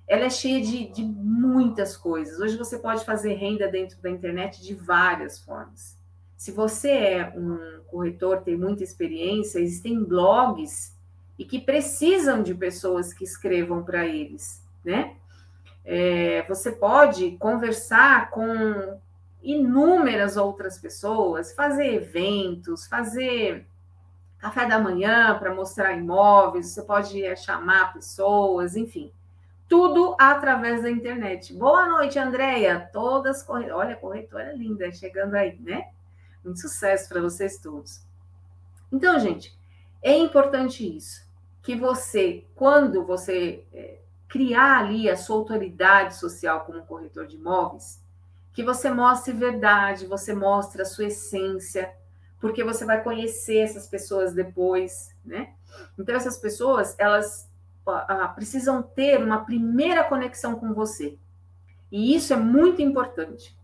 Ela 0.09 0.25
é 0.25 0.31
cheia 0.31 0.61
de, 0.61 0.89
de 0.89 1.05
muitas 1.05 1.97
coisas. 1.97 2.41
Hoje 2.41 2.57
você 2.57 2.81
pode 2.81 3.05
fazer 3.05 3.35
renda 3.35 3.69
dentro 3.69 3.97
da 4.03 4.11
internet 4.11 4.61
de 4.61 4.75
várias 4.75 5.39
formas. 5.39 5.97
Se 6.37 6.51
você 6.51 6.91
é 6.91 7.33
um 7.37 7.81
corretor, 7.87 8.43
tem 8.43 8.57
muita 8.57 8.83
experiência, 8.83 9.61
existem 9.61 10.03
blogs 10.03 10.97
e 11.39 11.45
que 11.45 11.61
precisam 11.61 12.43
de 12.43 12.57
pessoas 12.57 13.13
que 13.13 13.23
escrevam 13.23 13.85
para 13.85 14.05
eles, 14.05 14.65
né? 14.85 15.15
É, 15.85 16.43
você 16.49 16.73
pode 16.73 17.37
conversar 17.37 18.31
com 18.31 18.99
inúmeras 19.43 20.37
outras 20.37 20.79
pessoas, 20.79 21.55
fazer 21.55 21.95
eventos, 21.95 22.87
fazer 22.87 23.67
café 24.39 24.67
da 24.67 24.79
manhã 24.79 25.37
para 25.39 25.55
mostrar 25.55 25.93
imóveis, 25.93 26.69
você 26.69 26.83
pode 26.83 27.25
é, 27.25 27.35
chamar 27.35 27.93
pessoas, 27.93 28.77
enfim, 28.77 29.13
tudo 29.69 30.17
através 30.19 30.83
da 30.83 30.91
internet. 30.91 31.53
Boa 31.53 31.87
noite, 31.87 32.19
Andréia. 32.19 32.89
Todas 32.93 33.43
corre... 33.43 33.71
Olha, 33.71 33.97
corretora 33.97 34.53
linda 34.53 34.91
chegando 34.93 35.35
aí, 35.35 35.59
né? 35.61 35.91
Muito 36.45 36.61
sucesso 36.61 37.09
para 37.09 37.21
vocês 37.21 37.59
todos. 37.59 38.01
Então, 38.91 39.19
gente, 39.19 39.59
é 40.01 40.17
importante 40.17 40.97
isso 40.97 41.29
que 41.63 41.77
você, 41.77 42.47
quando 42.55 43.05
você 43.05 43.65
é, 43.75 43.99
criar 44.27 44.79
ali 44.79 45.11
a 45.11 45.17
sua 45.17 45.37
autoridade 45.37 46.17
social 46.17 46.61
como 46.61 46.87
corretor 46.87 47.27
de 47.27 47.37
imóveis, 47.37 48.03
que 48.59 48.65
você 48.65 48.91
mostre 48.91 49.33
verdade, 49.33 50.05
você 50.05 50.35
mostre 50.35 50.83
a 50.83 50.85
sua 50.85 51.05
essência, 51.05 51.95
porque 52.41 52.65
você 52.65 52.85
vai 52.85 53.05
conhecer 53.05 53.59
essas 53.59 53.87
pessoas 53.87 54.35
depois, 54.35 55.15
né? 55.25 55.55
Então 55.97 56.13
essas 56.13 56.37
pessoas, 56.37 56.93
elas 56.99 57.49
ah, 57.87 58.27
precisam 58.35 58.83
ter 58.83 59.23
uma 59.23 59.45
primeira 59.45 60.03
conexão 60.03 60.57
com 60.57 60.75
você. 60.75 61.17
E 61.89 62.13
isso 62.17 62.33
é 62.33 62.37
muito 62.37 62.83
importante. 62.83 63.57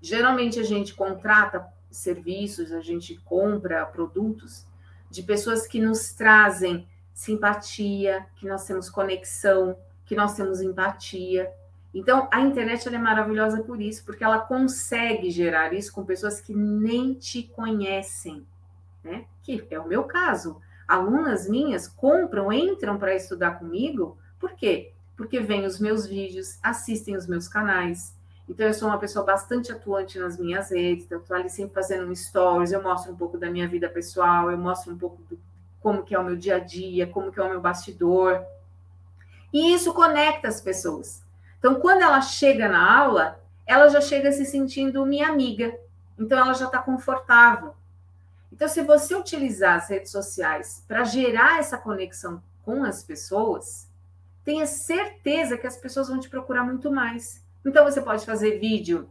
Geralmente 0.00 0.58
a 0.58 0.64
gente 0.64 0.94
contrata 0.94 1.70
serviços, 1.90 2.72
a 2.72 2.80
gente 2.80 3.16
compra 3.16 3.84
produtos 3.84 4.64
de 5.10 5.22
pessoas 5.22 5.66
que 5.66 5.78
nos 5.78 6.14
trazem 6.14 6.88
simpatia, 7.12 8.24
que 8.36 8.48
nós 8.48 8.64
temos 8.64 8.88
conexão, 8.88 9.76
que 10.06 10.16
nós 10.16 10.34
temos 10.34 10.62
empatia. 10.62 11.52
Então, 11.98 12.28
a 12.30 12.42
internet 12.42 12.86
é 12.86 12.98
maravilhosa 12.98 13.62
por 13.62 13.80
isso, 13.80 14.04
porque 14.04 14.22
ela 14.22 14.38
consegue 14.38 15.30
gerar 15.30 15.72
isso 15.72 15.90
com 15.90 16.04
pessoas 16.04 16.42
que 16.42 16.54
nem 16.54 17.14
te 17.14 17.42
conhecem, 17.42 18.46
né? 19.02 19.24
Que 19.42 19.66
é 19.70 19.80
o 19.80 19.88
meu 19.88 20.04
caso. 20.04 20.60
Alunas 20.86 21.48
minhas 21.48 21.88
compram, 21.88 22.52
entram 22.52 22.98
para 22.98 23.14
estudar 23.14 23.52
comigo, 23.52 24.18
por 24.38 24.52
quê? 24.52 24.92
Porque 25.16 25.40
vêm 25.40 25.64
os 25.64 25.80
meus 25.80 26.06
vídeos, 26.06 26.58
assistem 26.62 27.16
os 27.16 27.26
meus 27.26 27.48
canais. 27.48 28.14
Então, 28.46 28.66
eu 28.66 28.74
sou 28.74 28.88
uma 28.88 28.98
pessoa 28.98 29.24
bastante 29.24 29.72
atuante 29.72 30.18
nas 30.18 30.38
minhas 30.38 30.70
redes, 30.70 31.10
eu 31.10 31.20
estou 31.20 31.34
ali 31.34 31.48
sempre 31.48 31.72
fazendo 31.72 32.10
um 32.10 32.14
stories, 32.14 32.72
eu 32.72 32.82
mostro 32.82 33.10
um 33.10 33.16
pouco 33.16 33.38
da 33.38 33.50
minha 33.50 33.66
vida 33.66 33.88
pessoal, 33.88 34.50
eu 34.50 34.58
mostro 34.58 34.92
um 34.92 34.98
pouco 34.98 35.22
do 35.22 35.38
como 35.80 36.04
que 36.04 36.14
é 36.14 36.18
o 36.18 36.24
meu 36.24 36.36
dia 36.36 36.56
a 36.56 36.58
dia, 36.58 37.06
como 37.06 37.32
que 37.32 37.40
é 37.40 37.42
o 37.42 37.48
meu 37.48 37.60
bastidor. 37.62 38.44
E 39.50 39.72
isso 39.72 39.94
conecta 39.94 40.46
as 40.46 40.60
pessoas. 40.60 41.24
Então, 41.66 41.80
quando 41.80 42.02
ela 42.02 42.20
chega 42.20 42.68
na 42.68 42.96
aula, 42.96 43.40
ela 43.66 43.88
já 43.88 44.00
chega 44.00 44.30
se 44.30 44.44
sentindo 44.44 45.04
minha 45.04 45.26
amiga. 45.26 45.76
Então, 46.16 46.38
ela 46.38 46.52
já 46.52 46.66
está 46.66 46.78
confortável. 46.78 47.74
Então, 48.52 48.68
se 48.68 48.82
você 48.82 49.16
utilizar 49.16 49.74
as 49.74 49.88
redes 49.88 50.12
sociais 50.12 50.84
para 50.86 51.02
gerar 51.02 51.58
essa 51.58 51.76
conexão 51.76 52.40
com 52.62 52.84
as 52.84 53.02
pessoas, 53.02 53.90
tenha 54.44 54.64
certeza 54.64 55.58
que 55.58 55.66
as 55.66 55.76
pessoas 55.76 56.08
vão 56.08 56.20
te 56.20 56.30
procurar 56.30 56.62
muito 56.62 56.88
mais. 56.88 57.44
Então, 57.64 57.82
você 57.82 58.00
pode 58.00 58.24
fazer 58.24 58.60
vídeo 58.60 59.10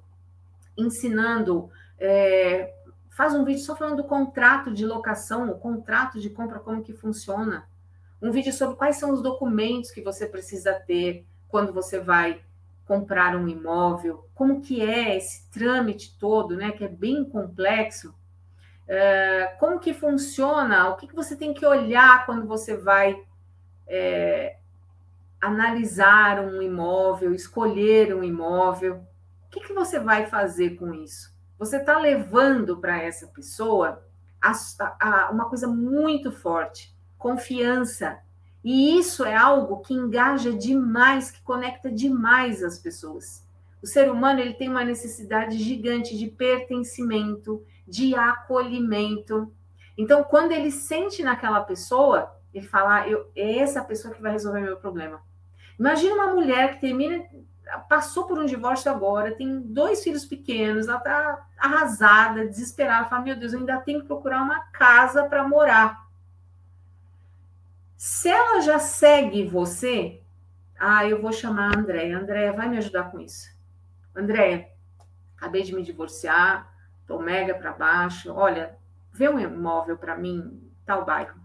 ensinando 0.78 1.70
é, 2.00 2.74
Faz 3.10 3.34
um 3.36 3.44
vídeo 3.44 3.64
só 3.64 3.76
falando 3.76 3.98
do 3.98 4.06
contrato 4.06 4.74
de 4.74 4.86
locação, 4.86 5.52
o 5.52 5.60
contrato 5.60 6.22
de 6.22 6.30
compra, 6.30 6.60
como 6.60 6.82
que 6.82 6.94
funciona. 6.94 7.68
Um 8.22 8.32
vídeo 8.32 8.54
sobre 8.54 8.78
quais 8.78 8.96
são 8.96 9.12
os 9.12 9.22
documentos 9.22 9.92
que 9.92 10.02
você 10.02 10.26
precisa 10.26 10.74
ter 10.74 11.26
quando 11.50 11.74
você 11.74 12.00
vai 12.00 12.45
comprar 12.86 13.36
um 13.36 13.48
imóvel, 13.48 14.28
como 14.36 14.62
que 14.62 14.82
é 14.82 15.18
esse 15.18 15.50
trâmite 15.50 16.18
todo, 16.20 16.56
né, 16.56 16.72
que 16.72 16.84
é 16.84 16.88
bem 16.88 17.24
complexo. 17.26 18.14
É, 18.88 19.56
como 19.60 19.80
que 19.80 19.94
funciona, 19.94 20.90
o 20.90 20.96
que, 20.96 21.08
que 21.08 21.16
você 21.16 21.36
tem 21.36 21.54
que 21.54 21.66
olhar 21.66 22.26
quando 22.26 22.46
você 22.46 22.78
vai 22.78 23.20
é, 23.88 24.58
analisar 25.42 26.40
um 26.40 26.62
imóvel, 26.62 27.34
escolher 27.34 28.16
um 28.16 28.24
imóvel. 28.24 29.04
O 29.48 29.50
que, 29.50 29.62
que 29.62 29.74
você 29.74 30.00
vai 30.00 30.28
fazer 30.28 30.76
com 30.76 30.94
isso? 30.94 31.36
você 31.58 31.78
está 31.78 31.98
levando 31.98 32.78
para 32.78 33.02
essa 33.02 33.28
pessoa 33.28 34.04
a, 34.42 34.52
a, 35.00 35.32
uma 35.32 35.50
coisa 35.50 35.68
muito 35.68 36.32
forte, 36.32 36.94
confiança. 37.18 38.20
E 38.66 38.98
isso 38.98 39.24
é 39.24 39.36
algo 39.36 39.82
que 39.82 39.94
engaja 39.94 40.52
demais, 40.52 41.30
que 41.30 41.40
conecta 41.44 41.92
demais 41.92 42.64
as 42.64 42.80
pessoas. 42.80 43.46
O 43.80 43.86
ser 43.86 44.10
humano 44.10 44.40
ele 44.40 44.56
tem 44.56 44.68
uma 44.68 44.84
necessidade 44.84 45.56
gigante 45.60 46.18
de 46.18 46.26
pertencimento, 46.26 47.64
de 47.88 48.16
acolhimento. 48.16 49.54
Então, 49.96 50.24
quando 50.24 50.52
ele 50.52 50.72
sente 50.72 51.22
naquela 51.22 51.62
pessoa, 51.62 52.36
ele 52.52 52.66
fala: 52.66 53.02
ah, 53.02 53.08
eu, 53.08 53.30
é 53.36 53.60
essa 53.60 53.84
pessoa 53.84 54.12
que 54.12 54.22
vai 54.22 54.32
resolver 54.32 54.62
meu 54.62 54.78
problema. 54.78 55.22
Imagina 55.78 56.16
uma 56.16 56.34
mulher 56.34 56.74
que 56.74 56.82
termina 56.82 57.24
passou 57.88 58.26
por 58.26 58.40
um 58.40 58.46
divórcio 58.46 58.92
agora, 58.92 59.36
tem 59.36 59.60
dois 59.60 60.04
filhos 60.04 60.26
pequenos, 60.26 60.88
ela 60.88 60.98
está 60.98 61.46
arrasada, 61.58 62.48
desesperada, 62.48 63.10
fala: 63.10 63.22
Meu 63.22 63.36
Deus, 63.36 63.54
eu 63.54 63.60
ainda 63.60 63.78
tenho 63.78 64.02
que 64.02 64.08
procurar 64.08 64.42
uma 64.42 64.60
casa 64.72 65.26
para 65.26 65.48
morar. 65.48 66.05
Se 67.98 68.30
ela 68.30 68.62
já 68.62 68.78
segue 68.78 69.46
você, 69.46 70.22
ah, 70.78 71.08
eu 71.08 71.22
vou 71.22 71.32
chamar 71.32 71.74
a 71.74 71.80
Andréia. 71.80 72.18
Andréia, 72.18 72.52
vai 72.52 72.68
me 72.68 72.78
ajudar 72.78 73.12
com 73.12 73.20
isso. 73.20 73.50
Andréia, 74.16 74.70
acabei 75.38 75.64
de 75.64 75.74
me 75.74 75.82
divorciar, 75.82 76.72
tô 77.08 77.20
mega 77.20 77.56
para 77.56 77.72
baixo. 77.72 78.34
Olha, 78.34 78.78
vê 79.12 79.30
um 79.30 79.40
imóvel 79.40 79.98
para 79.98 80.18
mim, 80.18 80.72
tal 80.86 81.06
bairro. 81.06 81.40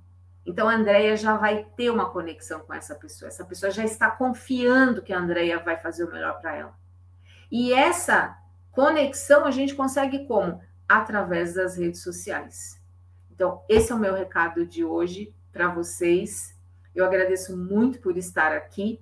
Então 0.45 0.69
a 0.69 0.75
Andrea 0.75 1.17
já 1.17 1.37
vai 1.37 1.65
ter 1.77 1.91
uma 1.91 2.11
conexão 2.11 2.61
com 2.61 2.75
essa 2.75 2.95
pessoa. 2.95 3.29
Essa 3.29 3.45
pessoa 3.45 3.71
já 3.71 3.85
está 3.85 4.11
confiando 4.11 5.03
que 5.03 5.13
a 5.13 5.19
Andrea 5.19 5.61
vai 5.61 5.77
fazer 5.77 6.05
o 6.05 6.11
melhor 6.11 6.41
para 6.41 6.57
ela. 6.57 6.75
E 7.51 7.73
essa 7.73 8.37
conexão 8.73 9.45
a 9.45 9.51
gente 9.51 9.75
consegue 9.75 10.27
como? 10.27 10.61
Através 10.89 11.55
das 11.55 11.77
redes 11.77 12.03
sociais. 12.03 12.81
Então, 13.31 13.63
esse 13.69 13.93
é 13.93 13.95
o 13.95 13.99
meu 13.99 14.15
recado 14.15 14.67
de 14.67 14.85
hoje 14.85 15.33
para 15.53 15.69
vocês. 15.69 16.55
Eu 16.95 17.05
agradeço 17.05 17.57
muito 17.57 18.01
por 18.01 18.17
estar 18.17 18.53
aqui. 18.53 19.01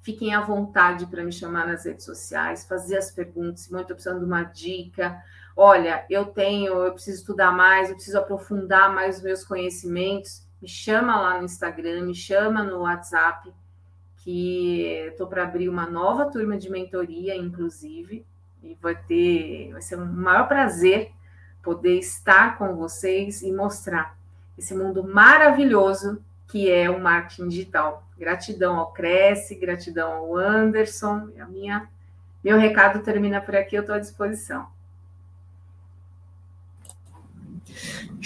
Fiquem 0.00 0.34
à 0.34 0.40
vontade 0.40 1.06
para 1.06 1.24
me 1.24 1.32
chamar 1.32 1.66
nas 1.66 1.86
redes 1.86 2.04
sociais, 2.04 2.66
fazer 2.66 2.98
as 2.98 3.10
perguntas, 3.10 3.60
se 3.60 3.72
muito 3.72 3.94
precisando 3.94 4.18
de 4.18 4.26
uma 4.26 4.42
dica. 4.42 5.22
Olha, 5.56 6.04
eu 6.10 6.26
tenho, 6.26 6.74
eu 6.74 6.92
preciso 6.92 7.20
estudar 7.20 7.52
mais, 7.52 7.88
eu 7.88 7.94
preciso 7.94 8.18
aprofundar 8.18 8.94
mais 8.94 9.16
os 9.16 9.22
meus 9.22 9.44
conhecimentos. 9.44 10.46
Me 10.60 10.68
chama 10.68 11.20
lá 11.20 11.38
no 11.38 11.44
Instagram, 11.44 12.02
me 12.02 12.14
chama 12.14 12.62
no 12.62 12.80
WhatsApp, 12.80 13.52
que 14.18 14.82
estou 15.08 15.26
para 15.26 15.44
abrir 15.44 15.68
uma 15.68 15.86
nova 15.86 16.30
turma 16.30 16.58
de 16.58 16.70
mentoria, 16.70 17.34
inclusive, 17.36 18.26
e 18.62 18.74
vai 18.80 18.96
ter, 18.96 19.72
vai 19.72 19.80
ser 19.82 19.98
um 19.98 20.04
maior 20.04 20.48
prazer 20.48 21.12
poder 21.62 21.98
estar 21.98 22.58
com 22.58 22.76
vocês 22.76 23.42
e 23.42 23.50
mostrar 23.50 24.18
esse 24.56 24.74
mundo 24.74 25.02
maravilhoso 25.02 26.22
que 26.46 26.70
é 26.70 26.88
o 26.88 27.00
marketing 27.00 27.48
digital. 27.48 28.06
Gratidão 28.18 28.76
ao 28.78 28.92
Cresce, 28.92 29.56
gratidão 29.56 30.12
ao 30.12 30.36
Anderson. 30.36 31.30
A 31.40 31.46
minha, 31.46 31.88
meu 32.42 32.58
recado 32.58 33.02
termina 33.02 33.40
por 33.40 33.56
aqui, 33.56 33.76
eu 33.76 33.80
estou 33.80 33.96
à 33.96 33.98
disposição. 33.98 34.66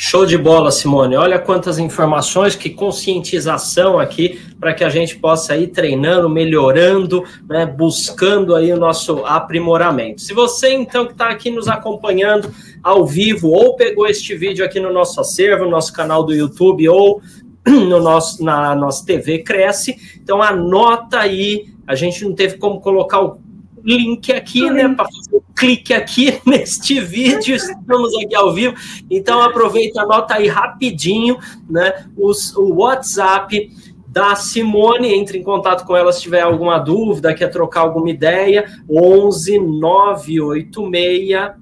Show 0.01 0.24
de 0.24 0.38
bola, 0.38 0.70
Simone. 0.70 1.16
Olha 1.16 1.40
quantas 1.40 1.76
informações, 1.76 2.55
que 2.55 2.70
conscientização 2.70 3.99
aqui 3.99 4.40
para 4.61 4.72
que 4.72 4.84
a 4.84 4.88
gente 4.88 5.16
possa 5.16 5.57
ir 5.57 5.66
treinando, 5.66 6.30
melhorando, 6.30 7.24
né, 7.49 7.66
buscando 7.66 8.55
aí 8.55 8.72
o 8.72 8.76
nosso 8.76 9.26
aprimoramento. 9.26 10.20
Se 10.20 10.32
você 10.32 10.72
então 10.72 11.05
que 11.05 11.14
está 11.14 11.30
aqui 11.30 11.51
nos 11.51 11.66
acompanhando 11.66 12.49
ao 12.80 13.05
vivo 13.05 13.49
ou 13.49 13.74
pegou 13.74 14.07
este 14.07 14.36
vídeo 14.36 14.64
aqui 14.64 14.78
no 14.78 14.92
nosso 14.92 15.20
acervo, 15.20 15.64
no 15.64 15.70
nosso 15.72 15.92
canal 15.92 16.22
do 16.22 16.32
YouTube 16.32 16.88
ou 16.88 17.20
no 17.66 18.01
nosso, 18.01 18.44
na 18.44 18.76
nossa 18.76 19.05
TV 19.05 19.40
Cresce. 19.40 19.96
Então 20.22 20.40
anota 20.40 21.18
aí, 21.18 21.74
a 21.84 21.96
gente 21.96 22.24
não 22.24 22.36
teve 22.36 22.57
como 22.57 22.80
colocar 22.80 23.20
o 23.20 23.40
link 23.85 24.33
aqui, 24.33 24.70
né, 24.70 24.89
para 24.89 25.07
fazer 25.07 25.37
o 25.37 25.43
clique 25.55 25.93
aqui 25.93 26.41
neste 26.47 27.01
vídeo, 27.01 27.55
estamos 27.55 28.14
aqui 28.22 28.35
ao 28.35 28.53
vivo. 28.53 28.74
Então 29.11 29.43
aproveita, 29.43 30.03
anota 30.03 30.35
aí 30.35 30.47
rapidinho, 30.47 31.39
né, 31.68 32.07
os, 32.16 32.55
o 32.57 32.74
WhatsApp 32.74 33.70
da 34.07 34.35
Simone, 34.35 35.14
entre 35.14 35.39
em 35.39 35.43
contato 35.43 35.85
com 35.85 35.97
ela 35.97 36.12
se 36.12 36.22
tiver 36.22 36.41
alguma 36.41 36.79
dúvida, 36.79 37.35
quer 37.35 37.49
trocar 37.49 37.83
alguma 37.83 38.11
ideia, 38.11 38.64
11 38.91 39.59
986 39.59 41.53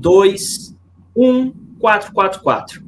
12 0.00 0.76
1444. 1.16 2.82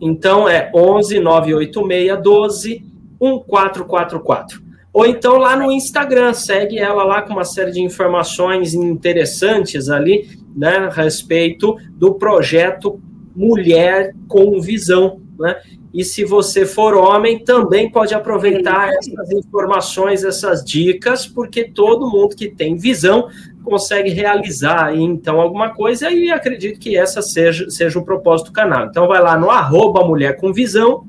Então 0.00 0.48
é 0.48 0.70
11 0.74 1.18
986 1.18 2.22
12 2.22 2.84
1444. 3.20 4.67
Ou 4.98 5.06
então 5.06 5.36
lá 5.36 5.54
no 5.54 5.70
Instagram, 5.70 6.34
segue 6.34 6.76
ela 6.76 7.04
lá 7.04 7.22
com 7.22 7.32
uma 7.32 7.44
série 7.44 7.70
de 7.70 7.80
informações 7.80 8.74
interessantes 8.74 9.88
ali, 9.88 10.28
né, 10.56 10.76
a 10.76 10.90
respeito 10.90 11.76
do 11.92 12.14
projeto 12.14 13.00
Mulher 13.32 14.12
com 14.26 14.60
Visão, 14.60 15.20
né? 15.38 15.54
E 15.94 16.02
se 16.02 16.24
você 16.24 16.66
for 16.66 16.96
homem, 16.96 17.44
também 17.44 17.88
pode 17.88 18.12
aproveitar 18.12 18.88
essas 18.88 19.30
informações, 19.30 20.24
essas 20.24 20.64
dicas, 20.64 21.28
porque 21.28 21.70
todo 21.70 22.10
mundo 22.10 22.34
que 22.34 22.48
tem 22.48 22.74
visão 22.74 23.28
consegue 23.62 24.10
realizar 24.10 24.96
então 24.96 25.40
alguma 25.40 25.70
coisa 25.70 26.10
e 26.10 26.28
acredito 26.28 26.80
que 26.80 26.96
essa 26.96 27.22
seja, 27.22 27.70
seja 27.70 28.00
o 28.00 28.04
propósito 28.04 28.48
do 28.48 28.52
canal. 28.52 28.86
Então 28.86 29.06
vai 29.06 29.22
lá 29.22 29.38
no 29.38 29.48
arroba 29.48 30.04
Mulher 30.04 30.40
com 30.40 30.52
Visão, 30.52 31.06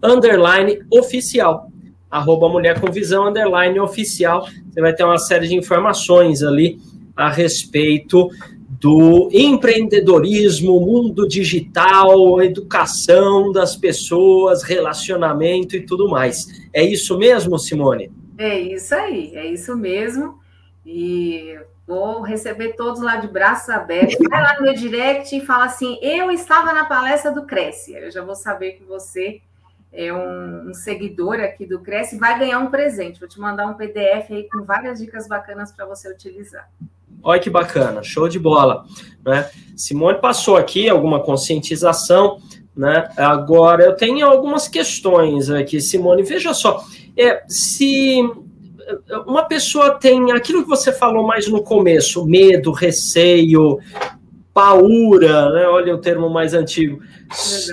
underline 0.00 0.78
oficial. 0.88 1.71
Arroba 2.12 2.46
Mulher 2.46 2.78
com 2.78 2.92
Visão, 2.92 3.28
underline 3.28 3.80
oficial. 3.80 4.46
Você 4.70 4.80
vai 4.82 4.92
ter 4.94 5.02
uma 5.02 5.16
série 5.16 5.48
de 5.48 5.54
informações 5.54 6.42
ali 6.42 6.78
a 7.16 7.30
respeito 7.30 8.28
do 8.78 9.30
empreendedorismo, 9.32 10.78
mundo 10.78 11.26
digital, 11.26 12.42
educação 12.42 13.50
das 13.50 13.74
pessoas, 13.76 14.62
relacionamento 14.62 15.74
e 15.74 15.86
tudo 15.86 16.06
mais. 16.06 16.68
É 16.72 16.84
isso 16.84 17.16
mesmo, 17.16 17.58
Simone? 17.58 18.12
É 18.36 18.58
isso 18.58 18.94
aí, 18.94 19.34
é 19.34 19.46
isso 19.46 19.74
mesmo. 19.74 20.38
E 20.84 21.58
vou 21.86 22.20
receber 22.20 22.74
todos 22.74 23.00
lá 23.00 23.16
de 23.16 23.28
braços 23.28 23.70
abertos. 23.70 24.16
Vai 24.28 24.42
lá 24.42 24.56
no 24.56 24.62
meu 24.62 24.74
direct 24.74 25.34
e 25.34 25.40
fala 25.40 25.64
assim: 25.64 25.98
eu 26.02 26.30
estava 26.30 26.74
na 26.74 26.84
palestra 26.84 27.30
do 27.30 27.46
Cresce. 27.46 27.94
Eu 27.94 28.10
já 28.10 28.22
vou 28.22 28.34
saber 28.34 28.72
que 28.72 28.84
você 28.84 29.40
é 29.92 30.12
um, 30.12 30.70
um 30.70 30.74
seguidor 30.74 31.34
aqui 31.40 31.66
do 31.66 31.80
Cresce 31.80 32.18
vai 32.18 32.38
ganhar 32.38 32.58
um 32.58 32.70
presente. 32.70 33.20
Vou 33.20 33.28
te 33.28 33.38
mandar 33.38 33.66
um 33.66 33.74
PDF 33.74 34.30
aí 34.30 34.48
com 34.48 34.64
várias 34.64 34.98
dicas 34.98 35.28
bacanas 35.28 35.70
para 35.70 35.84
você 35.84 36.10
utilizar. 36.10 36.68
Olha 37.22 37.40
que 37.40 37.50
bacana, 37.50 38.02
show 38.02 38.28
de 38.28 38.38
bola. 38.38 38.84
Né? 39.24 39.48
Simone 39.76 40.18
passou 40.18 40.56
aqui 40.56 40.88
alguma 40.88 41.20
conscientização, 41.20 42.38
né? 42.74 43.08
Agora 43.16 43.84
eu 43.84 43.94
tenho 43.94 44.26
algumas 44.26 44.66
questões 44.66 45.48
aqui, 45.50 45.80
Simone. 45.80 46.22
Veja 46.22 46.52
só, 46.54 46.84
é, 47.16 47.44
se 47.46 48.22
uma 49.26 49.44
pessoa 49.44 49.92
tem 49.92 50.32
aquilo 50.32 50.62
que 50.62 50.68
você 50.68 50.90
falou 50.90 51.24
mais 51.24 51.46
no 51.46 51.62
começo, 51.62 52.26
medo, 52.26 52.72
receio, 52.72 53.78
paura, 54.52 55.50
né? 55.50 55.66
Olha 55.68 55.94
o 55.94 55.98
termo 55.98 56.28
mais 56.28 56.54
antigo, 56.54 57.00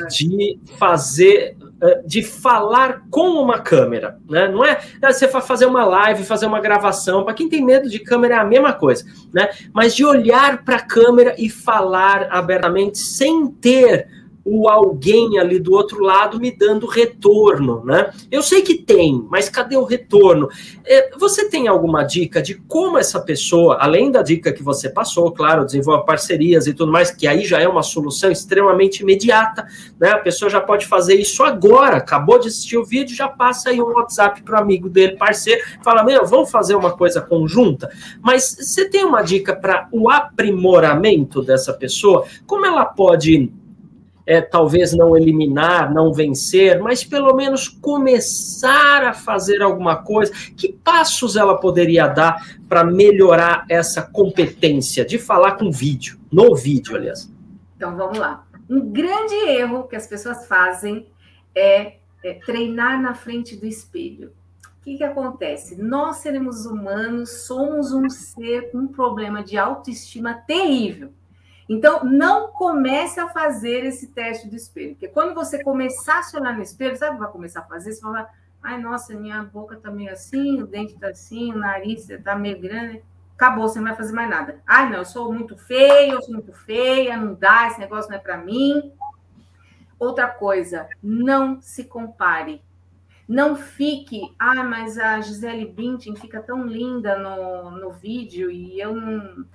de 0.10 0.60
fazer 0.78 1.58
de 2.06 2.22
falar 2.22 3.04
com 3.10 3.42
uma 3.42 3.60
câmera, 3.60 4.18
né? 4.30 4.48
Não 4.48 4.66
é 4.66 4.80
ah, 5.02 5.14
você 5.14 5.28
fazer 5.28 5.66
uma 5.66 5.86
live, 5.86 6.24
fazer 6.24 6.46
uma 6.46 6.60
gravação. 6.60 7.24
Para 7.24 7.34
quem 7.34 7.48
tem 7.48 7.64
medo 7.64 7.90
de 7.90 8.00
câmera 8.00 8.36
é 8.36 8.38
a 8.38 8.44
mesma 8.44 8.74
coisa, 8.74 9.06
né? 9.34 9.50
Mas 9.74 9.96
de 9.96 10.04
olhar 10.04 10.64
para 10.64 10.76
a 10.78 10.86
câmera 10.86 11.36
e 11.38 11.50
falar 11.50 12.28
abertamente 12.32 12.98
sem 12.98 13.48
ter 13.48 14.08
o 14.52 14.68
alguém 14.68 15.38
ali 15.38 15.60
do 15.60 15.74
outro 15.74 16.02
lado 16.02 16.40
me 16.40 16.52
dando 16.52 16.88
retorno, 16.88 17.84
né? 17.86 18.12
Eu 18.32 18.42
sei 18.42 18.64
que 18.64 18.76
tem, 18.76 19.26
mas 19.30 19.48
cadê 19.48 19.78
o 19.78 19.84
retorno? 19.84 20.50
É, 20.84 21.12
você 21.18 21.48
tem 21.48 21.68
alguma 21.68 22.04
dica 22.04 22.42
de 22.42 22.56
como 22.56 22.98
essa 22.98 23.22
pessoa, 23.22 23.78
além 23.80 24.12
da 24.12 24.24
dica 24.24 24.52
que 24.52 24.64
você 24.64 24.90
passou, 24.90 25.32
claro, 25.32 25.66
desenvolve 25.66 26.04
parcerias 26.06 26.66
e 26.66 26.74
tudo 26.74 26.92
mais, 26.92 27.12
que 27.12 27.28
aí 27.28 27.46
já 27.46 27.60
é 27.60 27.68
uma 27.68 27.84
solução 27.84 28.32
extremamente 28.32 29.02
imediata, 29.02 29.68
né? 30.00 30.10
A 30.10 30.18
pessoa 30.18 30.50
já 30.50 30.60
pode 30.60 30.88
fazer 30.88 31.14
isso 31.14 31.44
agora, 31.44 31.98
acabou 31.98 32.40
de 32.40 32.48
assistir 32.48 32.78
o 32.78 32.86
vídeo, 32.86 33.16
já 33.16 33.28
passa 33.28 33.70
aí 33.70 33.80
um 33.80 33.94
WhatsApp 33.94 34.42
para 34.42 34.60
o 34.60 34.62
amigo 34.62 34.90
dele, 34.90 35.16
parceiro, 35.16 35.62
fala: 35.84 36.04
Meu, 36.04 36.26
vamos 36.26 36.50
fazer 36.50 36.74
uma 36.76 36.92
coisa 36.92 37.22
conjunta. 37.22 37.90
Mas 38.20 38.58
você 38.60 38.90
tem 38.90 39.04
uma 39.04 39.22
dica 39.22 39.56
para 39.56 39.88
o 39.92 40.10
aprimoramento 40.10 41.44
dessa 41.44 41.72
pessoa? 41.72 42.26
Como 42.48 42.66
ela 42.66 42.86
pode 42.86 43.52
é, 44.30 44.42
talvez 44.42 44.94
não 44.94 45.18
eliminar, 45.18 45.92
não 45.92 46.14
vencer, 46.14 46.80
mas 46.80 47.04
pelo 47.04 47.36
menos 47.36 47.68
começar 47.68 49.04
a 49.04 49.12
fazer 49.12 49.60
alguma 49.60 50.04
coisa. 50.04 50.32
Que 50.56 50.72
passos 50.72 51.36
ela 51.36 51.60
poderia 51.60 52.08
dar 52.08 52.40
para 52.68 52.84
melhorar 52.84 53.66
essa 53.68 54.04
competência 54.04 55.04
de 55.04 55.18
falar 55.18 55.54
com 55.54 55.72
vídeo, 55.72 56.20
no 56.32 56.56
vídeo, 56.56 56.96
aliás? 56.96 57.28
Então 57.76 57.98
vamos 57.98 58.20
lá. 58.20 58.46
Um 58.70 58.92
grande 58.92 59.34
erro 59.34 59.88
que 59.88 59.96
as 59.96 60.06
pessoas 60.06 60.46
fazem 60.48 61.08
é, 61.56 61.94
é 62.24 62.36
treinar 62.46 63.02
na 63.02 63.16
frente 63.16 63.56
do 63.56 63.66
espelho. 63.66 64.32
O 64.80 64.84
que, 64.84 64.98
que 64.98 65.04
acontece? 65.04 65.76
Nós, 65.82 66.18
seremos 66.18 66.68
humanos, 66.68 67.48
somos 67.48 67.92
um 67.92 68.08
ser 68.12 68.72
com 68.72 68.78
um 68.78 68.88
problema 68.88 69.44
de 69.44 69.58
autoestima 69.58 70.36
terrível. 70.36 71.10
Então, 71.70 72.04
não 72.04 72.48
comece 72.48 73.20
a 73.20 73.30
fazer 73.30 73.86
esse 73.86 74.08
teste 74.08 74.50
do 74.50 74.56
espelho, 74.56 74.96
porque 74.96 75.08
quando 75.08 75.36
você 75.36 75.64
começar 75.64 76.18
a 76.18 76.24
se 76.24 76.36
olhar 76.36 76.56
no 76.56 76.64
espelho, 76.64 76.98
sabe 76.98 77.12
o 77.12 77.14
que 77.14 77.24
vai 77.24 77.32
começar 77.32 77.60
a 77.60 77.68
fazer? 77.68 77.94
Você 77.94 78.02
vai 78.02 78.12
falar, 78.12 78.34
ai, 78.64 78.82
nossa, 78.82 79.14
minha 79.14 79.44
boca 79.44 79.78
tá 79.78 79.92
meio 79.92 80.12
assim, 80.12 80.64
o 80.64 80.66
dente 80.66 80.98
tá 80.98 81.10
assim, 81.10 81.54
o 81.54 81.58
nariz 81.58 82.08
tá 82.24 82.36
meio 82.36 82.60
grande. 82.60 83.04
Acabou, 83.36 83.70
você 83.70 83.80
não 83.80 83.88
vai 83.88 83.96
fazer 83.96 84.14
mais 84.14 84.30
nada. 84.30 84.60
Ai, 84.66 84.90
não, 84.90 84.98
eu 84.98 85.06
sou 85.06 85.32
muito 85.32 85.56
feio, 85.56 86.16
eu 86.16 86.22
sou 86.24 86.34
muito 86.34 86.52
feia, 86.54 87.16
não 87.16 87.36
dá, 87.36 87.68
esse 87.68 87.80
negócio 87.80 88.10
não 88.10 88.18
é 88.18 88.20
para 88.20 88.38
mim. 88.38 88.92
Outra 90.00 90.28
coisa, 90.28 90.90
não 91.04 91.62
se 91.62 91.84
compare. 91.84 92.64
Não 93.28 93.56
fique, 93.56 94.34
ah, 94.40 94.64
mas 94.64 94.98
a 94.98 95.22
Gisele 95.22 95.68
Bündchen 95.68 96.16
fica 96.16 96.42
tão 96.42 96.66
linda 96.66 97.16
no, 97.16 97.70
no 97.70 97.92
vídeo 97.92 98.50
e 98.50 98.82
eu 98.82 98.96
não 98.96 99.46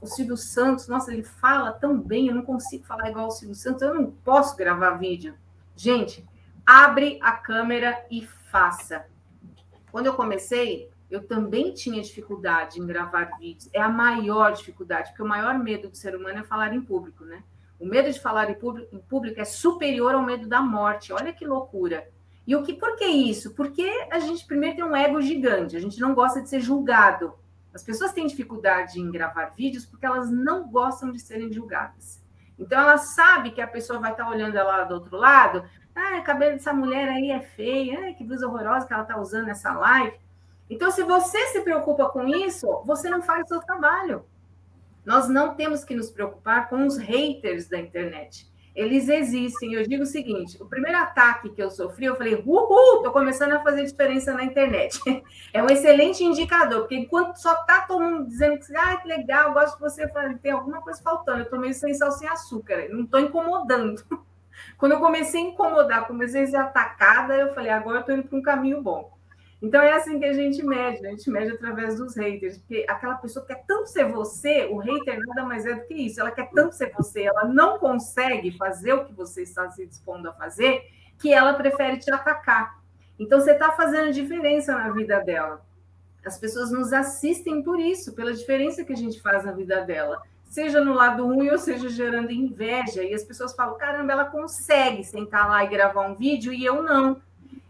o 0.00 0.06
Silvio 0.06 0.36
Santos, 0.36 0.88
nossa, 0.88 1.12
ele 1.12 1.22
fala 1.22 1.72
tão 1.72 1.98
bem, 2.00 2.28
eu 2.28 2.34
não 2.34 2.42
consigo 2.42 2.84
falar 2.84 3.10
igual 3.10 3.28
o 3.28 3.30
Silvio 3.30 3.54
Santos, 3.54 3.82
eu 3.82 3.94
não 3.94 4.10
posso 4.10 4.56
gravar 4.56 4.92
vídeo. 4.92 5.34
Gente, 5.74 6.26
abre 6.64 7.18
a 7.22 7.32
câmera 7.32 8.04
e 8.10 8.26
faça. 8.50 9.06
Quando 9.90 10.06
eu 10.06 10.14
comecei, 10.14 10.90
eu 11.10 11.26
também 11.26 11.72
tinha 11.72 12.02
dificuldade 12.02 12.80
em 12.80 12.86
gravar 12.86 13.36
vídeos. 13.38 13.70
É 13.72 13.80
a 13.80 13.88
maior 13.88 14.52
dificuldade, 14.52 15.10
porque 15.10 15.22
o 15.22 15.28
maior 15.28 15.58
medo 15.58 15.88
do 15.88 15.96
ser 15.96 16.16
humano 16.16 16.40
é 16.40 16.42
falar 16.42 16.74
em 16.74 16.80
público, 16.80 17.24
né? 17.24 17.42
O 17.78 17.86
medo 17.86 18.10
de 18.10 18.18
falar 18.18 18.50
em 18.50 18.54
público, 18.54 19.40
é 19.40 19.44
superior 19.44 20.14
ao 20.14 20.22
medo 20.22 20.48
da 20.48 20.60
morte. 20.60 21.12
Olha 21.12 21.32
que 21.32 21.46
loucura. 21.46 22.08
E 22.46 22.56
o 22.56 22.62
que, 22.62 22.72
por 22.72 22.96
que 22.96 23.04
isso? 23.04 23.54
Porque 23.54 23.88
a 24.10 24.18
gente 24.18 24.46
primeiro 24.46 24.76
tem 24.76 24.84
um 24.84 24.96
ego 24.96 25.20
gigante, 25.20 25.76
a 25.76 25.80
gente 25.80 26.00
não 26.00 26.14
gosta 26.14 26.40
de 26.40 26.48
ser 26.48 26.60
julgado. 26.60 27.34
As 27.76 27.84
pessoas 27.84 28.12
têm 28.12 28.26
dificuldade 28.26 28.98
em 28.98 29.10
gravar 29.10 29.50
vídeos 29.50 29.84
porque 29.84 30.06
elas 30.06 30.30
não 30.30 30.66
gostam 30.66 31.12
de 31.12 31.20
serem 31.20 31.52
julgadas. 31.52 32.24
Então 32.58 32.80
ela 32.80 32.96
sabe 32.96 33.50
que 33.50 33.60
a 33.60 33.66
pessoa 33.66 34.00
vai 34.00 34.12
estar 34.12 34.26
olhando 34.28 34.56
ela 34.56 34.84
do 34.84 34.94
outro 34.94 35.14
lado. 35.14 35.62
Ah, 35.94 36.18
o 36.18 36.24
cabelo 36.24 36.52
dessa 36.52 36.72
mulher 36.72 37.06
aí 37.08 37.30
é 37.30 37.40
feio, 37.40 37.98
ah, 37.98 38.14
que 38.14 38.24
blusa 38.24 38.48
horrorosa 38.48 38.86
que 38.86 38.94
ela 38.94 39.02
está 39.02 39.20
usando 39.20 39.44
nessa 39.44 39.74
live. 39.74 40.18
Então, 40.70 40.90
se 40.90 41.02
você 41.02 41.38
se 41.48 41.60
preocupa 41.60 42.08
com 42.08 42.26
isso, 42.26 42.66
você 42.86 43.10
não 43.10 43.20
faz 43.20 43.44
o 43.44 43.48
seu 43.48 43.60
trabalho. 43.60 44.24
Nós 45.04 45.28
não 45.28 45.54
temos 45.54 45.84
que 45.84 45.94
nos 45.94 46.10
preocupar 46.10 46.68
com 46.70 46.86
os 46.86 46.96
haters 46.96 47.68
da 47.68 47.78
internet. 47.78 48.50
Eles 48.76 49.08
existem. 49.08 49.72
Eu 49.72 49.82
digo 49.84 50.02
o 50.02 50.06
seguinte: 50.06 50.62
o 50.62 50.66
primeiro 50.66 50.98
ataque 50.98 51.48
que 51.48 51.62
eu 51.62 51.70
sofri, 51.70 52.04
eu 52.04 52.14
falei, 52.14 52.34
uhul, 52.34 52.98
estou 52.98 53.10
começando 53.10 53.52
a 53.52 53.60
fazer 53.60 53.84
diferença 53.84 54.34
na 54.34 54.44
internet. 54.44 55.00
É 55.52 55.62
um 55.62 55.70
excelente 55.70 56.22
indicador, 56.22 56.80
porque 56.80 56.96
enquanto 56.96 57.36
só 57.36 57.54
está 57.54 57.80
todo 57.80 58.02
mundo 58.02 58.26
dizendo 58.26 58.58
que, 58.58 58.76
ah, 58.76 58.96
que 58.96 59.08
legal, 59.08 59.54
gosto 59.54 59.76
de 59.76 59.80
você, 59.80 60.06
tem 60.42 60.52
alguma 60.52 60.82
coisa 60.82 61.02
faltando, 61.02 61.38
eu 61.38 61.44
estou 61.44 61.58
meio 61.58 61.72
sem 61.72 61.94
sal, 61.94 62.12
sem 62.12 62.28
açúcar, 62.28 62.88
não 62.90 63.04
estou 63.04 63.20
incomodando. 63.20 64.04
Quando 64.76 64.92
eu 64.92 65.00
comecei 65.00 65.40
a 65.40 65.44
incomodar, 65.44 66.06
comecei 66.06 66.42
a 66.42 66.46
ser 66.46 66.56
atacada, 66.56 67.34
eu 67.34 67.54
falei, 67.54 67.70
agora 67.70 67.98
eu 67.98 68.00
estou 68.00 68.14
indo 68.14 68.28
para 68.28 68.38
um 68.38 68.42
caminho 68.42 68.82
bom. 68.82 69.15
Então 69.60 69.80
é 69.80 69.92
assim 69.92 70.18
que 70.18 70.24
a 70.24 70.34
gente 70.34 70.62
mede, 70.62 71.06
a 71.06 71.10
gente 71.10 71.30
mede 71.30 71.52
através 71.52 71.96
dos 71.96 72.14
haters, 72.14 72.58
porque 72.58 72.84
aquela 72.88 73.14
pessoa 73.14 73.44
quer 73.44 73.64
tanto 73.66 73.88
ser 73.88 74.04
você, 74.04 74.66
o 74.66 74.78
hater 74.78 75.18
nada 75.18 75.44
mais 75.44 75.64
é 75.64 75.74
do 75.74 75.86
que 75.86 75.94
isso, 75.94 76.20
ela 76.20 76.30
quer 76.30 76.50
tanto 76.50 76.74
ser 76.74 76.92
você, 76.92 77.22
ela 77.22 77.44
não 77.44 77.78
consegue 77.78 78.56
fazer 78.58 78.92
o 78.92 79.04
que 79.06 79.14
você 79.14 79.42
está 79.42 79.70
se 79.70 79.86
dispondo 79.86 80.28
a 80.28 80.32
fazer, 80.34 80.82
que 81.18 81.32
ela 81.32 81.54
prefere 81.54 81.96
te 81.98 82.10
atacar. 82.10 82.78
Então 83.18 83.40
você 83.40 83.52
está 83.52 83.72
fazendo 83.72 84.12
diferença 84.12 84.74
na 84.74 84.90
vida 84.90 85.20
dela. 85.20 85.64
As 86.24 86.38
pessoas 86.38 86.70
nos 86.70 86.92
assistem 86.92 87.62
por 87.62 87.80
isso, 87.80 88.12
pela 88.12 88.34
diferença 88.34 88.84
que 88.84 88.92
a 88.92 88.96
gente 88.96 89.22
faz 89.22 89.44
na 89.44 89.52
vida 89.52 89.80
dela, 89.82 90.20
seja 90.48 90.80
no 90.80 90.92
lado 90.92 91.24
ruim 91.24 91.50
ou 91.50 91.58
seja 91.58 91.88
gerando 91.88 92.32
inveja. 92.32 93.02
E 93.02 93.14
as 93.14 93.22
pessoas 93.22 93.54
falam: 93.54 93.78
caramba, 93.78 94.12
ela 94.12 94.24
consegue 94.24 95.04
sentar 95.04 95.48
lá 95.48 95.64
e 95.64 95.68
gravar 95.68 96.08
um 96.08 96.14
vídeo 96.14 96.52
e 96.52 96.64
eu 96.64 96.82
não. 96.82 97.22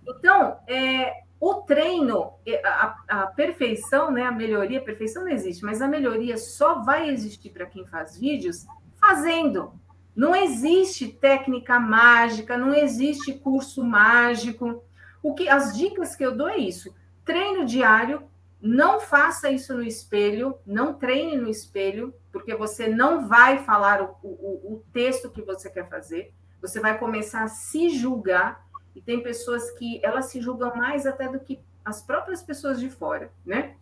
Então, 0.08 0.58
é, 0.66 1.22
o 1.38 1.54
treino, 1.62 2.32
a, 2.64 2.96
a, 3.08 3.26
perfeição, 3.26 4.10
né, 4.10 4.22
a 4.22 4.32
melhoria, 4.32 4.78
a 4.78 4.84
perfeição 4.84 5.24
não 5.24 5.30
existe, 5.30 5.64
mas 5.64 5.82
a 5.82 5.88
melhoria 5.88 6.36
só 6.38 6.82
vai 6.82 7.10
existir 7.10 7.50
para 7.50 7.66
quem 7.66 7.86
faz 7.86 8.18
vídeos 8.18 8.66
fazendo. 8.98 9.72
Não 10.14 10.34
existe 10.34 11.08
técnica 11.08 11.78
mágica, 11.78 12.56
não 12.56 12.72
existe 12.72 13.34
curso 13.34 13.84
mágico. 13.84 14.82
O 15.22 15.34
que 15.34 15.48
as 15.48 15.76
dicas 15.76 16.16
que 16.16 16.24
eu 16.24 16.34
dou 16.34 16.48
é 16.48 16.56
isso: 16.56 16.94
treino 17.22 17.66
diário, 17.66 18.22
não 18.60 18.98
faça 18.98 19.50
isso 19.50 19.74
no 19.74 19.82
espelho, 19.82 20.58
não 20.66 20.94
treine 20.94 21.36
no 21.36 21.50
espelho, 21.50 22.14
porque 22.32 22.54
você 22.54 22.88
não 22.88 23.28
vai 23.28 23.58
falar 23.58 24.02
o, 24.02 24.16
o, 24.22 24.74
o 24.74 24.84
texto 24.92 25.30
que 25.30 25.42
você 25.42 25.68
quer 25.68 25.88
fazer. 25.88 26.32
Você 26.62 26.80
vai 26.80 26.98
começar 26.98 27.44
a 27.44 27.48
se 27.48 27.90
julgar 27.90 28.65
e 28.96 29.00
tem 29.02 29.22
pessoas 29.22 29.70
que 29.72 30.00
elas 30.02 30.24
se 30.26 30.40
julgam 30.40 30.74
mais 30.74 31.06
até 31.06 31.28
do 31.28 31.38
que 31.38 31.60
as 31.84 32.02
próprias 32.02 32.42
pessoas 32.42 32.80
de 32.80 32.88
fora, 32.88 33.30
né? 33.44 33.76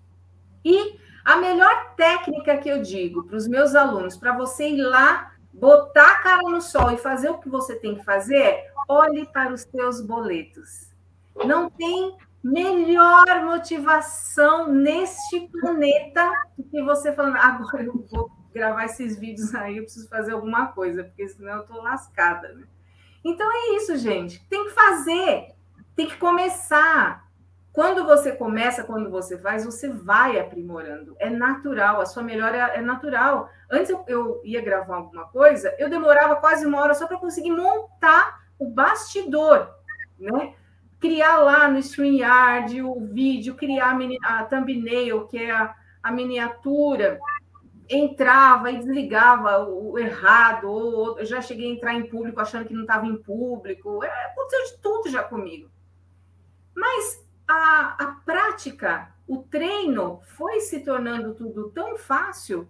E 0.64 0.98
a 1.24 1.36
melhor 1.36 1.94
técnica 1.94 2.58
que 2.58 2.68
eu 2.68 2.82
digo 2.82 3.22
para 3.22 3.36
os 3.36 3.46
meus 3.46 3.76
alunos, 3.76 4.16
para 4.16 4.36
você 4.36 4.68
ir 4.68 4.82
lá, 4.82 5.32
botar 5.52 6.10
a 6.10 6.18
cara 6.18 6.42
no 6.42 6.60
sol 6.60 6.90
e 6.90 6.98
fazer 6.98 7.30
o 7.30 7.38
que 7.38 7.48
você 7.48 7.76
tem 7.76 7.94
que 7.94 8.04
fazer, 8.04 8.36
é 8.36 8.72
olhe 8.88 9.24
para 9.26 9.52
os 9.52 9.62
seus 9.62 10.00
boletos. 10.00 10.90
Não 11.46 11.70
tem 11.70 12.16
melhor 12.42 13.24
motivação 13.44 14.70
neste 14.70 15.48
planeta 15.48 16.28
do 16.58 16.64
que 16.64 16.82
você 16.82 17.12
falando, 17.12 17.36
agora 17.36 17.84
eu 17.84 18.04
vou 18.10 18.30
gravar 18.52 18.84
esses 18.84 19.18
vídeos 19.18 19.54
aí, 19.54 19.78
eu 19.78 19.84
preciso 19.84 20.08
fazer 20.08 20.32
alguma 20.32 20.66
coisa, 20.66 21.04
porque 21.04 21.28
senão 21.28 21.54
eu 21.54 21.60
estou 21.62 21.80
lascada, 21.82 22.52
né? 22.52 22.66
Então 23.24 23.50
é 23.50 23.76
isso, 23.76 23.96
gente. 23.96 24.44
Tem 24.48 24.64
que 24.64 24.72
fazer, 24.72 25.54
tem 25.96 26.06
que 26.06 26.16
começar. 26.18 27.24
Quando 27.72 28.04
você 28.04 28.30
começa, 28.30 28.84
quando 28.84 29.10
você 29.10 29.36
faz, 29.36 29.64
você 29.64 29.88
vai 29.88 30.38
aprimorando. 30.38 31.16
É 31.18 31.28
natural, 31.28 32.00
a 32.00 32.06
sua 32.06 32.22
melhora 32.22 32.56
é 32.56 32.80
natural. 32.80 33.50
Antes 33.68 33.90
eu, 33.90 34.04
eu 34.06 34.40
ia 34.44 34.62
gravar 34.62 34.96
alguma 34.96 35.24
coisa, 35.26 35.74
eu 35.78 35.90
demorava 35.90 36.36
quase 36.36 36.64
uma 36.64 36.80
hora 36.80 36.94
só 36.94 37.08
para 37.08 37.18
conseguir 37.18 37.50
montar 37.50 38.44
o 38.58 38.68
bastidor, 38.68 39.68
né? 40.18 40.54
Criar 41.00 41.38
lá 41.38 41.68
no 41.68 41.78
StreamYard 41.78 42.80
o 42.80 43.00
vídeo, 43.06 43.56
criar 43.56 43.98
a 44.22 44.44
thumbnail, 44.44 45.26
que 45.26 45.38
é 45.38 45.50
a, 45.50 45.74
a 46.02 46.12
miniatura, 46.12 47.18
entrava 47.88 48.70
e 48.70 48.78
desligava 48.78 49.64
o 49.66 49.98
errado, 49.98 50.70
ou 50.70 51.18
eu 51.18 51.26
já 51.26 51.40
cheguei 51.40 51.70
a 51.70 51.74
entrar 51.74 51.94
em 51.94 52.06
público 52.06 52.40
achando 52.40 52.66
que 52.66 52.74
não 52.74 52.82
estava 52.82 53.06
em 53.06 53.16
público. 53.16 54.02
É, 54.02 54.26
aconteceu 54.26 54.64
de 54.66 54.82
tudo 54.82 55.10
já 55.10 55.22
comigo. 55.22 55.70
Mas 56.74 57.24
a, 57.46 57.96
a 57.98 58.06
prática, 58.24 59.14
o 59.26 59.38
treino 59.38 60.20
foi 60.36 60.60
se 60.60 60.80
tornando 60.80 61.34
tudo 61.34 61.70
tão 61.70 61.96
fácil 61.96 62.68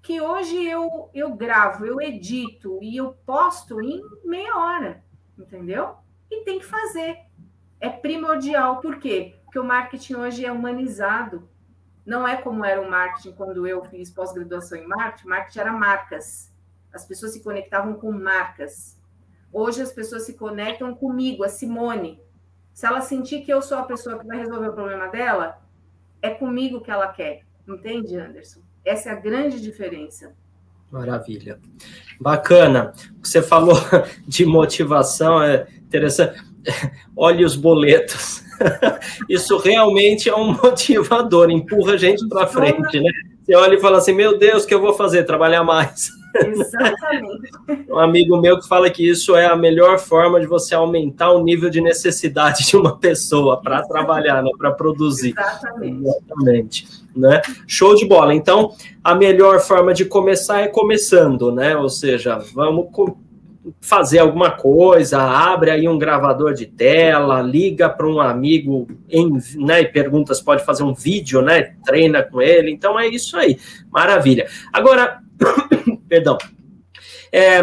que 0.00 0.20
hoje 0.20 0.62
eu, 0.64 1.08
eu 1.14 1.34
gravo, 1.34 1.86
eu 1.86 2.00
edito 2.00 2.78
e 2.82 2.96
eu 2.96 3.16
posto 3.24 3.80
em 3.80 4.02
meia 4.24 4.56
hora, 4.56 5.04
entendeu? 5.38 5.96
E 6.30 6.44
tem 6.44 6.58
que 6.58 6.66
fazer. 6.66 7.18
É 7.80 7.88
primordial. 7.88 8.80
Por 8.80 8.98
quê? 8.98 9.36
Porque 9.44 9.58
o 9.58 9.64
marketing 9.64 10.14
hoje 10.14 10.44
é 10.44 10.52
humanizado 10.52 11.48
não 12.04 12.26
é 12.28 12.36
como 12.36 12.64
era 12.64 12.80
o 12.80 12.90
marketing 12.90 13.32
quando 13.32 13.66
eu 13.66 13.84
fiz 13.84 14.10
pós-graduação 14.10 14.78
em 14.78 14.86
marketing. 14.86 15.28
Marketing 15.28 15.58
era 15.58 15.72
marcas. 15.72 16.52
As 16.92 17.06
pessoas 17.06 17.32
se 17.32 17.42
conectavam 17.42 17.94
com 17.94 18.12
marcas. 18.12 19.00
Hoje 19.52 19.80
as 19.80 19.92
pessoas 19.92 20.24
se 20.24 20.34
conectam 20.34 20.94
comigo, 20.94 21.44
a 21.44 21.48
Simone. 21.48 22.20
Se 22.72 22.86
ela 22.86 23.00
sentir 23.00 23.42
que 23.42 23.52
eu 23.52 23.62
sou 23.62 23.78
a 23.78 23.84
pessoa 23.84 24.18
que 24.18 24.26
vai 24.26 24.38
resolver 24.38 24.68
o 24.68 24.72
problema 24.72 25.08
dela, 25.08 25.62
é 26.20 26.30
comigo 26.30 26.80
que 26.80 26.90
ela 26.90 27.08
quer. 27.08 27.42
Entende, 27.66 28.16
Anderson? 28.16 28.60
Essa 28.84 29.10
é 29.10 29.12
a 29.12 29.16
grande 29.16 29.60
diferença. 29.60 30.34
Maravilha. 30.90 31.58
Bacana. 32.20 32.92
Você 33.22 33.40
falou 33.40 33.76
de 34.28 34.44
motivação, 34.44 35.42
é 35.42 35.66
interessante. 35.78 36.40
Olhe 37.16 37.44
os 37.44 37.56
boletos. 37.56 38.43
Isso 39.28 39.56
realmente 39.58 40.28
é 40.28 40.34
um 40.34 40.52
motivador, 40.62 41.50
empurra 41.50 41.94
a 41.94 41.96
gente 41.96 42.26
para 42.28 42.46
frente, 42.46 43.00
né? 43.00 43.10
Você 43.42 43.54
olha 43.54 43.74
e 43.74 43.80
fala 43.80 43.98
assim: 43.98 44.14
meu 44.14 44.38
Deus, 44.38 44.64
o 44.64 44.66
que 44.66 44.74
eu 44.74 44.80
vou 44.80 44.94
fazer? 44.94 45.24
Trabalhar 45.24 45.62
mais. 45.62 46.08
Exatamente. 46.34 47.52
um 47.88 47.98
amigo 47.98 48.40
meu 48.40 48.58
que 48.58 48.66
fala 48.66 48.90
que 48.90 49.08
isso 49.08 49.36
é 49.36 49.46
a 49.46 49.54
melhor 49.54 49.98
forma 49.98 50.40
de 50.40 50.46
você 50.46 50.74
aumentar 50.74 51.30
o 51.30 51.44
nível 51.44 51.70
de 51.70 51.80
necessidade 51.80 52.66
de 52.66 52.76
uma 52.76 52.98
pessoa 52.98 53.60
para 53.60 53.82
trabalhar, 53.82 54.42
né, 54.42 54.50
para 54.58 54.72
produzir. 54.72 55.34
Exatamente. 55.38 56.08
Exatamente. 56.08 56.88
Né? 57.14 57.40
Show 57.68 57.94
de 57.94 58.04
bola. 58.06 58.34
Então, 58.34 58.72
a 59.02 59.14
melhor 59.14 59.60
forma 59.60 59.94
de 59.94 60.04
começar 60.04 60.62
é 60.62 60.66
começando, 60.66 61.52
né? 61.52 61.76
Ou 61.76 61.88
seja, 61.88 62.38
vamos 62.52 62.88
fazer 63.80 64.18
alguma 64.18 64.50
coisa, 64.50 65.20
abre 65.20 65.70
aí 65.70 65.88
um 65.88 65.98
gravador 65.98 66.52
de 66.52 66.66
tela, 66.66 67.40
liga 67.40 67.88
para 67.88 68.06
um 68.06 68.20
amigo 68.20 68.86
em, 69.08 69.38
né, 69.56 69.82
e 69.82 69.88
pergunta 69.88 70.34
se 70.34 70.44
pode 70.44 70.64
fazer 70.64 70.82
um 70.82 70.92
vídeo, 70.92 71.40
né? 71.40 71.74
Treina 71.84 72.22
com 72.22 72.42
ele. 72.42 72.70
Então 72.70 72.98
é 72.98 73.06
isso 73.06 73.36
aí. 73.36 73.58
Maravilha. 73.90 74.46
Agora, 74.72 75.18
perdão. 76.08 76.36
É, 77.32 77.62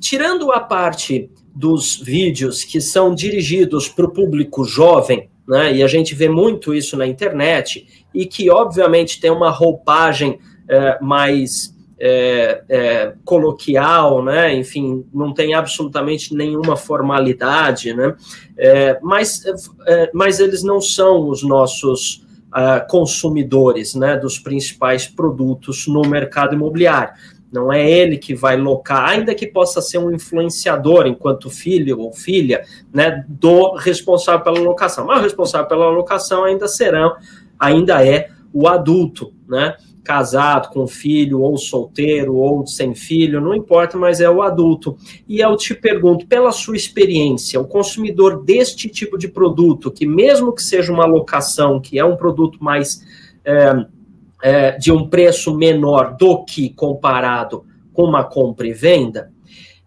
tirando 0.00 0.50
a 0.52 0.60
parte 0.60 1.30
dos 1.54 1.96
vídeos 1.96 2.64
que 2.64 2.80
são 2.80 3.14
dirigidos 3.14 3.88
para 3.88 4.06
o 4.06 4.12
público 4.12 4.64
jovem, 4.64 5.28
né, 5.46 5.74
e 5.74 5.82
a 5.82 5.88
gente 5.88 6.14
vê 6.14 6.28
muito 6.28 6.72
isso 6.72 6.96
na 6.96 7.06
internet, 7.06 8.04
e 8.14 8.24
que 8.24 8.48
obviamente 8.50 9.20
tem 9.20 9.30
uma 9.30 9.50
roupagem 9.50 10.38
é, 10.68 10.98
mais 11.00 11.74
é, 12.00 12.62
é, 12.66 13.14
coloquial, 13.24 14.24
né? 14.24 14.54
Enfim, 14.54 15.04
não 15.12 15.34
tem 15.34 15.52
absolutamente 15.52 16.34
nenhuma 16.34 16.74
formalidade, 16.74 17.92
né? 17.92 18.16
É, 18.56 18.98
mas, 19.02 19.44
é, 19.86 20.10
mas 20.14 20.40
eles 20.40 20.62
não 20.62 20.80
são 20.80 21.28
os 21.28 21.42
nossos 21.42 22.26
uh, 22.48 22.88
consumidores, 22.88 23.94
né? 23.94 24.16
Dos 24.16 24.38
principais 24.38 25.06
produtos 25.06 25.86
no 25.86 26.00
mercado 26.02 26.54
imobiliário. 26.54 27.12
Não 27.52 27.70
é 27.70 27.88
ele 27.90 28.16
que 28.16 28.34
vai 28.34 28.56
locar, 28.56 29.08
ainda 29.08 29.34
que 29.34 29.46
possa 29.46 29.82
ser 29.82 29.98
um 29.98 30.10
influenciador 30.10 31.06
enquanto 31.06 31.50
filho 31.50 31.98
ou 31.98 32.12
filha, 32.12 32.62
né, 32.94 33.24
do 33.28 33.74
responsável 33.74 34.44
pela 34.44 34.60
locação. 34.60 35.04
Mas 35.04 35.18
o 35.18 35.22
responsável 35.24 35.66
pela 35.66 35.90
locação 35.90 36.44
ainda 36.44 36.68
serão, 36.68 37.16
ainda 37.58 38.06
é 38.06 38.28
o 38.52 38.68
adulto, 38.68 39.32
né? 39.48 39.76
Casado, 40.10 40.70
com 40.70 40.88
filho, 40.88 41.40
ou 41.40 41.56
solteiro, 41.56 42.34
ou 42.34 42.66
sem 42.66 42.96
filho, 42.96 43.40
não 43.40 43.54
importa, 43.54 43.96
mas 43.96 44.20
é 44.20 44.28
o 44.28 44.42
adulto. 44.42 44.96
E 45.28 45.38
eu 45.38 45.56
te 45.56 45.72
pergunto, 45.72 46.26
pela 46.26 46.50
sua 46.50 46.74
experiência, 46.74 47.60
o 47.60 47.64
consumidor 47.64 48.42
deste 48.42 48.88
tipo 48.88 49.16
de 49.16 49.28
produto, 49.28 49.88
que 49.88 50.04
mesmo 50.04 50.52
que 50.52 50.64
seja 50.64 50.92
uma 50.92 51.06
locação, 51.06 51.78
que 51.80 51.96
é 51.96 52.04
um 52.04 52.16
produto 52.16 52.58
mais. 52.60 53.00
É, 53.44 53.86
é, 54.42 54.72
de 54.78 54.90
um 54.90 55.08
preço 55.08 55.54
menor 55.54 56.16
do 56.16 56.44
que 56.44 56.70
comparado 56.70 57.64
com 57.92 58.02
uma 58.02 58.24
compra 58.24 58.66
e 58.66 58.72
venda, 58.72 59.30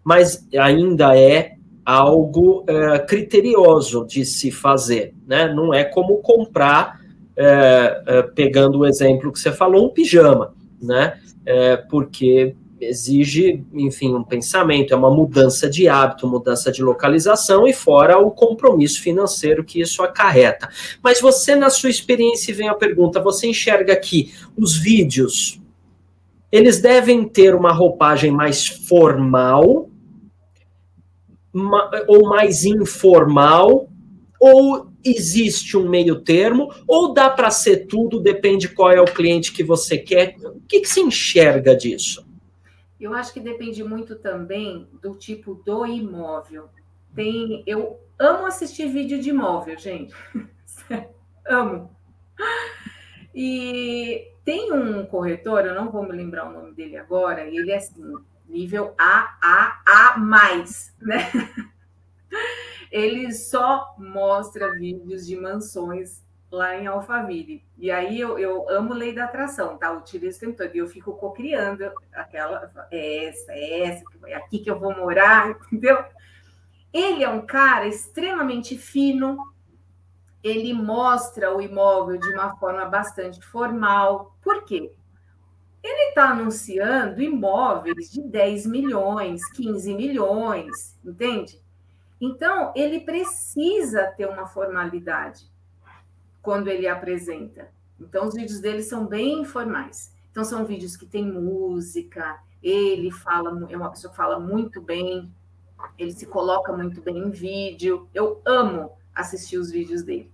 mas 0.02 0.48
ainda 0.56 1.18
é 1.18 1.56
algo 1.84 2.64
é, 2.66 2.98
criterioso 3.00 4.06
de 4.06 4.24
se 4.24 4.50
fazer, 4.50 5.12
né? 5.26 5.52
Não 5.52 5.74
é 5.74 5.84
como 5.84 6.16
comprar, 6.18 7.00
é, 7.36 8.02
é 8.06 8.22
pegando 8.22 8.78
o 8.78 8.86
exemplo 8.86 9.32
que 9.32 9.38
você 9.38 9.52
falou, 9.52 9.86
um 9.86 9.90
pijama, 9.90 10.54
né? 10.80 11.18
É, 11.46 11.76
porque 11.76 12.54
exige, 12.80 13.64
enfim, 13.72 14.14
um 14.14 14.22
pensamento, 14.22 14.92
é 14.92 14.96
uma 14.96 15.10
mudança 15.10 15.68
de 15.68 15.88
hábito, 15.88 16.28
mudança 16.28 16.70
de 16.70 16.82
localização 16.82 17.66
e 17.66 17.72
fora 17.72 18.18
o 18.18 18.30
compromisso 18.30 19.00
financeiro 19.02 19.64
que 19.64 19.80
isso 19.80 20.02
acarreta. 20.02 20.68
Mas 21.02 21.20
você, 21.20 21.54
na 21.54 21.70
sua 21.70 21.90
experiência, 21.90 22.54
vem 22.54 22.68
a 22.68 22.74
pergunta: 22.74 23.20
você 23.20 23.46
enxerga 23.46 23.92
aqui 23.92 24.32
os 24.56 24.76
vídeos, 24.76 25.60
eles 26.50 26.80
devem 26.80 27.26
ter 27.26 27.54
uma 27.54 27.72
roupagem 27.72 28.30
mais 28.30 28.66
formal 28.66 29.88
ou 32.08 32.28
mais 32.28 32.64
informal? 32.64 33.88
Ou 34.40 34.88
existe 35.04 35.76
um 35.76 35.88
meio 35.88 36.20
termo? 36.20 36.72
Ou 36.86 37.12
dá 37.12 37.28
para 37.28 37.50
ser 37.50 37.86
tudo, 37.86 38.20
depende 38.20 38.68
qual 38.68 38.90
é 38.90 39.00
o 39.00 39.04
cliente 39.04 39.52
que 39.52 39.62
você 39.62 39.98
quer? 39.98 40.36
O 40.42 40.60
que, 40.66 40.80
que 40.80 40.88
se 40.88 41.00
enxerga 41.00 41.76
disso? 41.76 42.26
Eu 43.00 43.12
acho 43.12 43.32
que 43.32 43.40
depende 43.40 43.84
muito 43.84 44.16
também 44.16 44.88
do 45.02 45.14
tipo 45.14 45.54
do 45.54 45.84
imóvel. 45.84 46.68
Tem, 47.14 47.62
eu 47.66 48.00
amo 48.18 48.46
assistir 48.46 48.88
vídeo 48.88 49.20
de 49.20 49.30
imóvel, 49.30 49.78
gente. 49.78 50.14
amo. 51.46 51.90
E 53.34 54.28
tem 54.44 54.72
um 54.72 55.04
corretor, 55.04 55.66
eu 55.66 55.74
não 55.74 55.90
vou 55.90 56.02
me 56.02 56.12
lembrar 56.12 56.48
o 56.48 56.52
nome 56.52 56.72
dele 56.72 56.96
agora, 56.96 57.46
ele 57.46 57.70
é 57.70 57.76
assim, 57.76 58.14
nível 58.48 58.94
A, 58.98 59.36
A, 59.42 59.82
A 59.86 60.18
mais, 60.18 60.94
né? 61.00 61.30
Ele 62.94 63.32
só 63.32 63.92
mostra 63.98 64.70
vídeos 64.70 65.26
de 65.26 65.34
mansões 65.34 66.22
lá 66.48 66.76
em 66.76 66.86
Alphaville. 66.86 67.66
E 67.76 67.90
aí 67.90 68.20
eu, 68.20 68.38
eu 68.38 68.70
amo 68.70 68.94
lei 68.94 69.12
da 69.12 69.24
atração, 69.24 69.76
tá? 69.76 69.88
Eu 69.88 69.98
utilizo 69.98 70.36
o 70.36 70.40
tempo 70.40 70.56
todo. 70.56 70.72
E 70.72 70.78
eu 70.78 70.86
fico 70.86 71.12
cocriando 71.14 71.90
aquela, 72.12 72.70
essa, 72.92 73.52
essa, 73.52 74.04
é 74.26 74.34
aqui 74.34 74.60
que 74.60 74.70
eu 74.70 74.78
vou 74.78 74.94
morar, 74.94 75.58
entendeu? 75.72 76.04
Ele 76.92 77.24
é 77.24 77.28
um 77.28 77.44
cara 77.44 77.88
extremamente 77.88 78.78
fino, 78.78 79.38
ele 80.40 80.72
mostra 80.72 81.52
o 81.52 81.60
imóvel 81.60 82.16
de 82.16 82.32
uma 82.32 82.56
forma 82.58 82.84
bastante 82.84 83.44
formal. 83.44 84.36
Por 84.40 84.64
quê? 84.64 84.92
Ele 85.82 86.10
está 86.10 86.30
anunciando 86.30 87.20
imóveis 87.20 88.08
de 88.12 88.22
10 88.22 88.66
milhões, 88.66 89.44
15 89.50 89.92
milhões, 89.94 90.96
entende? 91.04 91.63
Então, 92.24 92.72
ele 92.74 93.00
precisa 93.00 94.06
ter 94.16 94.26
uma 94.26 94.46
formalidade 94.46 95.46
quando 96.40 96.68
ele 96.68 96.88
apresenta. 96.88 97.68
Então, 98.00 98.26
os 98.26 98.34
vídeos 98.34 98.60
dele 98.60 98.82
são 98.82 99.06
bem 99.06 99.40
informais. 99.40 100.10
Então, 100.30 100.42
são 100.42 100.64
vídeos 100.64 100.96
que 100.96 101.04
tem 101.04 101.30
música, 101.30 102.38
ele 102.62 103.10
fala, 103.10 103.70
é 103.70 103.76
uma 103.76 103.90
pessoa 103.90 104.10
que 104.10 104.16
fala 104.16 104.40
muito 104.40 104.80
bem, 104.80 105.30
ele 105.98 106.12
se 106.12 106.24
coloca 106.24 106.72
muito 106.72 107.02
bem 107.02 107.18
em 107.18 107.30
vídeo. 107.30 108.08
Eu 108.14 108.40
amo 108.46 108.92
assistir 109.14 109.58
os 109.58 109.70
vídeos 109.70 110.02
dele. 110.02 110.32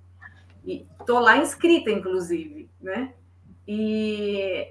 E 0.65 0.87
tô 1.05 1.19
lá 1.19 1.39
inscrita, 1.39 1.91
inclusive, 1.91 2.71
né? 2.81 3.15
E 3.67 4.69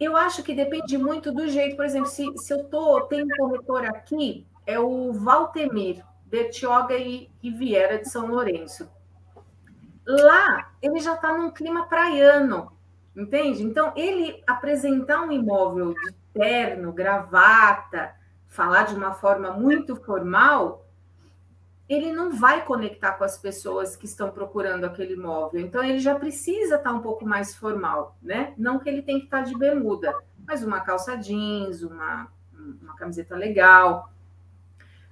eu 0.00 0.16
acho 0.16 0.42
que 0.42 0.54
depende 0.54 0.96
muito 0.96 1.30
do 1.30 1.48
jeito, 1.48 1.76
por 1.76 1.84
exemplo, 1.84 2.08
se, 2.08 2.24
se 2.38 2.54
eu 2.54 2.64
tô, 2.64 3.02
tem 3.02 3.24
um 3.24 3.28
corretor 3.28 3.84
aqui, 3.84 4.46
é 4.64 4.78
o 4.78 5.12
Valtemir, 5.12 6.02
Bertioga 6.36 6.94
e, 6.98 7.30
Viera 7.42 7.98
de 7.98 8.10
São 8.10 8.26
Lourenço. 8.26 8.90
Lá, 10.06 10.72
ele 10.82 11.00
já 11.00 11.14
está 11.14 11.36
num 11.36 11.50
clima 11.50 11.86
praiano, 11.86 12.72
entende? 13.16 13.62
Então, 13.62 13.92
ele 13.96 14.42
apresentar 14.46 15.22
um 15.22 15.32
imóvel 15.32 15.94
de 15.94 16.12
terno, 16.34 16.92
gravata, 16.92 18.14
falar 18.46 18.84
de 18.84 18.94
uma 18.94 19.14
forma 19.14 19.50
muito 19.52 19.96
formal, 19.96 20.86
ele 21.88 22.12
não 22.12 22.32
vai 22.32 22.64
conectar 22.64 23.12
com 23.12 23.24
as 23.24 23.38
pessoas 23.38 23.96
que 23.96 24.04
estão 24.04 24.30
procurando 24.30 24.84
aquele 24.84 25.14
imóvel. 25.14 25.60
Então, 25.60 25.82
ele 25.82 25.98
já 25.98 26.14
precisa 26.14 26.76
estar 26.76 26.90
tá 26.90 26.94
um 26.94 27.00
pouco 27.00 27.24
mais 27.24 27.54
formal, 27.54 28.16
né? 28.20 28.52
Não 28.58 28.78
que 28.78 28.88
ele 28.88 29.02
tem 29.02 29.18
que 29.20 29.24
estar 29.24 29.38
tá 29.38 29.44
de 29.44 29.56
bermuda, 29.56 30.14
mas 30.46 30.62
uma 30.62 30.80
calça 30.80 31.16
jeans, 31.16 31.82
uma, 31.82 32.30
uma 32.52 32.94
camiseta 32.94 33.34
legal. 33.34 34.10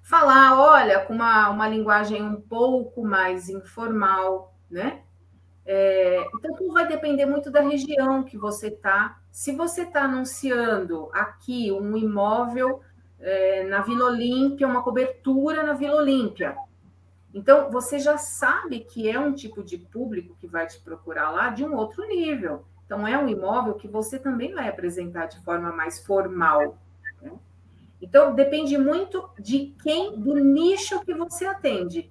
Falar, 0.05 0.61
olha, 0.61 1.01
com 1.01 1.15
uma, 1.15 1.49
uma 1.49 1.67
linguagem 1.67 2.23
um 2.23 2.39
pouco 2.39 3.03
mais 3.03 3.49
informal, 3.49 4.55
né? 4.71 5.03
É, 5.65 6.23
então, 6.37 6.55
tudo 6.55 6.75
vai 6.75 6.87
depender 6.87 7.25
muito 7.25 7.51
da 7.51 7.63
região 7.63 8.23
que 8.23 8.37
você 8.37 8.69
está. 8.69 9.19
Se 9.33 9.53
você 9.53 9.81
está 9.85 10.03
anunciando 10.03 11.09
aqui 11.11 11.73
um 11.73 11.97
imóvel 11.97 12.83
é, 13.19 13.65
na 13.65 13.81
Vila 13.81 14.05
Olímpia, 14.11 14.67
uma 14.67 14.83
cobertura 14.83 15.63
na 15.63 15.73
Vila 15.73 15.97
Olímpia, 15.97 16.55
então 17.33 17.71
você 17.71 17.99
já 17.99 18.19
sabe 18.19 18.81
que 18.81 19.09
é 19.09 19.19
um 19.19 19.33
tipo 19.33 19.65
de 19.65 19.79
público 19.79 20.37
que 20.39 20.47
vai 20.47 20.67
te 20.67 20.79
procurar 20.81 21.31
lá 21.31 21.49
de 21.49 21.65
um 21.65 21.75
outro 21.75 22.07
nível. 22.07 22.67
Então, 22.85 23.09
é 23.09 23.17
um 23.17 23.27
imóvel 23.27 23.73
que 23.73 23.89
você 23.89 24.19
também 24.19 24.53
vai 24.53 24.69
apresentar 24.69 25.29
de 25.29 25.43
forma 25.43 25.73
mais 25.73 26.05
formal. 26.05 26.77
Então, 28.01 28.35
depende 28.35 28.77
muito 28.77 29.29
de 29.39 29.75
quem, 29.83 30.19
do 30.19 30.37
nicho 30.37 31.01
que 31.05 31.15
você 31.15 31.47
atende. 31.47 32.11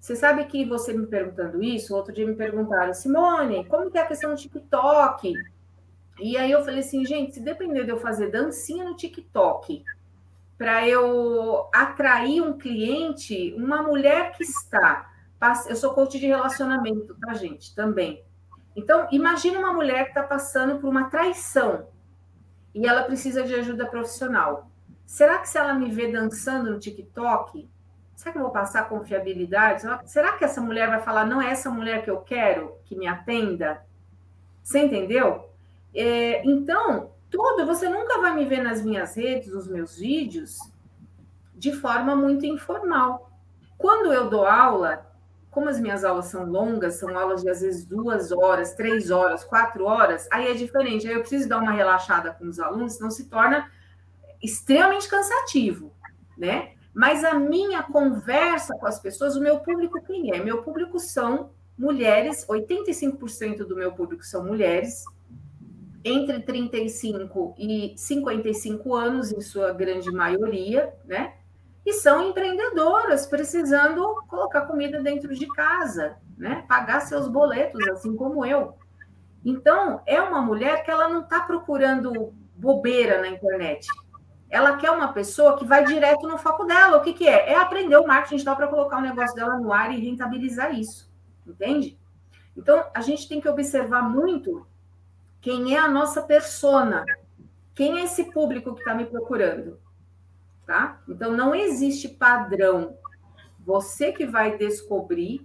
Você 0.00 0.14
sabe 0.16 0.44
que 0.44 0.64
você 0.64 0.92
me 0.92 1.06
perguntando 1.06 1.62
isso, 1.62 1.94
outro 1.94 2.12
dia 2.12 2.26
me 2.26 2.34
perguntaram, 2.34 2.92
Simone, 2.92 3.64
como 3.64 3.90
que 3.90 3.98
é 3.98 4.02
a 4.02 4.06
questão 4.06 4.34
do 4.34 4.40
TikTok? 4.40 5.34
E 6.20 6.36
aí 6.36 6.50
eu 6.50 6.62
falei 6.64 6.80
assim, 6.80 7.04
gente, 7.04 7.34
se 7.34 7.40
depender 7.40 7.84
de 7.84 7.90
eu 7.90 7.98
fazer 7.98 8.30
dancinha 8.30 8.84
no 8.84 8.96
TikTok, 8.96 9.84
para 10.56 10.86
eu 10.88 11.68
atrair 11.72 12.40
um 12.40 12.56
cliente, 12.56 13.54
uma 13.56 13.82
mulher 13.82 14.32
que 14.32 14.42
está. 14.42 15.10
Eu 15.68 15.76
sou 15.76 15.92
coach 15.92 16.18
de 16.18 16.26
relacionamento, 16.26 17.14
tá, 17.20 17.34
gente? 17.34 17.74
Também. 17.74 18.22
Então, 18.76 19.06
imagine 19.10 19.56
uma 19.56 19.72
mulher 19.72 20.04
que 20.04 20.10
está 20.10 20.22
passando 20.22 20.78
por 20.78 20.88
uma 20.88 21.10
traição 21.10 21.86
e 22.74 22.86
ela 22.86 23.02
precisa 23.04 23.42
de 23.42 23.54
ajuda 23.54 23.86
profissional. 23.86 24.70
Será 25.06 25.38
que 25.38 25.48
se 25.48 25.58
ela 25.58 25.74
me 25.74 25.90
vê 25.90 26.10
dançando 26.10 26.70
no 26.70 26.78
TikTok, 26.78 27.68
Será 28.14 28.32
que 28.32 28.38
eu 28.38 28.42
vou 28.42 28.52
passar 28.52 28.88
confiabilidade? 28.88 29.82
Será 30.06 30.32
que 30.32 30.44
essa 30.44 30.60
mulher 30.60 30.88
vai 30.88 31.02
falar, 31.02 31.26
não 31.26 31.42
é 31.42 31.50
essa 31.50 31.68
mulher 31.68 32.02
que 32.02 32.10
eu 32.10 32.18
quero 32.18 32.76
que 32.84 32.96
me 32.96 33.06
atenda? 33.06 33.82
Você 34.62 34.78
entendeu? 34.78 35.50
É, 35.92 36.42
então, 36.46 37.10
tudo, 37.28 37.66
você 37.66 37.88
nunca 37.88 38.20
vai 38.20 38.34
me 38.34 38.44
ver 38.44 38.62
nas 38.62 38.82
minhas 38.82 39.16
redes, 39.16 39.52
nos 39.52 39.66
meus 39.66 39.98
vídeos, 39.98 40.58
de 41.54 41.72
forma 41.72 42.14
muito 42.14 42.46
informal. 42.46 43.30
Quando 43.76 44.12
eu 44.12 44.30
dou 44.30 44.46
aula, 44.46 45.04
como 45.50 45.68
as 45.68 45.80
minhas 45.80 46.04
aulas 46.04 46.26
são 46.26 46.46
longas, 46.46 46.94
são 46.94 47.16
aulas 47.18 47.42
de 47.42 47.50
às 47.50 47.60
vezes 47.60 47.84
duas 47.84 48.30
horas, 48.30 48.74
três 48.74 49.10
horas, 49.10 49.44
quatro 49.44 49.84
horas, 49.84 50.28
aí 50.30 50.48
é 50.48 50.54
diferente. 50.54 51.06
Aí 51.06 51.14
eu 51.14 51.20
preciso 51.20 51.48
dar 51.48 51.58
uma 51.58 51.72
relaxada 51.72 52.32
com 52.32 52.46
os 52.46 52.60
alunos, 52.60 52.94
senão 52.94 53.10
se 53.10 53.24
torna 53.24 53.68
extremamente 54.44 55.08
cansativo, 55.08 55.92
né? 56.36 56.72
Mas 56.94 57.24
a 57.24 57.34
minha 57.34 57.82
conversa 57.82 58.76
com 58.78 58.86
as 58.86 59.00
pessoas, 59.00 59.34
o 59.34 59.40
meu 59.40 59.58
público 59.60 60.00
quem 60.02 60.32
é? 60.32 60.42
Meu 60.42 60.62
público 60.62 60.98
são 60.98 61.50
mulheres, 61.76 62.46
85% 62.46 63.64
do 63.64 63.74
meu 63.74 63.92
público 63.92 64.24
são 64.24 64.44
mulheres, 64.44 65.02
entre 66.04 66.40
35 66.40 67.54
e 67.58 67.94
55 67.96 68.94
anos, 68.94 69.32
em 69.32 69.40
sua 69.40 69.72
grande 69.72 70.12
maioria, 70.12 70.92
né? 71.04 71.34
E 71.84 71.94
são 71.94 72.28
empreendedoras, 72.28 73.26
precisando 73.26 74.22
colocar 74.28 74.62
comida 74.62 75.02
dentro 75.02 75.34
de 75.34 75.46
casa, 75.48 76.16
né? 76.36 76.64
Pagar 76.68 77.00
seus 77.00 77.26
boletos, 77.26 77.86
assim 77.88 78.14
como 78.14 78.44
eu. 78.44 78.74
Então, 79.44 80.00
é 80.06 80.20
uma 80.20 80.40
mulher 80.40 80.84
que 80.84 80.90
ela 80.90 81.08
não 81.08 81.22
está 81.22 81.40
procurando 81.40 82.32
bobeira 82.56 83.20
na 83.20 83.28
internet. 83.28 83.86
Ela 84.54 84.76
quer 84.76 84.92
uma 84.92 85.12
pessoa 85.12 85.58
que 85.58 85.64
vai 85.64 85.84
direto 85.84 86.28
no 86.28 86.38
foco 86.38 86.64
dela. 86.64 86.98
O 86.98 87.02
que, 87.02 87.12
que 87.12 87.26
é? 87.26 87.50
É 87.50 87.56
aprender 87.56 87.96
o 87.96 88.06
marketing 88.06 88.36
digital 88.36 88.54
para 88.54 88.68
colocar 88.68 88.98
o 88.98 89.00
negócio 89.00 89.34
dela 89.34 89.58
no 89.58 89.72
ar 89.72 89.92
e 89.92 89.98
rentabilizar 89.98 90.78
isso. 90.78 91.12
Entende? 91.44 91.98
Então, 92.56 92.88
a 92.94 93.00
gente 93.00 93.28
tem 93.28 93.40
que 93.40 93.48
observar 93.48 94.02
muito 94.02 94.64
quem 95.40 95.74
é 95.74 95.80
a 95.80 95.88
nossa 95.88 96.22
persona. 96.22 97.04
Quem 97.74 97.98
é 97.98 98.04
esse 98.04 98.30
público 98.30 98.72
que 98.74 98.78
está 98.78 98.94
me 98.94 99.04
procurando? 99.04 99.80
Tá? 100.64 101.00
Então, 101.08 101.32
não 101.32 101.52
existe 101.52 102.08
padrão. 102.08 102.96
Você 103.58 104.12
que 104.12 104.24
vai 104.24 104.56
descobrir, 104.56 105.44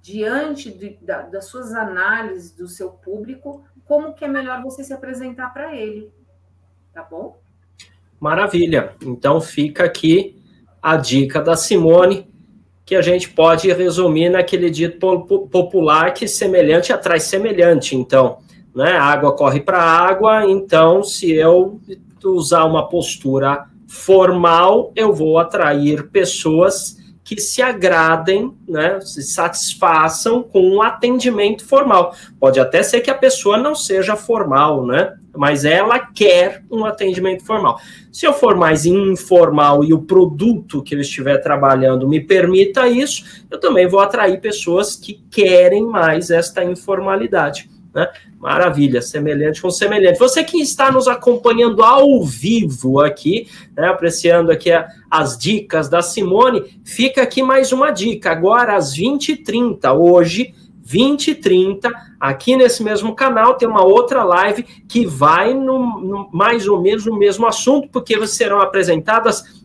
diante 0.00 0.70
de, 0.70 0.90
da, 1.02 1.22
das 1.22 1.46
suas 1.46 1.74
análises 1.74 2.52
do 2.52 2.68
seu 2.68 2.90
público, 2.90 3.64
como 3.84 4.14
que 4.14 4.24
é 4.24 4.28
melhor 4.28 4.62
você 4.62 4.84
se 4.84 4.92
apresentar 4.92 5.52
para 5.52 5.74
ele. 5.74 6.14
Tá 6.92 7.02
bom? 7.02 7.40
Maravilha. 8.20 8.92
Então, 9.02 9.40
fica 9.40 9.84
aqui 9.84 10.36
a 10.82 10.96
dica 10.96 11.40
da 11.40 11.56
Simone, 11.56 12.28
que 12.84 12.94
a 12.94 13.02
gente 13.02 13.30
pode 13.30 13.72
resumir 13.72 14.28
naquele 14.28 14.68
dito 14.68 14.98
popular 15.50 16.12
que 16.12 16.28
semelhante 16.28 16.92
atrai 16.92 17.18
semelhante. 17.18 17.96
Então, 17.96 18.38
né, 18.74 18.92
a 18.92 19.04
água 19.04 19.34
corre 19.34 19.60
para 19.60 19.80
água, 19.80 20.44
então, 20.44 21.02
se 21.02 21.32
eu 21.32 21.80
usar 22.24 22.64
uma 22.64 22.88
postura 22.88 23.64
formal, 23.88 24.92
eu 24.94 25.12
vou 25.12 25.38
atrair 25.38 26.08
pessoas 26.10 26.99
que 27.30 27.40
se 27.40 27.62
agradem, 27.62 28.52
né, 28.68 29.00
se 29.02 29.22
satisfaçam 29.22 30.42
com 30.42 30.68
um 30.68 30.82
atendimento 30.82 31.64
formal. 31.64 32.12
Pode 32.40 32.58
até 32.58 32.82
ser 32.82 33.02
que 33.02 33.10
a 33.10 33.14
pessoa 33.14 33.56
não 33.56 33.72
seja 33.72 34.16
formal, 34.16 34.84
né, 34.84 35.14
mas 35.36 35.64
ela 35.64 36.00
quer 36.00 36.64
um 36.68 36.84
atendimento 36.84 37.46
formal. 37.46 37.78
Se 38.10 38.26
eu 38.26 38.32
for 38.32 38.56
mais 38.56 38.84
informal 38.84 39.84
e 39.84 39.94
o 39.94 40.02
produto 40.02 40.82
que 40.82 40.96
eu 40.96 41.00
estiver 41.00 41.38
trabalhando 41.38 42.08
me 42.08 42.18
permita 42.18 42.88
isso, 42.88 43.44
eu 43.48 43.60
também 43.60 43.86
vou 43.86 44.00
atrair 44.00 44.40
pessoas 44.40 44.96
que 44.96 45.22
querem 45.30 45.86
mais 45.86 46.30
esta 46.30 46.64
informalidade. 46.64 47.70
Né? 47.94 48.08
Maravilha, 48.38 49.02
semelhante 49.02 49.60
com 49.60 49.70
semelhante. 49.70 50.18
Você 50.18 50.44
que 50.44 50.60
está 50.60 50.90
nos 50.90 51.08
acompanhando 51.08 51.82
ao 51.82 52.24
vivo 52.24 53.00
aqui, 53.00 53.48
né, 53.76 53.88
apreciando 53.88 54.50
aqui 54.52 54.70
a, 54.70 54.88
as 55.10 55.36
dicas 55.36 55.88
da 55.88 56.00
Simone, 56.00 56.80
fica 56.84 57.22
aqui 57.22 57.42
mais 57.42 57.72
uma 57.72 57.90
dica. 57.90 58.30
Agora, 58.30 58.76
às 58.76 58.96
20h30, 58.96 59.92
hoje, 59.92 60.54
20 60.82 61.28
e 61.28 61.34
30, 61.36 61.92
aqui 62.18 62.56
nesse 62.56 62.82
mesmo 62.82 63.14
canal, 63.14 63.54
tem 63.54 63.68
uma 63.68 63.84
outra 63.84 64.24
live 64.24 64.64
que 64.88 65.06
vai 65.06 65.54
no, 65.54 66.00
no, 66.00 66.30
mais 66.32 66.66
ou 66.66 66.80
menos 66.80 67.06
no 67.06 67.16
mesmo 67.16 67.46
assunto, 67.46 67.88
porque 67.92 68.26
serão 68.26 68.60
apresentadas 68.60 69.59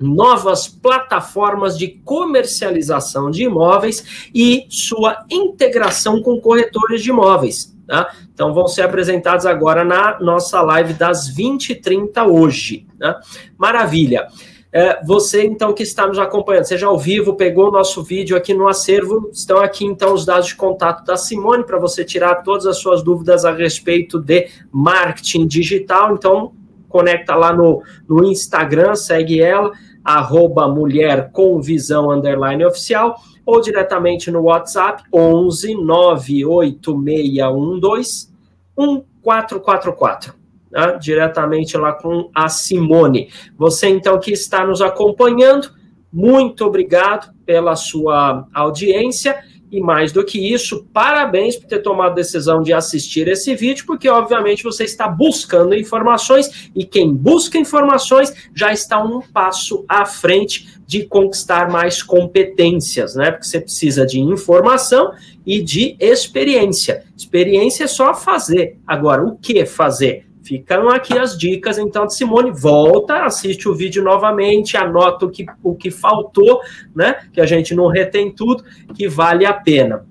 novas 0.00 0.68
plataformas 0.68 1.76
de 1.76 1.88
comercialização 2.04 3.30
de 3.30 3.44
imóveis 3.44 4.28
e 4.34 4.66
sua 4.68 5.24
integração 5.30 6.22
com 6.22 6.40
corretores 6.40 7.02
de 7.02 7.10
imóveis. 7.10 7.76
Tá? 7.86 8.12
Então, 8.32 8.52
vão 8.52 8.68
ser 8.68 8.82
apresentados 8.82 9.46
agora 9.46 9.82
na 9.82 10.20
nossa 10.20 10.60
live 10.60 10.92
das 10.92 11.34
20h30 11.34 12.26
hoje. 12.28 12.86
Tá? 12.98 13.18
Maravilha. 13.56 14.28
É, 14.70 15.02
você, 15.02 15.44
então, 15.46 15.72
que 15.72 15.82
está 15.82 16.06
nos 16.06 16.18
acompanhando, 16.18 16.66
seja 16.66 16.86
ao 16.86 16.98
vivo, 16.98 17.34
pegou 17.34 17.68
o 17.68 17.70
nosso 17.70 18.02
vídeo 18.02 18.36
aqui 18.36 18.52
no 18.52 18.68
acervo, 18.68 19.30
estão 19.32 19.58
aqui, 19.58 19.86
então, 19.86 20.12
os 20.12 20.26
dados 20.26 20.48
de 20.48 20.56
contato 20.56 21.02
da 21.06 21.16
Simone 21.16 21.64
para 21.64 21.78
você 21.78 22.04
tirar 22.04 22.42
todas 22.42 22.66
as 22.66 22.76
suas 22.76 23.02
dúvidas 23.02 23.46
a 23.46 23.52
respeito 23.52 24.18
de 24.18 24.48
marketing 24.70 25.46
digital. 25.46 26.12
Então, 26.12 26.52
conecta 26.88 27.34
lá 27.34 27.52
no, 27.52 27.82
no 28.06 28.24
Instagram, 28.24 28.94
segue 28.94 29.40
ela, 29.40 29.72
arroba 30.16 30.66
mulher 30.66 31.30
com 31.32 31.60
visão 31.60 32.10
underline 32.10 32.64
oficial, 32.64 33.20
ou 33.44 33.60
diretamente 33.60 34.30
no 34.30 34.40
WhatsApp, 34.42 35.02
11 35.12 35.74
98612 35.74 38.30
1444 38.76 40.38
né, 40.70 40.98
diretamente 41.00 41.76
lá 41.76 41.92
com 41.92 42.30
a 42.34 42.48
Simone. 42.48 43.30
Você, 43.56 43.88
então, 43.88 44.18
que 44.18 44.32
está 44.32 44.66
nos 44.66 44.80
acompanhando, 44.80 45.70
muito 46.12 46.64
obrigado 46.64 47.32
pela 47.44 47.76
sua 47.76 48.46
audiência. 48.54 49.38
E 49.70 49.80
mais 49.80 50.12
do 50.12 50.24
que 50.24 50.52
isso, 50.52 50.86
parabéns 50.92 51.56
por 51.56 51.66
ter 51.66 51.80
tomado 51.80 52.12
a 52.12 52.14
decisão 52.14 52.62
de 52.62 52.72
assistir 52.72 53.28
esse 53.28 53.54
vídeo, 53.54 53.84
porque 53.86 54.08
obviamente 54.08 54.62
você 54.62 54.84
está 54.84 55.06
buscando 55.06 55.74
informações 55.74 56.70
e 56.74 56.84
quem 56.84 57.12
busca 57.14 57.58
informações 57.58 58.32
já 58.54 58.72
está 58.72 59.02
um 59.02 59.20
passo 59.20 59.84
à 59.88 60.06
frente 60.06 60.78
de 60.86 61.04
conquistar 61.04 61.70
mais 61.70 62.02
competências, 62.02 63.14
né? 63.14 63.30
Porque 63.30 63.46
você 63.46 63.60
precisa 63.60 64.06
de 64.06 64.20
informação 64.20 65.12
e 65.44 65.60
de 65.62 65.96
experiência. 66.00 67.04
Experiência 67.14 67.84
é 67.84 67.88
só 67.88 68.14
fazer. 68.14 68.78
Agora, 68.86 69.22
o 69.22 69.36
que 69.36 69.66
fazer? 69.66 70.27
Ficam 70.48 70.88
aqui 70.88 71.18
as 71.18 71.36
dicas, 71.36 71.76
então, 71.76 72.06
de 72.06 72.14
Simone. 72.14 72.50
Volta, 72.50 73.26
assiste 73.26 73.68
o 73.68 73.74
vídeo 73.74 74.02
novamente, 74.02 74.78
anota 74.78 75.26
o 75.26 75.30
que, 75.30 75.44
o 75.62 75.74
que 75.74 75.90
faltou, 75.90 76.62
né? 76.96 77.28
Que 77.34 77.42
a 77.42 77.44
gente 77.44 77.74
não 77.74 77.86
retém 77.88 78.32
tudo, 78.34 78.64
que 78.94 79.06
vale 79.06 79.44
a 79.44 79.52
pena. 79.52 80.06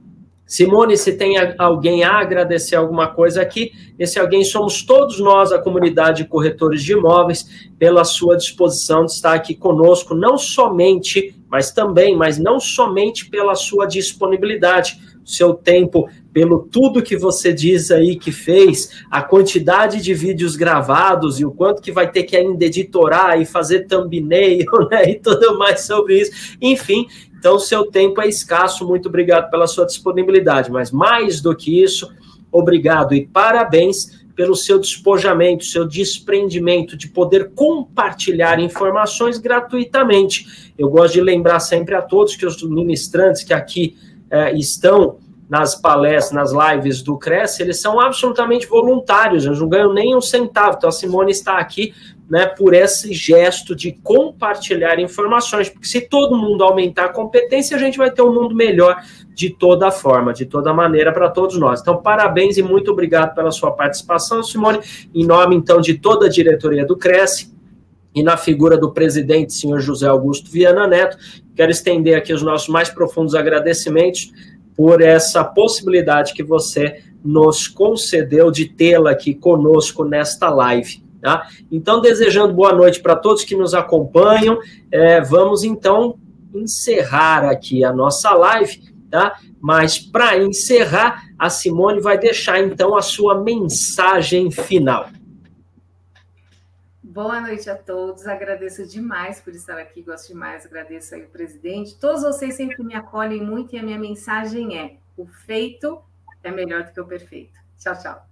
Simone, 0.46 0.96
se 0.96 1.18
tem 1.18 1.38
alguém 1.58 2.04
a 2.04 2.20
agradecer 2.20 2.76
alguma 2.76 3.08
coisa 3.08 3.42
aqui, 3.42 3.72
esse 3.98 4.20
alguém 4.20 4.44
somos 4.44 4.84
todos 4.84 5.20
nós, 5.20 5.52
a 5.52 5.58
comunidade 5.58 6.22
de 6.22 6.30
corretores 6.30 6.84
de 6.84 6.94
imóveis, 6.94 7.68
pela 7.80 8.04
sua 8.04 8.38
disposição 8.38 9.06
de 9.06 9.14
estar 9.14 9.34
aqui 9.34 9.56
conosco, 9.56 10.14
não 10.14 10.38
somente, 10.38 11.36
mas 11.50 11.72
também, 11.72 12.16
mas 12.16 12.38
não 12.38 12.60
somente 12.60 13.28
pela 13.28 13.56
sua 13.56 13.88
disponibilidade 13.88 15.17
seu 15.28 15.54
tempo, 15.54 16.10
pelo 16.32 16.60
tudo 16.72 17.04
que 17.04 17.18
você 17.18 17.52
diz 17.52 17.92
aí 17.92 18.16
que 18.16 18.32
fez, 18.32 19.04
a 19.12 19.22
quantidade 19.22 20.02
de 20.02 20.14
vídeos 20.14 20.56
gravados 20.56 21.38
e 21.38 21.46
o 21.46 21.52
quanto 21.52 21.82
que 21.82 21.92
vai 21.92 22.10
ter 22.10 22.24
que 22.24 22.38
ainda 22.38 22.64
editorar 22.64 23.40
e 23.40 23.46
fazer 23.46 23.86
thumbnail, 23.88 24.66
né, 24.90 25.12
e 25.12 25.16
tudo 25.16 25.58
mais 25.60 25.82
sobre 25.82 26.22
isso. 26.22 26.58
Enfim, 26.62 27.08
então 27.38 27.60
seu 27.60 27.86
tempo 27.88 28.22
é 28.22 28.28
escasso. 28.28 28.88
Muito 28.88 29.10
obrigado 29.10 29.50
pela 29.52 29.68
sua 29.68 29.86
disponibilidade, 29.86 30.72
mas 30.72 30.92
mais 30.92 31.42
do 31.42 31.54
que 31.54 31.84
isso, 31.84 32.10
obrigado 32.50 33.14
e 33.14 33.28
parabéns 33.28 34.26
pelo 34.34 34.56
seu 34.56 34.80
despojamento, 34.80 35.66
seu 35.66 35.86
desprendimento 35.86 36.96
de 36.96 37.10
poder 37.10 37.52
compartilhar 37.56 38.60
informações 38.60 39.40
gratuitamente. 39.40 40.72
Eu 40.78 40.90
gosto 40.90 41.16
de 41.16 41.22
lembrar 41.22 41.60
sempre 41.60 41.96
a 41.96 42.04
todos 42.04 42.36
que 42.36 42.46
os 42.46 42.62
ministrantes 42.64 43.44
que 43.44 43.52
aqui 43.52 43.98
é, 44.30 44.54
estão 44.54 45.18
nas 45.50 45.76
palestras, 45.76 46.32
nas 46.32 46.52
lives 46.52 47.02
do 47.02 47.18
Cresce, 47.18 47.62
eles 47.62 47.80
são 47.80 48.00
absolutamente 48.00 48.68
voluntários, 48.68 49.46
eles 49.46 49.60
não 49.60 49.70
ganham 49.70 49.94
nem 49.94 50.16
um 50.16 50.22
centavo. 50.22 50.76
Então 50.78 50.90
a 50.90 50.92
Simone 50.92 51.32
está 51.32 51.58
aqui 51.58 51.94
né, 52.30 52.46
por 52.46 52.74
esse 52.74 53.14
gesto 53.14 53.74
de 53.74 53.94
compartilhar 54.04 55.00
informações, 55.00 55.70
porque 55.70 55.88
se 55.88 56.02
todo 56.02 56.38
mundo 56.38 56.64
aumentar 56.64 57.06
a 57.06 57.14
competência, 57.14 57.78
a 57.78 57.80
gente 57.80 57.98
vai 57.98 58.12
ter 58.12 58.22
um 58.22 58.34
mundo 58.34 58.54
melhor 58.54 59.02
de 59.34 59.50
toda 59.50 59.90
forma, 59.90 60.34
de 60.34 60.46
toda 60.46 60.74
maneira 60.74 61.14
para 61.14 61.30
todos 61.30 61.58
nós. 61.58 61.80
Então, 61.80 62.02
parabéns 62.02 62.58
e 62.58 62.64
muito 62.64 62.92
obrigado 62.92 63.34
pela 63.34 63.52
sua 63.52 63.72
participação, 63.72 64.44
Simone, 64.44 64.80
em 65.14 65.26
nome 65.26 65.56
então 65.56 65.80
de 65.80 65.94
toda 65.94 66.26
a 66.26 66.30
diretoria 66.30 66.86
do 66.86 66.98
Cresce 66.98 67.56
e 68.18 68.24
na 68.24 68.36
figura 68.36 68.76
do 68.76 68.92
presidente, 68.92 69.54
senhor 69.54 69.80
José 69.80 70.08
Augusto 70.08 70.50
Viana 70.50 70.88
Neto, 70.88 71.20
quero 71.56 71.70
estender 71.70 72.18
aqui 72.18 72.34
os 72.34 72.42
nossos 72.42 72.68
mais 72.68 72.90
profundos 72.90 73.36
agradecimentos 73.36 74.34
por 74.76 75.04
essa 75.04 75.44
possibilidade 75.44 76.34
que 76.34 76.42
você 76.42 77.04
nos 77.24 77.68
concedeu 77.68 78.50
de 78.50 78.66
tê-la 78.66 79.12
aqui 79.12 79.36
conosco 79.36 80.04
nesta 80.04 80.50
live. 80.50 81.04
Tá? 81.22 81.48
Então, 81.72 82.02
desejando 82.02 82.56
boa 82.56 82.74
noite 82.74 83.00
para 83.02 83.16
todos 83.16 83.44
que 83.44 83.56
nos 83.56 83.76
acompanham, 83.76 84.58
é, 84.92 85.22
vamos 85.22 85.64
então 85.64 86.18
encerrar 86.56 87.48
aqui 87.48 87.84
a 87.84 87.94
nossa 87.94 88.34
live, 88.34 88.82
tá? 89.12 89.38
Mas 89.62 90.00
para 90.00 90.42
encerrar, 90.42 91.22
a 91.38 91.52
Simone 91.52 92.02
vai 92.02 92.18
deixar 92.18 92.60
então 92.60 92.98
a 92.98 93.02
sua 93.04 93.44
mensagem 93.44 94.50
final. 94.50 95.08
Boa 97.18 97.42
noite 97.42 97.68
a 97.68 97.76
todos. 97.76 98.28
Agradeço 98.28 98.86
demais 98.86 99.42
por 99.42 99.52
estar 99.56 99.76
aqui. 99.80 100.04
Gosto 100.04 100.28
demais. 100.28 100.68
Agradeço 100.68 101.16
aí 101.16 101.24
o 101.24 101.30
presidente. 101.30 101.98
Todos 101.98 102.22
vocês 102.22 102.54
sempre 102.54 102.84
me 102.84 102.94
acolhem 102.94 103.44
muito 103.44 103.76
e 103.76 103.80
a 103.80 103.82
minha 103.82 103.98
mensagem 103.98 104.78
é: 104.78 104.98
o 105.18 105.26
feito 105.26 106.00
é 106.44 106.52
melhor 106.52 106.84
do 106.84 106.92
que 106.92 107.02
o 107.02 107.08
perfeito. 107.08 107.60
Tchau, 107.80 107.98
tchau. 107.98 108.24